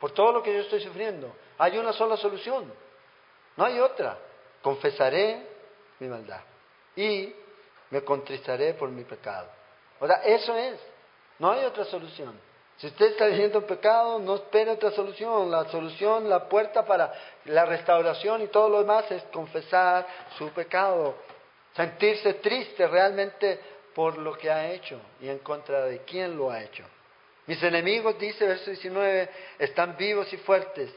por 0.00 0.12
todo 0.12 0.32
lo 0.32 0.42
que 0.42 0.52
yo 0.52 0.60
estoy 0.60 0.80
sufriendo, 0.80 1.34
hay 1.58 1.78
una 1.78 1.92
sola 1.92 2.16
solución, 2.16 2.72
no 3.56 3.64
hay 3.64 3.78
otra. 3.78 4.18
Confesaré 4.62 5.46
mi 5.98 6.08
maldad 6.08 6.40
y 6.96 7.34
me 7.90 8.02
contristaré 8.02 8.74
por 8.74 8.88
mi 8.90 9.04
pecado. 9.04 9.48
O 10.02 10.06
sea, 10.08 10.16
eso 10.24 10.56
es, 10.56 10.80
no 11.38 11.52
hay 11.52 11.64
otra 11.64 11.84
solución. 11.84 12.34
Si 12.76 12.88
usted 12.88 13.12
está 13.12 13.26
viviendo 13.26 13.58
en 13.58 13.66
pecado, 13.66 14.18
no 14.18 14.34
espere 14.34 14.72
otra 14.72 14.90
solución. 14.90 15.48
La 15.48 15.66
solución, 15.66 16.28
la 16.28 16.48
puerta 16.48 16.84
para 16.84 17.12
la 17.44 17.64
restauración 17.66 18.42
y 18.42 18.48
todo 18.48 18.68
lo 18.68 18.78
demás 18.80 19.08
es 19.12 19.22
confesar 19.32 20.04
su 20.36 20.48
pecado, 20.48 21.14
sentirse 21.76 22.34
triste 22.34 22.88
realmente 22.88 23.60
por 23.94 24.18
lo 24.18 24.36
que 24.36 24.50
ha 24.50 24.72
hecho 24.72 24.98
y 25.20 25.28
en 25.28 25.38
contra 25.38 25.84
de 25.84 26.00
quién 26.00 26.36
lo 26.36 26.50
ha 26.50 26.60
hecho. 26.64 26.82
Mis 27.46 27.62
enemigos, 27.62 28.18
dice 28.18 28.44
verso 28.44 28.70
19, 28.72 29.30
están 29.60 29.96
vivos 29.96 30.32
y 30.32 30.36
fuertes, 30.38 30.92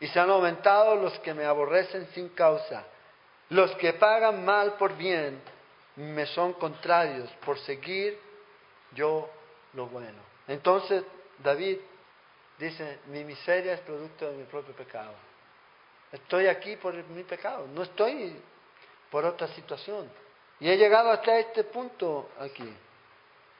y 0.00 0.08
se 0.08 0.18
han 0.18 0.28
aumentado 0.28 0.96
los 0.96 1.16
que 1.20 1.34
me 1.34 1.44
aborrecen 1.44 2.08
sin 2.14 2.30
causa. 2.30 2.84
Los 3.50 3.70
que 3.76 3.92
pagan 3.92 4.44
mal 4.44 4.72
por 4.72 4.96
bien 4.96 5.40
me 5.94 6.26
son 6.26 6.54
contrarios 6.54 7.30
por 7.44 7.56
seguir 7.60 8.29
yo 8.92 9.28
lo 9.74 9.86
bueno. 9.86 10.18
Entonces 10.48 11.04
David 11.38 11.78
dice, 12.58 12.98
mi 13.06 13.24
miseria 13.24 13.74
es 13.74 13.80
producto 13.80 14.30
de 14.30 14.36
mi 14.36 14.44
propio 14.44 14.74
pecado. 14.74 15.12
Estoy 16.12 16.46
aquí 16.46 16.76
por 16.76 16.92
mi 16.94 17.22
pecado, 17.22 17.66
no 17.72 17.82
estoy 17.82 18.36
por 19.10 19.24
otra 19.24 19.48
situación. 19.48 20.10
Y 20.58 20.68
he 20.68 20.76
llegado 20.76 21.10
hasta 21.10 21.38
este 21.38 21.64
punto 21.64 22.30
aquí. 22.38 22.70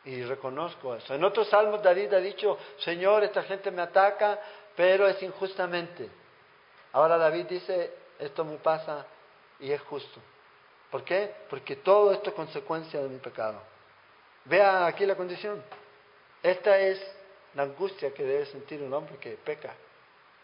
Y 0.05 0.23
reconozco 0.23 0.95
eso. 0.95 1.15
En 1.15 1.23
otros 1.25 1.49
salmos 1.49 1.83
David 1.83 2.13
ha 2.15 2.21
dicho, 2.21 2.59
Señor, 2.79 3.23
esta 3.25 3.43
gente 3.43 3.71
me 3.71 3.83
ataca, 3.83 4.39
pero 4.75 5.07
es 5.07 5.23
injustamente. 5.23 6.09
Ahora 6.93 7.19
David 7.19 7.47
dice, 7.47 7.95
esto 8.19 8.45
me 8.45 8.57
pasa 8.57 9.07
y 9.61 9.71
es 9.71 9.81
justo. 9.83 10.21
¿Por 10.91 11.05
qué? 11.05 11.33
Porque 11.49 11.77
todo 11.77 12.13
esto 12.13 12.31
es 12.31 12.37
consecuencia 12.37 13.01
de 13.01 13.09
mi 13.09 13.19
pecado. 13.19 13.61
Vea 14.45 14.87
aquí 14.87 15.07
la 15.07 15.15
condición. 15.15 15.63
Esta 16.43 16.79
es 16.79 17.01
la 17.55 17.65
angustia 17.65 18.13
que 18.15 18.25
debe 18.25 18.47
sentir 18.47 18.83
un 18.83 18.93
hombre 18.93 19.17
que 19.19 19.33
peca. 19.33 19.75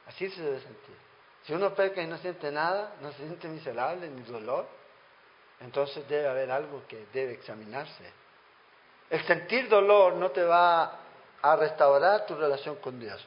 Así 0.06 0.28
se 0.30 0.42
debe 0.42 0.60
sentir. 0.60 0.96
Si 1.44 1.52
uno 1.52 1.74
peca 1.74 2.02
y 2.02 2.06
no 2.06 2.18
siente 2.18 2.50
nada, 2.50 2.94
no 3.00 3.12
se 3.12 3.18
siente 3.18 3.48
miserable 3.48 4.08
ni 4.08 4.22
dolor, 4.22 4.66
entonces 5.60 6.06
debe 6.08 6.28
haber 6.28 6.50
algo 6.50 6.82
que 6.86 7.06
debe 7.12 7.34
examinarse. 7.34 8.04
El 9.08 9.24
sentir 9.26 9.68
dolor 9.68 10.14
no 10.14 10.30
te 10.30 10.42
va 10.42 10.98
a 11.40 11.56
restaurar 11.56 12.26
tu 12.26 12.34
relación 12.34 12.76
con 12.76 12.98
Dios. 12.98 13.24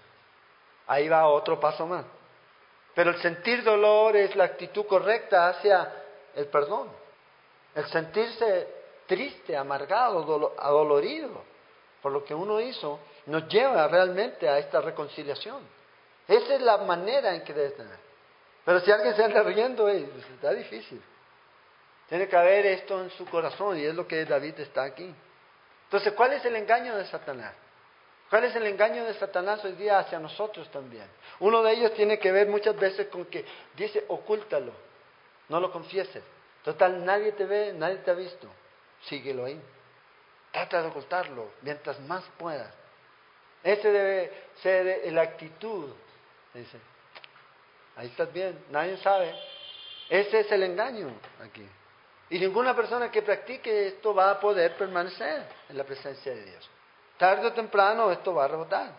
Ahí 0.88 1.08
va 1.08 1.28
otro 1.28 1.60
paso 1.60 1.88
más. 1.88 2.06
Pero 2.94 3.12
el 3.12 3.22
sentir 3.22 3.64
dolor 3.64 4.16
es 4.16 4.36
la 4.36 4.46
actitud 4.46 4.86
correcta 4.86 5.48
hacia 5.48 5.90
el 6.36 6.48
perdón. 6.48 6.90
El 7.76 7.86
sentirse 7.86 8.79
triste, 9.10 9.58
amargado, 9.58 10.54
adolorido 10.58 11.44
por 12.02 12.12
lo 12.14 12.24
que 12.24 12.34
uno 12.34 12.62
hizo, 12.62 13.00
nos 13.26 13.48
lleva 13.50 13.88
realmente 13.88 14.48
a 14.48 14.58
esta 14.60 14.80
reconciliación. 14.80 15.62
Esa 16.28 16.54
es 16.54 16.62
la 16.62 16.78
manera 16.78 17.36
en 17.36 17.44
que 17.44 17.54
debe 17.54 17.72
tener. 17.72 17.98
Pero 18.64 18.80
si 18.82 18.92
alguien 18.92 19.16
se 19.16 19.24
anda 19.24 19.42
riendo, 19.44 19.84
pues, 19.84 20.04
está 20.34 20.54
difícil. 20.54 21.02
Tiene 22.08 22.28
que 22.28 22.38
haber 22.38 22.68
esto 22.68 23.02
en 23.02 23.10
su 23.12 23.26
corazón 23.26 23.78
y 23.78 23.84
es 23.84 23.96
lo 23.96 24.08
que 24.08 24.24
David 24.26 24.60
está 24.60 24.84
aquí. 24.84 25.14
Entonces, 25.86 26.14
¿cuál 26.14 26.34
es 26.34 26.46
el 26.46 26.56
engaño 26.56 26.96
de 26.96 27.06
Satanás? 27.06 27.54
¿Cuál 28.30 28.44
es 28.44 28.56
el 28.56 28.68
engaño 28.68 29.06
de 29.06 29.16
Satanás 29.16 29.66
hoy 29.66 29.72
día 29.74 29.98
hacia 30.00 30.20
nosotros 30.20 30.70
también? 30.70 31.08
Uno 31.40 31.64
de 31.64 31.74
ellos 31.74 31.94
tiene 31.96 32.20
que 32.20 32.32
ver 32.32 32.48
muchas 32.48 32.76
veces 32.78 33.08
con 33.08 33.26
que 33.26 33.44
dice, 33.76 34.06
ocúltalo, 34.08 34.72
no 35.50 35.60
lo 35.60 35.72
confieses. 35.72 36.24
Total, 36.64 37.04
nadie 37.04 37.32
te 37.32 37.46
ve, 37.46 37.74
nadie 37.74 37.98
te 37.98 38.12
ha 38.12 38.14
visto. 38.14 38.48
Síguelo 39.04 39.46
ahí. 39.46 39.62
Trata 40.52 40.82
de 40.82 40.88
ocultarlo 40.88 41.52
mientras 41.62 42.00
más 42.02 42.24
puedas. 42.38 42.74
Ese 43.64 43.92
debe 43.92 44.34
ser 44.62 45.12
la 45.14 45.22
actitud. 45.22 45.94
Dice, 46.54 46.80
ahí 47.96 48.08
estás 48.08 48.32
bien, 48.34 48.66
nadie 48.70 48.98
sabe. 48.98 49.36
Ese 50.10 50.40
es 50.40 50.52
el 50.52 50.64
engaño 50.64 51.12
aquí. 51.44 51.68
Y 52.32 52.40
ninguna 52.40 52.76
persona 52.76 53.12
que 53.12 53.22
practique 53.22 53.88
esto 53.88 54.14
va 54.14 54.32
a 54.32 54.40
poder 54.40 54.76
permanecer 54.76 55.46
en 55.68 55.78
la 55.78 55.84
presencia 55.84 56.34
de 56.34 56.46
Dios. 56.46 56.70
Tarde 57.18 57.48
o 57.48 57.54
temprano 57.54 58.12
esto 58.12 58.34
va 58.34 58.46
a 58.46 58.48
rebotar. 58.48 58.92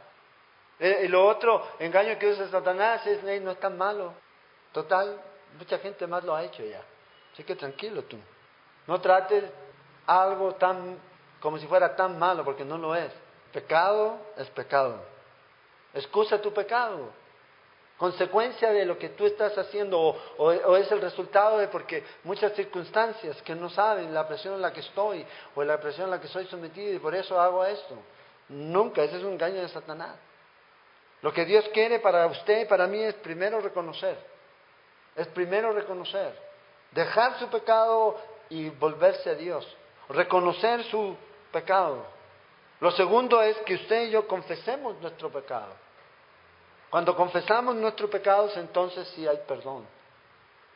Lo 1.09 1.26
otro, 1.26 1.66
engaño 1.78 2.18
que 2.18 2.28
usa 2.28 2.48
Satanás 2.48 3.07
es, 3.07 3.22
no 3.42 3.51
es 3.51 3.61
tan 3.61 3.76
malo. 3.76 4.14
Total, 4.72 5.20
mucha 5.59 5.78
gente 5.78 6.07
más 6.07 6.24
lo 6.24 6.34
ha 6.34 6.44
hecho 6.44 6.64
ya. 6.64 6.82
Así 7.32 7.44
que 7.44 7.55
tranquilo 7.57 8.05
tú. 8.05 8.18
No 8.86 9.01
trates 9.01 9.44
algo 10.11 10.54
tan 10.54 10.98
como 11.40 11.58
si 11.58 11.66
fuera 11.66 11.96
tan 11.96 12.18
malo, 12.18 12.44
porque 12.44 12.64
no 12.64 12.76
lo 12.76 12.94
es. 12.94 13.12
Pecado 13.52 14.18
es 14.36 14.48
pecado. 14.50 15.02
Excusa 15.94 16.40
tu 16.40 16.52
pecado. 16.52 17.11
Consecuencia 17.96 18.72
de 18.72 18.86
lo 18.86 18.98
que 18.98 19.11
tú 19.11 19.26
estás 19.26 19.56
haciendo 19.58 20.16
o, 20.38 20.76
es 20.76 20.90
el 20.90 21.02
resultado 21.02 21.58
de 21.58 21.68
porque 21.68 22.02
muchas 22.24 22.54
circunstancias 22.54 23.40
que 23.42 23.54
no 23.54 23.68
saben 23.68 24.14
la 24.14 24.26
presión 24.26 24.54
en 24.54 24.62
la 24.62 24.72
que 24.72 24.80
estoy 24.80 25.26
o 25.54 25.62
la 25.62 25.78
presión 25.78 26.06
en 26.06 26.12
la 26.12 26.20
que 26.20 26.28
soy 26.28 26.46
sometido 26.46 26.94
y 26.94 26.98
por 26.98 27.14
eso 27.14 27.38
hago 27.38 27.64
esto. 27.64 27.96
Nunca, 28.48 29.02
ese 29.02 29.18
es 29.18 29.22
un 29.22 29.32
engaño 29.32 29.61
de 29.61 29.68
Satanás. 29.68 30.16
Lo 31.20 31.32
que 31.32 31.44
Dios 31.44 31.68
quiere 31.74 31.98
para 31.98 32.26
usted 32.26 32.62
y 32.62 32.64
para 32.64 32.86
mí 32.86 33.02
es 33.02 33.14
primero 33.16 33.61
reconocer. 33.61 34.16
Es 35.14 35.26
primero 35.28 35.72
reconocer. 35.72 36.34
Dejar 36.92 37.38
su 37.38 37.48
pecado 37.48 38.18
y 38.48 38.70
volverse 38.70 39.28
a 39.28 39.34
Dios. 39.34 39.76
Reconocer 40.11 40.82
su 40.84 41.16
pecado. 41.52 42.04
Lo 42.80 42.90
segundo 42.90 43.40
es 43.42 43.56
que 43.58 43.74
usted 43.74 44.08
y 44.08 44.11
yo 44.11 44.26
confesemos 44.26 45.00
nuestro 45.00 45.30
pecado. 45.30 45.72
Cuando 46.90 47.14
confesamos 47.14 47.76
nuestros 47.76 48.11
pecados, 48.11 48.56
entonces 48.56 49.06
sí 49.14 49.26
hay 49.28 49.38
perdón. 49.46 49.86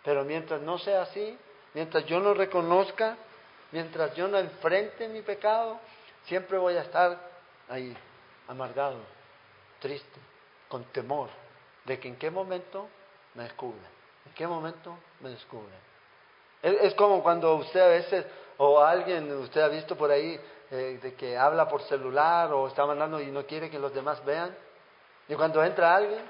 Pero 0.05 0.25
mientras 0.25 0.61
no 0.61 0.79
sea 0.79 1.03
así, 1.03 1.37
mientras 1.73 2.07
yo 2.07 2.21
no 2.21 2.35
reconozca, 2.35 3.17
mientras 3.73 4.15
yo 4.15 4.29
no 4.29 4.39
enfrente 4.39 5.09
mi 5.09 5.23
pecado, 5.23 5.81
siempre 6.27 6.57
voy 6.57 6.77
a 6.77 6.83
estar 6.83 7.19
ahí, 7.69 7.97
amargado, 8.47 8.99
triste, 9.81 10.21
con 10.69 10.85
temor 10.85 11.29
de 11.85 11.99
que 11.99 12.07
en 12.07 12.17
qué 12.17 12.31
momento 12.31 12.89
me 13.35 13.43
descubre, 13.43 13.87
en 14.27 14.33
qué 14.35 14.47
momento 14.47 14.97
me 15.21 15.31
descubre. 15.31 15.75
Es, 16.65 16.95
como 16.95 17.23
cuando 17.23 17.57
usted 17.57 17.79
a 17.79 17.89
veces, 17.89 18.25
o 18.57 18.81
alguien, 18.81 19.31
usted 19.33 19.61
ha 19.61 19.69
visto 19.69 19.97
por 19.97 20.11
ahí, 20.11 20.41
eh, 20.71 20.99
de 21.03 21.13
que 21.13 21.37
habla 21.37 21.69
por 21.69 21.83
celular 21.83 22.51
o 22.55 22.67
está 22.67 22.87
mandando 22.87 23.21
y 23.21 23.27
no 23.27 23.45
quiere 23.45 23.69
que 23.69 23.79
los 23.79 23.93
demás 23.93 24.25
vean. 24.25 24.57
Y 25.29 25.35
cuando 25.35 25.63
entra 25.63 25.95
alguien, 25.95 26.25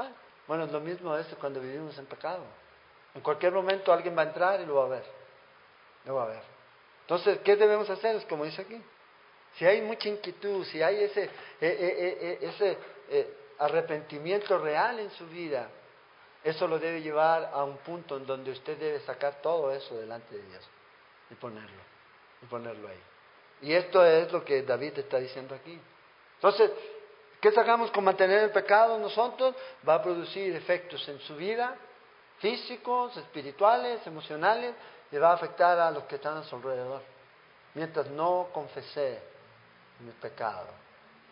bueno, 0.48 0.64
es 0.64 0.72
lo 0.72 0.80
mismo 0.80 1.16
eso 1.16 1.36
cuando 1.38 1.60
vivimos 1.60 1.96
en 1.98 2.06
pecado. 2.06 2.42
En 3.14 3.20
cualquier 3.20 3.52
momento 3.52 3.92
alguien 3.92 4.18
va 4.18 4.22
a 4.22 4.26
entrar 4.26 4.60
y 4.60 4.66
lo 4.66 4.74
va 4.74 4.86
a 4.86 4.88
ver. 4.88 5.04
Lo 6.04 6.16
va 6.16 6.24
a 6.24 6.26
ver. 6.26 6.42
Entonces, 7.02 7.38
¿qué 7.44 7.54
debemos 7.54 7.88
hacer? 7.88 8.16
Es 8.16 8.24
como 8.24 8.44
dice 8.44 8.62
aquí. 8.62 8.82
Si 9.54 9.64
hay 9.64 9.82
mucha 9.82 10.08
inquietud, 10.08 10.64
si 10.64 10.82
hay 10.82 11.04
ese, 11.04 11.22
eh, 11.22 11.30
eh, 11.60 12.38
ese 12.42 12.76
arrepentimiento 13.58 14.58
real 14.58 14.98
en 14.98 15.10
su 15.12 15.28
vida, 15.28 15.68
eso 16.46 16.68
lo 16.68 16.78
debe 16.78 17.02
llevar 17.02 17.50
a 17.52 17.64
un 17.64 17.78
punto 17.78 18.16
en 18.16 18.24
donde 18.24 18.52
usted 18.52 18.78
debe 18.78 19.00
sacar 19.00 19.42
todo 19.42 19.72
eso 19.72 19.96
delante 19.96 20.36
de 20.36 20.42
Dios 20.42 20.64
y 21.28 21.34
ponerlo. 21.34 21.82
y 22.40 22.46
ponerlo 22.46 22.86
ahí. 22.86 23.02
Y 23.62 23.72
esto 23.72 24.04
es 24.04 24.30
lo 24.30 24.44
que 24.44 24.62
David 24.62 24.96
está 24.98 25.18
diciendo 25.18 25.56
aquí. 25.56 25.80
Entonces, 26.34 26.70
¿qué 27.40 27.50
sacamos 27.50 27.90
con 27.90 28.04
mantener 28.04 28.44
el 28.44 28.50
pecado 28.50 28.96
nosotros? 28.96 29.56
Va 29.88 29.94
a 29.94 30.02
producir 30.02 30.54
efectos 30.54 31.08
en 31.08 31.18
su 31.20 31.34
vida, 31.34 31.74
físicos, 32.38 33.16
espirituales, 33.16 34.06
emocionales, 34.06 34.72
y 35.10 35.16
va 35.16 35.30
a 35.30 35.34
afectar 35.34 35.80
a 35.80 35.90
los 35.90 36.04
que 36.04 36.14
están 36.14 36.36
a 36.36 36.44
su 36.44 36.54
alrededor. 36.54 37.02
Mientras 37.74 38.08
no 38.10 38.50
confesé 38.52 39.20
mi 39.98 40.12
pecado, 40.12 40.68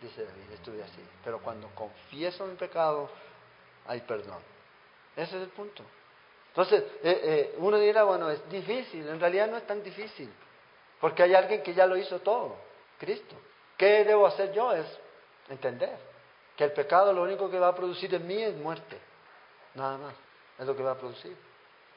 dice 0.01 0.25
David, 0.25 0.51
estuve 0.51 0.83
así. 0.83 1.07
Pero 1.23 1.39
cuando 1.39 1.69
confieso 1.69 2.45
mi 2.45 2.55
pecado, 2.55 3.09
hay 3.87 4.01
perdón. 4.01 4.54
Ese 5.15 5.37
es 5.37 5.43
el 5.43 5.49
punto. 5.49 5.83
Entonces, 6.49 6.83
eh, 7.03 7.21
eh, 7.23 7.55
uno 7.57 7.77
dirá, 7.77 8.03
bueno, 8.03 8.29
es 8.29 8.47
difícil. 8.49 9.07
En 9.07 9.19
realidad 9.19 9.47
no 9.47 9.57
es 9.57 9.67
tan 9.67 9.83
difícil. 9.83 10.31
Porque 10.99 11.23
hay 11.23 11.35
alguien 11.35 11.61
que 11.61 11.73
ya 11.73 11.85
lo 11.85 11.97
hizo 11.97 12.19
todo, 12.19 12.55
Cristo. 12.97 13.35
¿Qué 13.77 14.05
debo 14.05 14.25
hacer 14.25 14.53
yo? 14.53 14.71
Es 14.71 14.87
entender 15.49 15.97
que 16.55 16.63
el 16.63 16.71
pecado 16.71 17.11
lo 17.11 17.23
único 17.23 17.49
que 17.49 17.59
va 17.59 17.69
a 17.69 17.75
producir 17.75 18.13
en 18.15 18.25
mí 18.25 18.41
es 18.41 18.55
muerte. 18.55 18.97
Nada 19.73 19.97
más. 19.97 20.15
Es 20.57 20.65
lo 20.65 20.75
que 20.75 20.83
va 20.83 20.91
a 20.91 20.97
producir. 20.97 21.35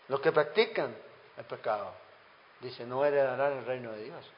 Los 0.08 0.20
que 0.20 0.32
practican 0.32 0.94
el 1.36 1.44
pecado, 1.44 1.92
dice, 2.60 2.84
no 2.84 3.04
heredarán 3.04 3.58
el 3.58 3.64
reino 3.64 3.92
de 3.92 4.04
Dios. 4.04 4.28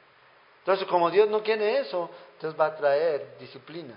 Entonces, 0.59 0.87
como 0.87 1.09
Dios 1.09 1.27
no 1.27 1.41
quiere 1.41 1.79
eso, 1.79 2.11
Dios 2.39 2.55
va 2.59 2.67
a 2.67 2.75
traer 2.75 3.37
disciplina. 3.39 3.95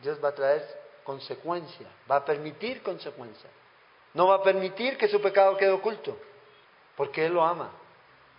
Dios 0.00 0.22
va 0.22 0.28
a 0.28 0.34
traer 0.34 0.64
consecuencia. 1.02 1.88
Va 2.08 2.16
a 2.16 2.24
permitir 2.24 2.82
consecuencia. 2.82 3.50
No 4.14 4.28
va 4.28 4.36
a 4.36 4.42
permitir 4.42 4.96
que 4.96 5.08
su 5.08 5.20
pecado 5.20 5.56
quede 5.56 5.70
oculto. 5.70 6.18
Porque 6.96 7.26
Él 7.26 7.34
lo 7.34 7.44
ama. 7.44 7.70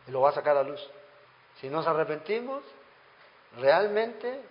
Y 0.08 0.12
lo 0.12 0.22
va 0.22 0.30
a 0.30 0.34
sacar 0.34 0.58
a 0.58 0.64
luz. 0.64 0.82
Si 1.60 1.70
nos 1.70 1.86
arrepentimos, 1.88 2.64
realmente, 3.58 4.42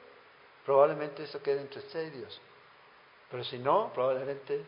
probablemente 0.64 1.24
eso 1.24 1.42
quede 1.42 1.60
entre 1.60 1.80
usted 1.80 2.06
y 2.06 2.10
Dios. 2.10 2.40
Pero 3.30 3.44
si 3.44 3.58
no, 3.58 3.90
probablemente 3.92 4.64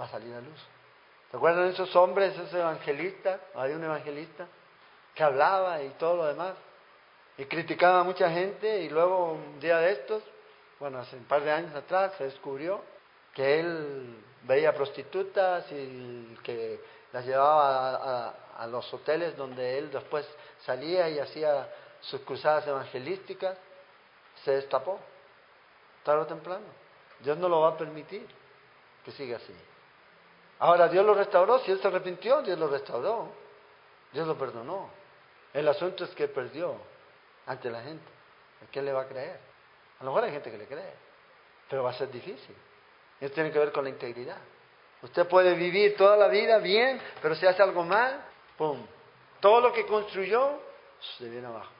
va 0.00 0.06
a 0.06 0.08
salir 0.08 0.34
a 0.34 0.40
luz. 0.40 0.60
¿Se 1.30 1.36
acuerdan 1.36 1.68
esos 1.68 1.94
hombres, 1.96 2.34
esos 2.34 2.54
evangelistas? 2.54 3.40
Había 3.54 3.76
un 3.76 3.84
evangelista 3.84 4.46
que 5.14 5.22
hablaba 5.22 5.82
y 5.82 5.90
todo 5.90 6.16
lo 6.16 6.26
demás. 6.26 6.54
Y 7.36 7.44
criticaba 7.46 8.00
a 8.00 8.04
mucha 8.04 8.30
gente 8.30 8.82
y 8.82 8.88
luego 8.88 9.32
un 9.32 9.58
día 9.58 9.78
de 9.78 9.92
estos, 9.92 10.22
bueno, 10.78 10.98
hace 10.98 11.16
un 11.16 11.24
par 11.24 11.42
de 11.42 11.50
años 11.50 11.74
atrás, 11.74 12.12
se 12.16 12.24
descubrió 12.24 12.82
que 13.34 13.60
él 13.60 14.16
veía 14.44 14.72
prostitutas 14.74 15.70
y 15.72 16.36
que 16.42 16.80
las 17.12 17.24
llevaba 17.24 18.34
a, 18.56 18.66
los 18.66 18.92
hoteles 18.92 19.36
donde 19.36 19.78
él 19.78 19.90
después 19.90 20.26
salía 20.64 21.08
y 21.08 21.18
hacía 21.18 21.68
sus 22.00 22.20
cruzadas 22.20 22.66
evangelísticas, 22.66 23.56
se 24.44 24.52
destapó, 24.52 24.98
tarde 26.02 26.22
o 26.22 26.26
temprano. 26.26 26.66
Dios 27.20 27.36
no 27.38 27.48
lo 27.48 27.60
va 27.60 27.70
a 27.70 27.76
permitir 27.76 28.26
que 29.04 29.12
siga 29.12 29.36
así. 29.36 29.54
Ahora 30.58 30.88
Dios 30.88 31.04
lo 31.04 31.14
restauró, 31.14 31.58
si 31.60 31.70
él 31.72 31.80
se 31.80 31.88
arrepintió, 31.88 32.42
Dios 32.42 32.58
lo 32.58 32.68
restauró, 32.68 33.28
Dios 34.12 34.26
lo 34.26 34.36
perdonó. 34.36 34.90
El 35.52 35.68
asunto 35.68 36.04
es 36.04 36.10
que 36.10 36.28
perdió 36.28 36.76
ante 37.46 37.70
la 37.70 37.82
gente. 37.82 38.06
¿A 38.62 38.70
quién 38.70 38.84
le 38.84 38.92
va 38.92 39.02
a 39.02 39.08
creer? 39.08 39.38
A 40.00 40.04
lo 40.04 40.10
mejor 40.10 40.24
hay 40.24 40.32
gente 40.32 40.50
que 40.50 40.58
le 40.58 40.66
cree, 40.66 40.94
pero 41.68 41.84
va 41.84 41.90
a 41.90 41.94
ser 41.94 42.10
difícil. 42.10 42.56
Eso 43.20 43.32
tiene 43.32 43.50
que 43.50 43.58
ver 43.58 43.72
con 43.72 43.84
la 43.84 43.90
integridad. 43.90 44.38
Usted 45.02 45.26
puede 45.28 45.54
vivir 45.54 45.96
toda 45.96 46.16
la 46.16 46.28
vida 46.28 46.58
bien, 46.58 47.00
pero 47.20 47.34
si 47.34 47.46
hace 47.46 47.62
algo 47.62 47.84
mal, 47.84 48.24
¡pum! 48.56 48.86
Todo 49.40 49.60
lo 49.60 49.72
que 49.72 49.84
construyó 49.84 50.58
se 51.18 51.28
viene 51.28 51.46
abajo. 51.46 51.70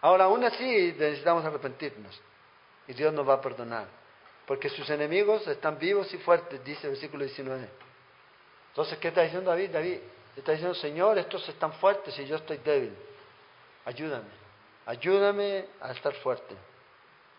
Ahora, 0.00 0.24
aún 0.24 0.44
así, 0.44 0.94
necesitamos 0.96 1.44
arrepentirnos. 1.44 2.20
Y 2.86 2.92
Dios 2.92 3.12
nos 3.12 3.28
va 3.28 3.34
a 3.34 3.40
perdonar. 3.40 3.86
Porque 4.46 4.68
sus 4.68 4.88
enemigos 4.90 5.46
están 5.48 5.78
vivos 5.78 6.12
y 6.14 6.18
fuertes, 6.18 6.62
dice 6.64 6.86
el 6.86 6.92
versículo 6.92 7.24
19. 7.24 7.68
Entonces, 8.68 8.98
¿qué 8.98 9.08
está 9.08 9.22
diciendo 9.22 9.50
David? 9.50 9.70
David 9.70 9.98
está 10.36 10.52
diciendo, 10.52 10.74
Señor, 10.74 11.18
estos 11.18 11.48
están 11.48 11.72
fuertes 11.74 12.16
y 12.18 12.26
yo 12.26 12.36
estoy 12.36 12.58
débil. 12.58 12.94
Ayúdame. 13.84 14.28
Ayúdame 14.86 15.66
a 15.80 15.90
estar 15.90 16.14
fuerte. 16.14 16.54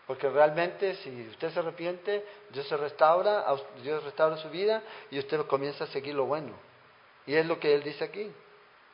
Porque 0.08 0.26
realmente 0.30 0.94
si 0.94 1.28
usted 1.28 1.50
se 1.50 1.58
arrepiente, 1.58 2.24
Dios 2.48 2.66
se 2.66 2.78
restaura, 2.78 3.44
Dios 3.82 4.02
restaura 4.02 4.38
su 4.38 4.48
vida 4.48 4.82
y 5.10 5.18
usted 5.18 5.42
comienza 5.42 5.84
a 5.84 5.86
seguir 5.88 6.14
lo 6.14 6.24
bueno. 6.24 6.54
Y 7.26 7.34
es 7.34 7.44
lo 7.44 7.60
que 7.60 7.74
él 7.74 7.82
dice 7.82 8.04
aquí. 8.04 8.32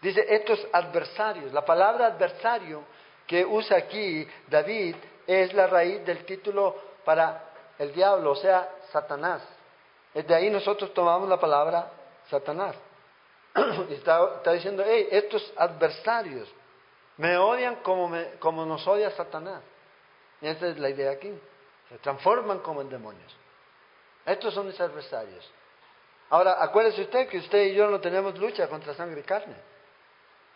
Dice 0.02 0.26
estos 0.28 0.66
adversarios. 0.72 1.52
La 1.52 1.64
palabra 1.64 2.06
adversario 2.06 2.82
que 3.28 3.44
usa 3.44 3.76
aquí 3.76 4.26
David 4.48 4.96
es 5.24 5.54
la 5.54 5.68
raíz 5.68 6.04
del 6.04 6.24
título 6.24 6.74
para 7.04 7.44
el 7.78 7.92
diablo, 7.92 8.32
o 8.32 8.36
sea, 8.36 8.68
Satanás. 8.90 9.40
De 10.14 10.34
ahí 10.34 10.50
nosotros 10.50 10.92
tomamos 10.92 11.28
la 11.28 11.38
palabra 11.38 11.92
Satanás. 12.28 12.74
y 13.88 13.94
está, 13.94 14.52
diciendo, 14.52 14.82
estos 14.82 15.52
adversarios 15.56 16.52
me 17.18 17.38
odian 17.38 17.76
como, 17.76 18.10
como 18.40 18.66
nos 18.66 18.84
odia 18.88 19.12
Satanás. 19.12 19.62
Esa 20.46 20.68
es 20.68 20.78
la 20.78 20.90
idea 20.90 21.12
aquí. 21.12 21.32
Se 21.88 21.98
transforman 21.98 22.60
como 22.60 22.82
en 22.82 22.90
demonios. 22.90 23.34
Estos 24.26 24.54
son 24.54 24.66
mis 24.66 24.80
adversarios. 24.80 25.50
Ahora, 26.30 26.62
acuérdese 26.62 27.02
usted 27.02 27.28
que 27.28 27.38
usted 27.38 27.64
y 27.64 27.74
yo 27.74 27.88
no 27.90 28.00
tenemos 28.00 28.38
lucha 28.38 28.68
contra 28.68 28.94
sangre 28.94 29.20
y 29.20 29.24
carne. 29.24 29.56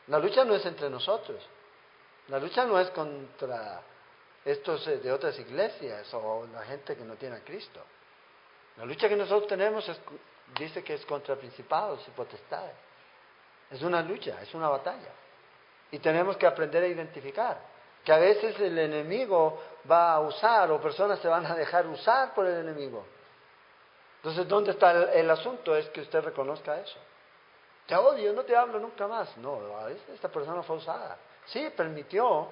La 0.08 0.18
lucha 0.18 0.44
no 0.44 0.54
es 0.54 0.64
entre 0.64 0.88
nosotros. 0.88 1.46
La 2.28 2.38
lucha 2.38 2.64
no 2.64 2.78
es 2.78 2.90
contra 2.90 3.82
estos 4.44 4.86
eh, 4.88 4.98
de 4.98 5.12
otras 5.12 5.38
iglesias 5.38 6.12
o 6.14 6.46
la 6.52 6.62
gente 6.62 6.96
que 6.96 7.04
no 7.04 7.14
tiene 7.16 7.36
a 7.36 7.40
Cristo. 7.40 7.82
La 8.76 8.84
lucha 8.84 9.08
que 9.08 9.16
nosotros 9.16 9.48
tenemos 9.48 9.90
dice 10.58 10.82
que 10.82 10.94
es 10.94 11.04
contra 11.04 11.36
principados 11.36 12.06
y 12.06 12.10
potestades. 12.12 12.74
Es 13.70 13.82
una 13.82 14.02
lucha, 14.02 14.40
es 14.42 14.54
una 14.54 14.68
batalla. 14.68 15.12
Y 15.90 15.98
tenemos 15.98 16.36
que 16.36 16.46
aprender 16.46 16.84
a 16.84 16.86
identificar 16.86 17.77
que 18.08 18.14
a 18.14 18.18
veces 18.18 18.58
el 18.58 18.78
enemigo 18.78 19.62
va 19.90 20.14
a 20.14 20.20
usar 20.20 20.70
o 20.70 20.80
personas 20.80 21.18
se 21.18 21.28
van 21.28 21.44
a 21.44 21.54
dejar 21.54 21.86
usar 21.88 22.32
por 22.32 22.46
el 22.46 22.66
enemigo. 22.66 23.04
Entonces, 24.16 24.48
¿dónde 24.48 24.70
está 24.70 25.12
el, 25.12 25.30
asunto? 25.30 25.76
Es 25.76 25.90
que 25.90 26.00
usted 26.00 26.22
reconozca 26.22 26.80
eso. 26.80 26.98
Te 27.86 27.94
odio, 27.94 28.32
no 28.32 28.44
te 28.44 28.56
hablo 28.56 28.80
nunca 28.80 29.06
más. 29.06 29.36
No, 29.36 29.60
esta 30.14 30.30
persona 30.30 30.62
fue 30.62 30.76
usada. 30.76 31.18
Sí, 31.48 31.70
permitió, 31.76 32.48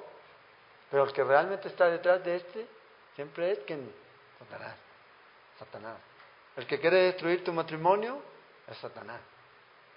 pero 0.91 1.05
el 1.05 1.13
que 1.15 1.25
realmente 1.25 1.69
está 1.69 1.89
detrás 1.89 2.23
de 2.23 2.37
este 2.37 2.67
siempre 3.15 3.53
es 3.53 3.61
quien 3.61 3.91
Satanás. 4.39 4.77
Satanás. 5.59 5.97
El 6.55 6.67
que 6.67 6.79
quiere 6.79 6.99
destruir 7.05 7.43
tu 7.43 7.55
matrimonio 7.55 8.21
es 8.69 8.77
Satanás. 8.77 9.23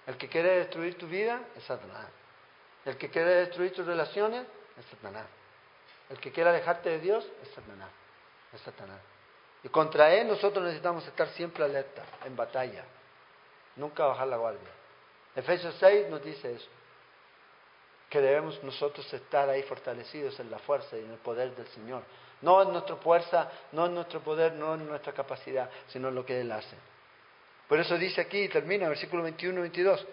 El 0.06 0.16
que 0.16 0.26
quiere 0.26 0.60
destruir 0.60 0.96
tu 0.96 1.06
vida 1.06 1.38
es 1.54 1.64
Satanás. 1.64 2.06
El 2.86 2.96
que 2.96 3.10
quiere 3.10 3.34
destruir 3.44 3.74
tus 3.74 3.84
relaciones 3.84 4.46
es 4.78 4.86
Satanás. 4.86 5.26
El 6.10 6.18
que 6.18 6.32
quiera 6.32 6.50
alejarte 6.50 6.90
de 6.90 6.98
Dios 6.98 7.26
es 7.42 7.48
Satanás. 7.50 7.90
Es 8.52 8.60
Satanás. 8.62 9.00
Y 9.62 9.68
contra 9.68 10.12
él 10.12 10.26
nosotros 10.26 10.64
necesitamos 10.64 11.06
estar 11.06 11.28
siempre 11.28 11.64
alerta, 11.64 12.02
en 12.24 12.34
batalla. 12.34 12.84
Nunca 13.76 14.06
bajar 14.06 14.26
la 14.26 14.36
guardia. 14.36 14.68
Efesios 15.36 15.74
6 15.78 16.08
nos 16.08 16.22
dice 16.22 16.52
eso. 16.52 16.68
Que 18.08 18.20
debemos 18.20 18.62
nosotros 18.64 19.12
estar 19.12 19.48
ahí 19.48 19.62
fortalecidos 19.62 20.40
en 20.40 20.50
la 20.50 20.58
fuerza 20.58 20.96
y 20.96 21.04
en 21.04 21.12
el 21.12 21.18
poder 21.18 21.54
del 21.54 21.68
Señor. 21.68 22.02
No 22.42 22.60
en 22.62 22.72
nuestra 22.72 22.96
fuerza, 22.96 23.48
no 23.72 23.86
en 23.86 23.94
nuestro 23.94 24.20
poder, 24.20 24.54
no 24.54 24.74
en 24.74 24.88
nuestra 24.88 25.12
capacidad, 25.12 25.70
sino 25.88 26.08
en 26.08 26.16
lo 26.16 26.26
que 26.26 26.40
Él 26.40 26.50
hace. 26.50 26.76
Por 27.68 27.78
eso 27.78 27.96
dice 27.96 28.22
aquí, 28.22 28.48
termina, 28.48 28.88
versículo 28.88 29.22
21 29.22 29.60
22. 29.60 30.06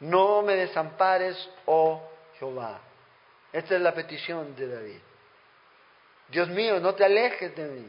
No 0.00 0.42
me 0.42 0.54
desampares, 0.54 1.50
oh 1.66 2.00
Jehová. 2.38 2.80
Esta 3.52 3.74
es 3.74 3.80
la 3.80 3.92
petición 3.92 4.54
de 4.54 4.68
David. 4.68 5.00
Dios 6.32 6.48
mío, 6.48 6.80
no 6.80 6.94
te 6.94 7.04
alejes 7.04 7.54
de 7.54 7.64
mí. 7.64 7.86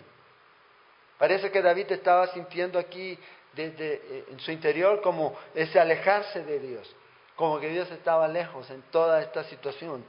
Parece 1.18 1.50
que 1.50 1.62
David 1.62 1.90
estaba 1.94 2.28
sintiendo 2.28 2.78
aquí 2.78 3.18
desde, 3.54 3.94
eh, 3.94 4.26
en 4.32 4.40
su 4.42 4.52
interior 4.52 5.02
como 5.02 5.38
ese 5.56 5.80
alejarse 5.80 6.44
de 6.44 6.60
Dios, 6.60 6.96
como 7.38 7.58
que 7.62 7.70
Dios 7.70 7.90
estaba 7.92 8.28
lejos 8.28 8.70
en 8.70 8.82
toda 8.92 9.22
esta 9.22 9.46
situación. 9.46 10.04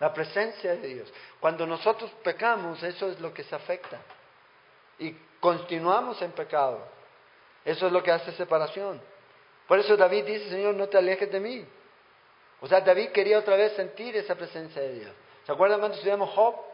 La 0.00 0.12
presencia 0.12 0.72
de 0.74 0.88
Dios. 0.88 1.12
Cuando 1.38 1.64
nosotros 1.64 2.10
pecamos, 2.24 2.82
eso 2.82 3.08
es 3.08 3.20
lo 3.20 3.32
que 3.32 3.44
se 3.44 3.54
afecta. 3.54 4.00
Y 4.98 5.12
continuamos 5.38 6.20
en 6.20 6.32
pecado. 6.32 6.84
Eso 7.64 7.86
es 7.86 7.92
lo 7.92 8.02
que 8.02 8.10
hace 8.10 8.32
separación. 8.32 9.00
Por 9.68 9.78
eso 9.78 9.96
David 9.96 10.24
dice, 10.24 10.50
Señor, 10.50 10.74
no 10.74 10.88
te 10.88 10.98
alejes 10.98 11.30
de 11.30 11.38
mí. 11.38 11.64
O 12.60 12.66
sea, 12.66 12.80
David 12.80 13.10
quería 13.10 13.38
otra 13.38 13.54
vez 13.54 13.74
sentir 13.74 14.16
esa 14.16 14.34
presencia 14.34 14.82
de 14.82 14.94
Dios. 14.94 15.12
¿Se 15.46 15.52
acuerdan 15.52 15.78
cuando 15.78 15.94
estudiamos 15.94 16.28
Job? 16.30 16.71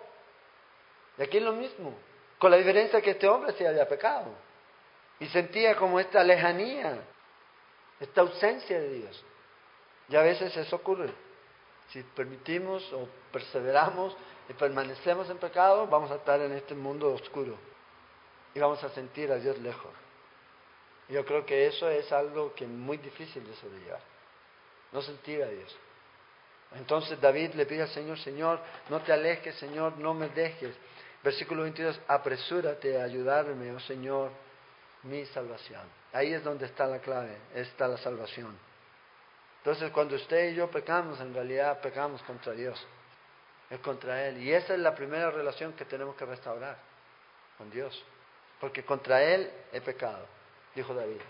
De 1.18 1.24
aquí 1.24 1.38
es 1.38 1.42
lo 1.42 1.52
mismo, 1.52 1.94
con 2.38 2.50
la 2.50 2.56
diferencia 2.56 3.02
que 3.02 3.10
este 3.10 3.28
hombre 3.28 3.52
se 3.52 3.66
había 3.66 3.86
pecado 3.88 4.32
y 5.18 5.26
sentía 5.26 5.74
como 5.74 5.98
esta 5.98 6.22
lejanía, 6.22 7.00
esta 7.98 8.20
ausencia 8.20 8.78
de 8.78 8.88
Dios. 8.94 9.24
Y 10.08 10.16
a 10.16 10.22
veces 10.22 10.56
eso 10.56 10.76
ocurre. 10.76 11.12
Si 11.90 12.02
permitimos 12.02 12.90
o 12.92 13.08
perseveramos 13.32 14.16
y 14.48 14.52
permanecemos 14.52 15.28
en 15.28 15.38
pecado, 15.38 15.86
vamos 15.88 16.10
a 16.12 16.16
estar 16.16 16.40
en 16.40 16.52
este 16.52 16.74
mundo 16.74 17.12
oscuro 17.12 17.56
y 18.54 18.60
vamos 18.60 18.82
a 18.84 18.88
sentir 18.90 19.32
a 19.32 19.36
Dios 19.36 19.58
lejos. 19.58 19.90
Yo 21.08 21.24
creo 21.24 21.44
que 21.44 21.66
eso 21.66 21.88
es 21.88 22.12
algo 22.12 22.54
que 22.54 22.64
es 22.64 22.70
muy 22.70 22.98
difícil 22.98 23.44
de 23.44 23.54
sobrellevar, 23.56 24.00
no 24.92 25.02
sentir 25.02 25.42
a 25.42 25.48
Dios. 25.48 25.76
Entonces 26.76 27.18
David 27.20 27.54
le 27.54 27.64
pide 27.64 27.82
al 27.82 27.88
Señor, 27.88 28.18
Señor, 28.18 28.60
no 28.90 29.00
te 29.00 29.12
alejes, 29.12 29.54
Señor, 29.56 29.96
no 29.96 30.12
me 30.12 30.28
dejes. 30.28 30.76
Versículo 31.22 31.62
22, 31.62 32.00
apresúrate 32.06 33.00
a 33.00 33.04
ayudarme, 33.04 33.72
oh 33.72 33.80
Señor, 33.80 34.30
mi 35.02 35.24
salvación. 35.26 35.82
Ahí 36.12 36.32
es 36.32 36.44
donde 36.44 36.66
está 36.66 36.86
la 36.86 37.00
clave, 37.00 37.36
está 37.54 37.88
la 37.88 37.98
salvación. 37.98 38.56
Entonces 39.58 39.90
cuando 39.90 40.16
usted 40.16 40.52
y 40.52 40.54
yo 40.54 40.70
pecamos, 40.70 41.20
en 41.20 41.34
realidad 41.34 41.80
pecamos 41.80 42.22
contra 42.22 42.52
Dios, 42.52 42.86
es 43.68 43.80
contra 43.80 44.26
Él. 44.26 44.38
Y 44.38 44.52
esa 44.52 44.74
es 44.74 44.80
la 44.80 44.94
primera 44.94 45.30
relación 45.30 45.72
que 45.72 45.84
tenemos 45.84 46.14
que 46.16 46.24
restaurar 46.24 46.76
con 47.58 47.70
Dios, 47.70 48.02
porque 48.60 48.84
contra 48.84 49.22
Él 49.22 49.50
he 49.72 49.80
pecado, 49.80 50.24
dijo 50.74 50.94
David. 50.94 51.20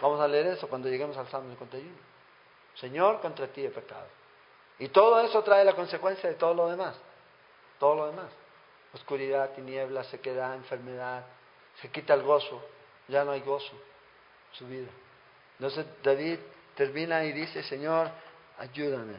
Vamos 0.00 0.20
a 0.20 0.28
leer 0.28 0.48
eso 0.48 0.68
cuando 0.68 0.88
lleguemos 0.88 1.16
al 1.16 1.28
Salmo 1.28 1.50
51. 1.50 1.88
Señor, 2.74 3.20
contra 3.20 3.48
ti 3.48 3.64
he 3.64 3.70
pecado. 3.70 4.06
Y 4.78 4.88
todo 4.88 5.20
eso 5.20 5.42
trae 5.42 5.64
la 5.64 5.74
consecuencia 5.74 6.28
de 6.28 6.36
todo 6.36 6.54
lo 6.54 6.68
demás. 6.68 6.96
Todo 7.80 7.96
lo 7.96 8.06
demás. 8.06 8.26
Oscuridad, 8.92 9.54
tiniebla, 9.54 10.04
sequedad, 10.04 10.54
enfermedad. 10.54 11.24
Se 11.80 11.90
quita 11.90 12.14
el 12.14 12.22
gozo. 12.22 12.62
Ya 13.08 13.24
no 13.24 13.32
hay 13.32 13.40
gozo 13.40 13.72
su 14.52 14.66
vida. 14.66 14.88
Entonces 15.58 15.86
David 16.02 16.38
termina 16.74 17.24
y 17.24 17.32
dice, 17.32 17.62
Señor, 17.62 18.10
ayúdame. 18.58 19.16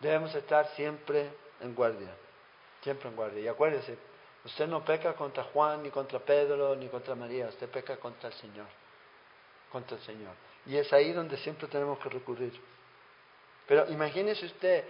Debemos 0.00 0.34
estar 0.34 0.68
siempre 0.74 1.30
en 1.60 1.74
guardia. 1.74 2.14
Siempre 2.82 3.08
en 3.08 3.16
guardia. 3.16 3.40
Y 3.42 3.48
acuérdese, 3.48 3.96
usted 4.44 4.66
no 4.66 4.84
peca 4.84 5.14
contra 5.14 5.44
Juan, 5.44 5.82
ni 5.82 5.90
contra 5.90 6.18
Pedro, 6.18 6.74
ni 6.76 6.88
contra 6.88 7.14
María. 7.14 7.48
Usted 7.48 7.68
peca 7.68 7.96
contra 7.96 8.28
el 8.28 8.34
Señor. 8.34 8.66
Contra 9.70 9.96
el 9.96 10.02
Señor. 10.02 10.34
Y 10.66 10.76
es 10.76 10.92
ahí 10.92 11.12
donde 11.12 11.36
siempre 11.38 11.68
tenemos 11.68 11.98
que 11.98 12.08
recurrir. 12.08 12.52
Pero 13.66 13.88
imagínese 13.90 14.46
usted 14.46 14.84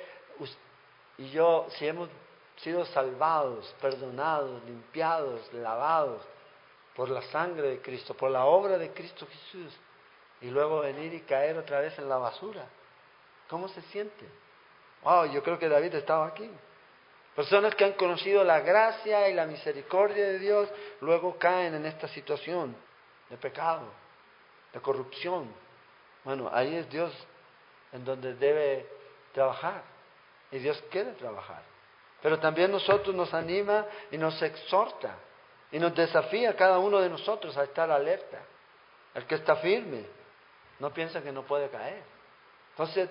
y 1.18 1.30
yo, 1.30 1.66
si 1.70 1.86
hemos 1.86 2.08
sido 2.56 2.84
salvados, 2.86 3.74
perdonados, 3.80 4.62
limpiados, 4.64 5.52
lavados 5.52 6.22
por 6.94 7.10
la 7.10 7.22
sangre 7.22 7.68
de 7.68 7.82
Cristo, 7.82 8.14
por 8.14 8.30
la 8.30 8.46
obra 8.46 8.78
de 8.78 8.92
Cristo 8.92 9.26
Jesús, 9.26 9.76
y 10.40 10.46
luego 10.50 10.80
venir 10.80 11.12
y 11.14 11.20
caer 11.20 11.56
otra 11.58 11.80
vez 11.80 11.98
en 11.98 12.08
la 12.08 12.16
basura. 12.16 12.66
¿Cómo 13.48 13.68
se 13.68 13.82
siente? 13.82 14.26
Wow, 15.02 15.26
yo 15.26 15.42
creo 15.42 15.58
que 15.58 15.68
David 15.68 15.94
estaba 15.94 16.26
aquí. 16.26 16.50
Personas 17.34 17.74
que 17.74 17.84
han 17.84 17.92
conocido 17.92 18.42
la 18.44 18.60
gracia 18.60 19.28
y 19.28 19.34
la 19.34 19.46
misericordia 19.46 20.26
de 20.26 20.38
Dios, 20.38 20.68
luego 21.02 21.36
caen 21.38 21.74
en 21.74 21.84
esta 21.84 22.08
situación 22.08 22.74
de 23.28 23.36
pecado, 23.36 23.86
de 24.72 24.80
corrupción. 24.80 25.52
Bueno, 26.24 26.48
ahí 26.52 26.74
es 26.76 26.88
Dios 26.88 27.12
en 27.92 28.04
donde 28.04 28.34
debe 28.34 28.86
trabajar. 29.32 29.82
Y 30.50 30.58
Dios 30.58 30.82
quiere 30.90 31.12
trabajar. 31.12 31.62
Pero 32.22 32.38
también 32.38 32.72
nosotros 32.72 33.14
nos 33.14 33.32
anima 33.34 33.86
y 34.10 34.18
nos 34.18 34.40
exhorta 34.42 35.16
y 35.70 35.78
nos 35.78 35.94
desafía 35.94 36.50
a 36.50 36.56
cada 36.56 36.78
uno 36.78 37.00
de 37.00 37.08
nosotros 37.08 37.56
a 37.56 37.64
estar 37.64 37.90
alerta. 37.90 38.38
El 39.14 39.26
que 39.26 39.36
está 39.36 39.56
firme 39.56 40.04
no 40.78 40.92
piensa 40.92 41.22
que 41.22 41.32
no 41.32 41.42
puede 41.42 41.68
caer. 41.68 42.02
Entonces, 42.70 43.08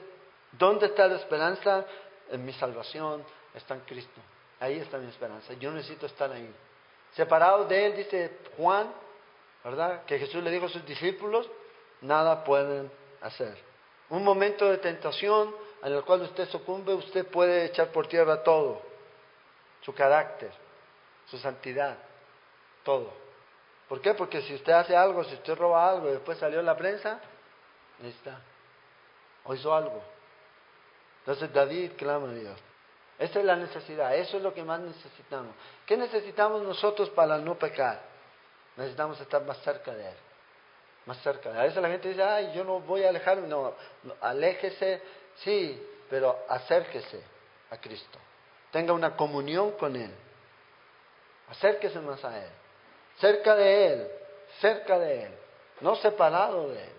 ¿dónde 0.52 0.88
está 0.88 1.08
la 1.08 1.16
esperanza? 1.16 1.86
En 2.32 2.44
mi 2.44 2.54
salvación 2.54 3.24
está 3.54 3.76
en 3.76 3.82
Cristo. 3.82 4.22
Ahí 4.60 4.80
está 4.80 4.98
mi 4.98 5.10
esperanza. 5.10 5.54
Yo 5.54 5.72
necesito 5.72 6.06
estar 6.06 6.32
ahí. 6.32 6.54
Separado 7.14 7.66
de 7.66 7.86
Él, 7.86 7.96
dice 7.96 8.40
Juan, 8.58 8.92
¿verdad? 9.64 10.06
Que 10.06 10.20
Jesús 10.20 10.44
le 10.44 10.52
dijo 10.52 10.66
a 10.66 10.70
sus 10.70 10.86
discípulos, 10.86 11.50
nada 12.02 12.44
pueden 12.44 12.92
hacer 13.22 13.58
un 14.10 14.24
momento 14.24 14.70
de 14.70 14.78
tentación 14.78 15.54
en 15.84 15.94
el 15.94 16.04
cual 16.04 16.22
usted 16.22 16.48
sucumbe, 16.50 16.94
usted 16.94 17.28
puede 17.28 17.66
echar 17.66 17.90
por 17.90 18.08
tierra 18.08 18.44
todo, 18.44 18.82
su 19.86 19.94
carácter, 19.94 20.52
su 21.28 21.38
santidad, 21.38 21.98
todo. 22.84 23.14
¿Por 23.88 24.02
qué? 24.02 24.14
Porque 24.16 24.42
si 24.42 24.56
usted 24.56 24.74
hace 24.74 24.96
algo, 24.96 25.24
si 25.24 25.36
usted 25.36 25.56
roba 25.56 25.88
algo 25.88 26.10
y 26.10 26.14
después 26.14 26.38
salió 26.40 26.60
en 26.60 26.66
la 26.66 26.76
prensa, 26.76 27.20
ahí 28.02 28.10
está, 28.10 28.40
o 29.44 29.54
hizo 29.54 29.74
algo. 29.74 30.02
Entonces 31.20 31.54
David 31.54 31.92
clama 31.98 32.30
a 32.30 32.34
Dios. 32.34 32.60
Esa 33.18 33.40
es 33.40 33.46
la 33.46 33.56
necesidad, 33.56 34.16
eso 34.16 34.38
es 34.38 34.44
lo 34.44 34.54
que 34.54 34.64
más 34.64 34.80
necesitamos. 34.82 35.54
¿Qué 35.86 35.96
necesitamos 35.96 36.64
nosotros 36.64 37.10
para 37.12 37.38
no 37.38 37.56
pecar? 37.56 38.02
Necesitamos 38.76 39.20
estar 39.22 39.44
más 39.46 39.58
cerca 39.60 39.94
de 39.94 40.10
Él 40.10 40.18
más 41.06 41.18
cerca. 41.22 41.50
A 41.50 41.64
veces 41.64 41.82
la 41.82 41.90
gente 41.90 42.10
dice, 42.10 42.24
ay, 42.24 42.52
yo 42.56 42.64
no 42.64 42.80
voy 42.80 43.04
a 43.04 43.10
alejarme. 43.10 43.48
No, 43.48 43.74
aléjese, 44.22 45.02
sí, 45.38 45.82
pero 46.10 46.46
acérquese 46.50 47.22
a 47.70 47.78
Cristo. 47.78 48.20
Tenga 48.76 48.92
una 48.92 49.16
comunión 49.16 49.72
con 49.78 49.96
Él. 49.96 50.12
Acérquese 51.48 51.98
más 52.02 52.22
a 52.26 52.44
Él. 52.44 52.50
Cerca 53.20 53.56
de 53.56 53.88
Él, 53.88 54.12
cerca 54.60 55.00
de 55.00 55.24
Él. 55.24 55.32
No 55.80 55.96
separado 55.96 56.68
de 56.68 56.84
Él. 56.84 56.92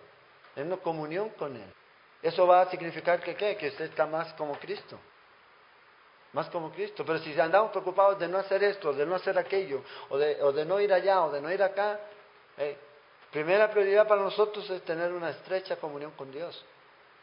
En 0.57 0.74
comunión 0.79 1.29
con 1.39 1.55
Él. 1.55 1.70
Eso 2.22 2.47
va 2.47 2.62
a 2.62 2.70
significar 2.70 3.20
que 3.20 3.35
¿qué? 3.35 3.59
Que 3.59 3.68
usted 3.68 3.91
está 3.91 4.07
más 4.07 4.33
como 4.33 4.59
Cristo. 4.59 4.99
Más 6.33 6.49
como 6.49 6.72
Cristo. 6.72 7.05
Pero 7.05 7.18
si 7.18 7.39
andamos 7.39 7.72
preocupados 7.72 8.18
de 8.18 8.27
no 8.27 8.39
hacer 8.39 8.64
esto, 8.64 8.95
de 8.95 9.05
no 9.05 9.14
hacer 9.14 9.39
aquello, 9.39 9.83
o 10.09 10.16
de, 10.16 10.43
o 10.43 10.53
de 10.53 10.64
no 10.64 10.81
ir 10.81 10.91
allá, 10.95 11.24
o 11.24 11.31
de 11.31 11.43
no 11.43 11.53
ir 11.53 11.62
acá, 11.62 12.01
Primera 13.31 13.70
prioridad 13.70 14.09
para 14.09 14.22
nosotros 14.22 14.70
es 14.70 14.81
tener 14.81 15.12
una 15.12 15.29
estrecha 15.29 15.77
comunión 15.77 16.12
con 16.12 16.33
Dios, 16.33 16.64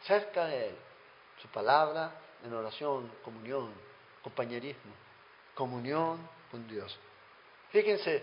cerca 0.04 0.46
de 0.46 0.68
Él. 0.68 0.76
Su 1.42 1.48
palabra, 1.48 2.12
en 2.44 2.54
oración, 2.54 3.10
comunión, 3.24 3.74
compañerismo, 4.24 4.92
comunión 5.54 6.18
con 6.50 6.66
Dios. 6.66 6.98
Fíjense, 7.70 8.22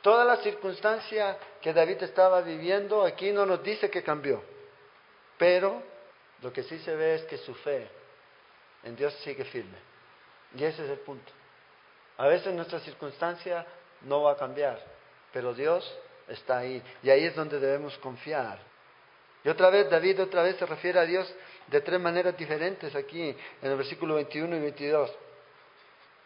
toda 0.00 0.24
la 0.24 0.38
circunstancia 0.38 1.38
que 1.60 1.72
David 1.72 2.02
estaba 2.02 2.40
viviendo 2.40 3.02
aquí 3.04 3.30
no 3.30 3.46
nos 3.46 3.62
dice 3.62 3.90
que 3.90 4.02
cambió, 4.02 4.42
pero 5.38 5.82
lo 6.40 6.52
que 6.52 6.62
sí 6.64 6.78
se 6.78 6.96
ve 6.96 7.16
es 7.16 7.22
que 7.24 7.36
su 7.36 7.54
fe 7.54 7.88
en 8.82 8.96
Dios 8.96 9.14
sigue 9.22 9.44
firme. 9.44 9.78
Y 10.56 10.64
ese 10.64 10.84
es 10.84 10.90
el 10.90 10.98
punto. 11.00 11.30
A 12.16 12.26
veces 12.26 12.52
nuestra 12.54 12.80
circunstancia 12.80 13.66
no 14.02 14.22
va 14.22 14.32
a 14.32 14.36
cambiar, 14.36 14.82
pero 15.32 15.54
Dios 15.54 15.84
está 16.28 16.58
ahí. 16.58 16.82
Y 17.02 17.10
ahí 17.10 17.24
es 17.24 17.34
donde 17.34 17.60
debemos 17.60 17.96
confiar. 17.98 18.58
Y 19.44 19.48
otra 19.48 19.70
vez, 19.70 19.90
David 19.90 20.22
otra 20.22 20.42
vez 20.42 20.56
se 20.56 20.66
refiere 20.66 20.98
a 20.98 21.04
Dios 21.04 21.32
de 21.66 21.80
tres 21.80 22.00
maneras 22.00 22.36
diferentes 22.36 22.94
aquí, 22.94 23.36
en 23.62 23.70
el 23.70 23.76
versículo 23.76 24.14
21 24.16 24.56
y 24.56 24.60
22. 24.60 25.12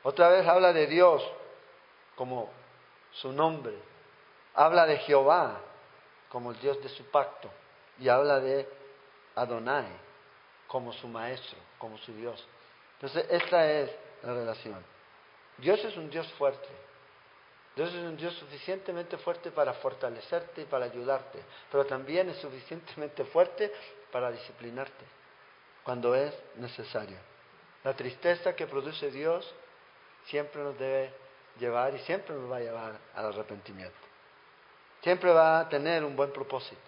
Otra 0.06 0.28
vez 0.28 0.46
habla 0.46 0.72
de 0.72 0.86
Dios 0.86 1.20
como 2.14 2.48
su 3.10 3.32
nombre. 3.32 3.74
Habla 4.54 4.86
de 4.86 4.98
Jehová 4.98 5.60
como 6.28 6.52
el 6.52 6.60
Dios 6.60 6.80
de 6.80 6.88
su 6.90 7.10
pacto. 7.10 7.50
Y 7.98 8.08
habla 8.08 8.38
de 8.38 8.68
Adonai 9.34 9.88
como 10.68 10.92
su 10.92 11.08
maestro, 11.08 11.58
como 11.78 11.98
su 11.98 12.14
Dios. 12.14 12.46
Entonces, 12.94 13.26
esta 13.30 13.68
es 13.68 13.90
la 14.22 14.32
relación. 14.32 14.80
Dios 15.58 15.84
es 15.84 15.96
un 15.96 16.08
Dios 16.08 16.32
fuerte. 16.34 16.68
Dios 17.74 17.88
es 17.92 18.04
un 18.04 18.16
Dios 18.16 18.32
suficientemente 18.34 19.18
fuerte 19.18 19.50
para 19.50 19.72
fortalecerte 19.74 20.62
y 20.62 20.66
para 20.66 20.84
ayudarte, 20.84 21.42
pero 21.68 21.84
también 21.84 22.28
es 22.28 22.36
suficientemente 22.36 23.24
fuerte 23.24 23.72
para 24.12 24.30
disciplinarte 24.30 25.04
cuando 25.82 26.14
es 26.14 26.32
necesario. 26.54 27.18
La 27.82 27.94
tristeza 27.94 28.54
que 28.54 28.68
produce 28.68 29.10
Dios 29.10 29.52
siempre 30.26 30.62
nos 30.62 30.78
debe 30.78 31.12
llevar 31.58 31.94
y 31.94 31.98
siempre 32.00 32.34
nos 32.34 32.50
va 32.50 32.56
a 32.56 32.60
llevar 32.60 32.98
al 33.14 33.26
arrepentimiento. 33.26 33.96
Siempre 35.02 35.30
va 35.32 35.60
a 35.60 35.68
tener 35.68 36.04
un 36.04 36.16
buen 36.16 36.32
propósito. 36.32 36.80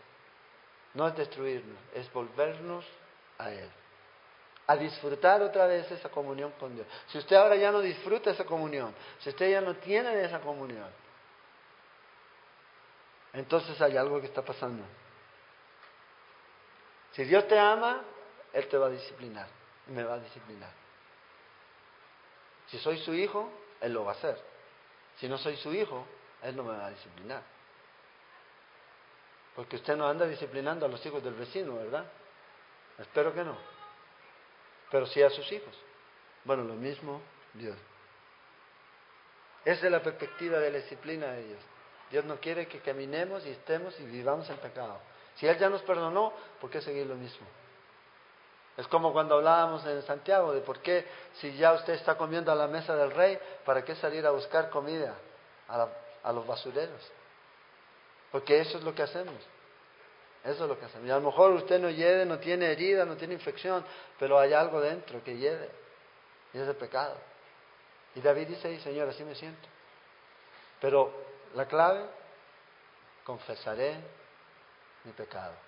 No 0.95 1.07
es 1.07 1.17
destruirnos, 1.17 1.79
es 1.95 2.13
volvernos 2.13 2.85
a 3.39 3.51
Él 3.51 3.71
a 4.69 4.77
disfrutar 4.77 5.41
otra 5.43 5.67
vez 5.67 5.91
esa 5.91 6.11
comunión 6.11 6.53
con 6.61 6.75
Dios. 6.75 6.87
Si 7.07 7.17
usted 7.17 7.37
ahora 7.37 7.57
ya 7.57 7.73
no 7.73 7.81
disfruta 7.81 8.31
esa 8.31 8.45
comunión, 8.45 8.95
si 9.19 9.31
usted 9.31 9.51
ya 9.51 9.63
no 9.63 9.75
tiene 9.77 10.23
esa 10.23 10.41
comunión, 10.41 10.91
entonces 13.33 13.81
hay 13.81 13.97
algo 13.97 14.21
que 14.21 14.27
está 14.27 14.43
pasando. 14.43 14.85
Si 17.13 17.25
Dios 17.25 17.49
te 17.49 17.59
ama, 17.59 18.03
Él 18.53 18.69
te 18.69 18.77
va 18.77 18.89
a 18.89 18.91
disciplinar, 18.91 19.49
me 19.87 20.05
va 20.05 20.15
a 20.15 20.19
disciplinar. 20.19 20.71
Si 22.71 22.79
soy 22.79 22.99
su 22.99 23.15
hijo, 23.15 23.51
Él 23.81 23.93
lo 23.93 24.05
va 24.05 24.13
a 24.13 24.15
hacer. 24.15 24.41
Si 25.17 25.29
no 25.29 25.39
soy 25.39 25.57
su 25.57 25.73
hijo, 25.75 26.07
Él 26.43 26.57
no 26.57 26.63
me 26.63 26.77
va 26.77 26.87
a 26.87 26.91
disciplinar. 26.91 27.43
Porque 29.55 29.77
usted 29.77 29.97
no 29.97 30.07
anda 30.07 30.27
disciplinando 30.27 30.87
a 30.87 30.89
los 30.89 31.05
hijos 31.05 31.23
del 31.23 31.35
vecino, 31.35 31.77
¿verdad? 31.77 32.05
Espero 32.99 33.35
que 33.35 33.43
no 33.45 33.79
pero 34.91 35.07
sí 35.07 35.23
a 35.23 35.31
sus 35.31 35.51
hijos. 35.53 35.75
Bueno, 36.45 36.65
lo 36.65 36.75
mismo 36.75 37.21
Dios. 37.55 37.77
Esa 39.65 39.87
es 39.87 39.93
la 39.93 40.03
perspectiva 40.03 40.59
de 40.59 40.71
la 40.71 40.79
disciplina 40.79 41.27
de 41.33 41.45
Dios. 41.45 41.61
Dios 42.11 42.25
no 42.25 42.41
quiere 42.41 42.67
que 42.67 42.81
caminemos 42.81 43.45
y 43.45 43.51
estemos 43.51 43.99
y 44.01 44.05
vivamos 44.05 44.49
en 44.49 44.57
pecado. 44.59 44.99
Si 45.37 45.47
Él 45.47 45.59
ya 45.59 45.69
nos 45.69 45.83
perdonó, 45.83 46.33
¿por 46.61 46.71
qué 46.71 46.81
seguir 46.81 47.07
lo 47.07 47.17
mismo? 47.17 47.47
Es 48.79 48.87
como 48.87 49.13
cuando 49.13 49.35
hablábamos 49.35 49.85
en 49.87 50.03
Santiago 50.03 50.55
de 50.55 50.61
por 50.61 50.79
qué, 50.79 51.05
si 51.41 51.53
ya 51.57 51.73
usted 51.73 51.95
está 51.95 52.17
comiendo 52.17 52.53
a 52.53 52.55
la 52.55 52.69
mesa 52.69 52.95
del 52.95 53.11
rey, 53.11 53.37
¿para 53.65 53.85
qué 53.85 53.97
salir 53.97 54.25
a 54.25 54.31
buscar 54.31 54.71
comida 54.71 55.17
a, 55.67 56.33
los 56.33 56.47
basureros? 56.47 57.11
Porque 58.31 58.61
eso 58.61 58.79
es 58.79 58.85
lo 58.85 58.95
que 58.95 59.03
hacemos. 59.03 59.35
Eso 60.45 60.63
es 60.63 60.69
lo 60.69 60.79
que 60.79 60.85
hacemos. 60.85 61.09
Y 61.09 61.11
a 61.11 61.17
lo 61.17 61.23
mejor 61.23 61.51
usted 61.55 61.81
no 61.81 61.91
hiede, 61.91 62.25
no 62.25 62.39
tiene 62.39 62.71
herida, 62.71 63.05
no 63.05 63.17
tiene 63.17 63.35
infección, 63.35 63.85
pero 64.17 64.39
hay 64.39 64.53
algo 64.53 64.81
dentro 64.81 65.25
que 65.25 65.37
hiede. 65.37 65.71
Y 66.53 66.59
es 66.59 66.69
el 66.69 66.77
pecado. 66.77 67.17
Y 68.15 68.21
David 68.21 68.47
dice, 68.47 68.79
Señor, 68.79 69.09
así 69.09 69.25
me 69.25 69.35
siento. 69.35 69.69
Pero 70.81 71.13
la 71.57 71.67
clave, 71.67 72.05
confesaré 73.25 73.97
mi 75.03 75.11
pecado. 75.11 75.68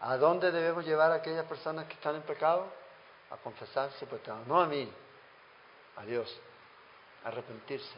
¿A 0.00 0.16
dónde 0.16 0.52
debemos 0.52 0.84
llevar 0.84 1.10
a 1.10 1.16
aquellas 1.16 1.46
personas 1.46 1.86
que 1.86 1.94
están 1.94 2.16
en 2.16 2.22
pecado? 2.22 2.66
A 3.30 3.36
confesar 3.38 3.90
su 3.92 4.06
pecado. 4.06 4.42
No 4.46 4.60
a 4.60 4.66
mí, 4.66 4.90
a 5.96 6.04
Dios. 6.04 6.40
Arrepentirse. 7.24 7.96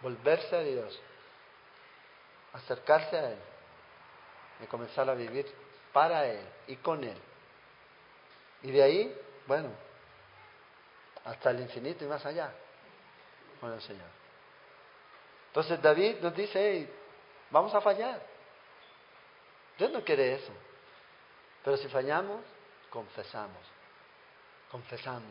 Volverse 0.00 0.56
a 0.56 0.60
Dios. 0.60 1.00
Acercarse 2.52 3.16
a 3.16 3.30
Él. 3.30 3.38
Y 4.62 4.66
comenzar 4.66 5.08
a 5.08 5.14
vivir 5.14 5.46
para 5.92 6.26
Él 6.26 6.46
y 6.66 6.76
con 6.76 7.04
Él. 7.04 7.18
Y 8.62 8.70
de 8.72 8.82
ahí, 8.82 9.20
bueno, 9.46 9.70
hasta 11.24 11.50
el 11.50 11.60
infinito 11.60 12.04
y 12.04 12.08
más 12.08 12.24
allá 12.24 12.50
con 13.60 13.72
el 13.72 13.80
Señor. 13.82 14.08
Entonces 15.48 15.80
David 15.80 16.16
nos 16.20 16.34
dice, 16.34 16.90
vamos 17.50 17.74
a 17.74 17.80
fallar. 17.80 18.20
Dios 19.76 19.90
no 19.90 20.02
quiere 20.02 20.34
eso. 20.34 20.52
Pero 21.68 21.76
si 21.76 21.88
fallamos, 21.88 22.40
confesamos. 22.88 23.60
Confesamos. 24.70 25.30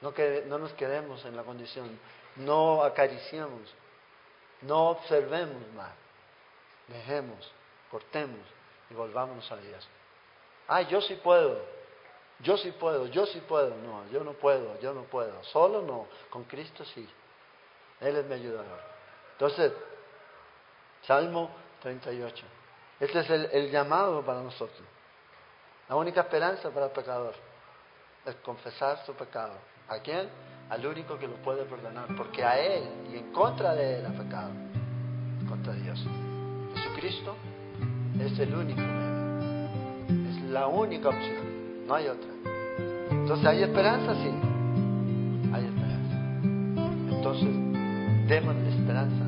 No, 0.00 0.14
que, 0.14 0.44
no 0.46 0.58
nos 0.58 0.72
quedemos 0.74 1.24
en 1.24 1.34
la 1.34 1.42
condición. 1.42 1.98
No 2.36 2.84
acariciamos. 2.84 3.74
No 4.62 4.90
observemos 4.90 5.60
más. 5.74 5.90
Dejemos, 6.86 7.52
cortemos 7.90 8.38
y 8.90 8.94
volvámonos 8.94 9.50
a 9.50 9.56
Dios. 9.56 9.88
Ay, 10.68 10.86
yo 10.86 11.00
sí 11.00 11.16
puedo. 11.16 11.64
Yo 12.38 12.56
sí 12.56 12.70
puedo, 12.70 13.08
yo 13.08 13.26
sí 13.26 13.40
puedo. 13.40 13.74
No, 13.74 14.08
yo 14.12 14.22
no 14.22 14.34
puedo, 14.34 14.78
yo 14.78 14.94
no 14.94 15.02
puedo. 15.02 15.42
Solo 15.42 15.82
no. 15.82 16.06
Con 16.30 16.44
Cristo 16.44 16.84
sí. 16.84 17.08
Él 18.00 18.14
es 18.14 18.24
mi 18.24 18.34
ayudador. 18.34 18.80
Entonces, 19.32 19.72
Salmo 21.02 21.50
38. 21.82 22.46
Este 23.00 23.18
es 23.18 23.30
el, 23.30 23.68
llamado 23.72 24.24
para 24.24 24.42
nosotros. 24.42 24.86
La 25.88 25.96
única 25.96 26.20
esperanza 26.20 26.70
para 26.70 26.86
el 26.86 26.92
pecador 26.92 27.34
es 28.26 28.34
confesar 28.36 28.98
su 29.06 29.14
pecado. 29.14 29.54
¿A 29.88 29.98
quién? 30.00 30.28
Al 30.68 30.84
único 30.84 31.18
que 31.18 31.26
lo 31.26 31.36
puede 31.36 31.64
perdonar. 31.64 32.14
Porque 32.14 32.44
a 32.44 32.58
Él 32.58 32.84
y 33.10 33.16
en 33.16 33.32
contra 33.32 33.74
de 33.74 33.98
Él 33.98 34.06
ha 34.06 34.10
pecado. 34.10 34.50
Contra 35.48 35.72
Dios. 35.72 36.04
Jesucristo 36.74 37.34
es 38.20 38.38
el 38.38 38.54
único 38.54 38.80
medio. 38.80 40.28
Es 40.28 40.42
la 40.50 40.66
única 40.66 41.08
opción. 41.08 41.86
No 41.86 41.94
hay 41.94 42.08
otra. 42.08 42.30
Entonces, 43.10 43.46
¿hay 43.46 43.62
esperanza? 43.62 44.14
Sí. 44.14 44.30
Hay 45.54 45.64
esperanza. 45.64 46.16
Entonces, 47.16 48.28
démosle 48.28 48.68
esperanza 48.68 49.27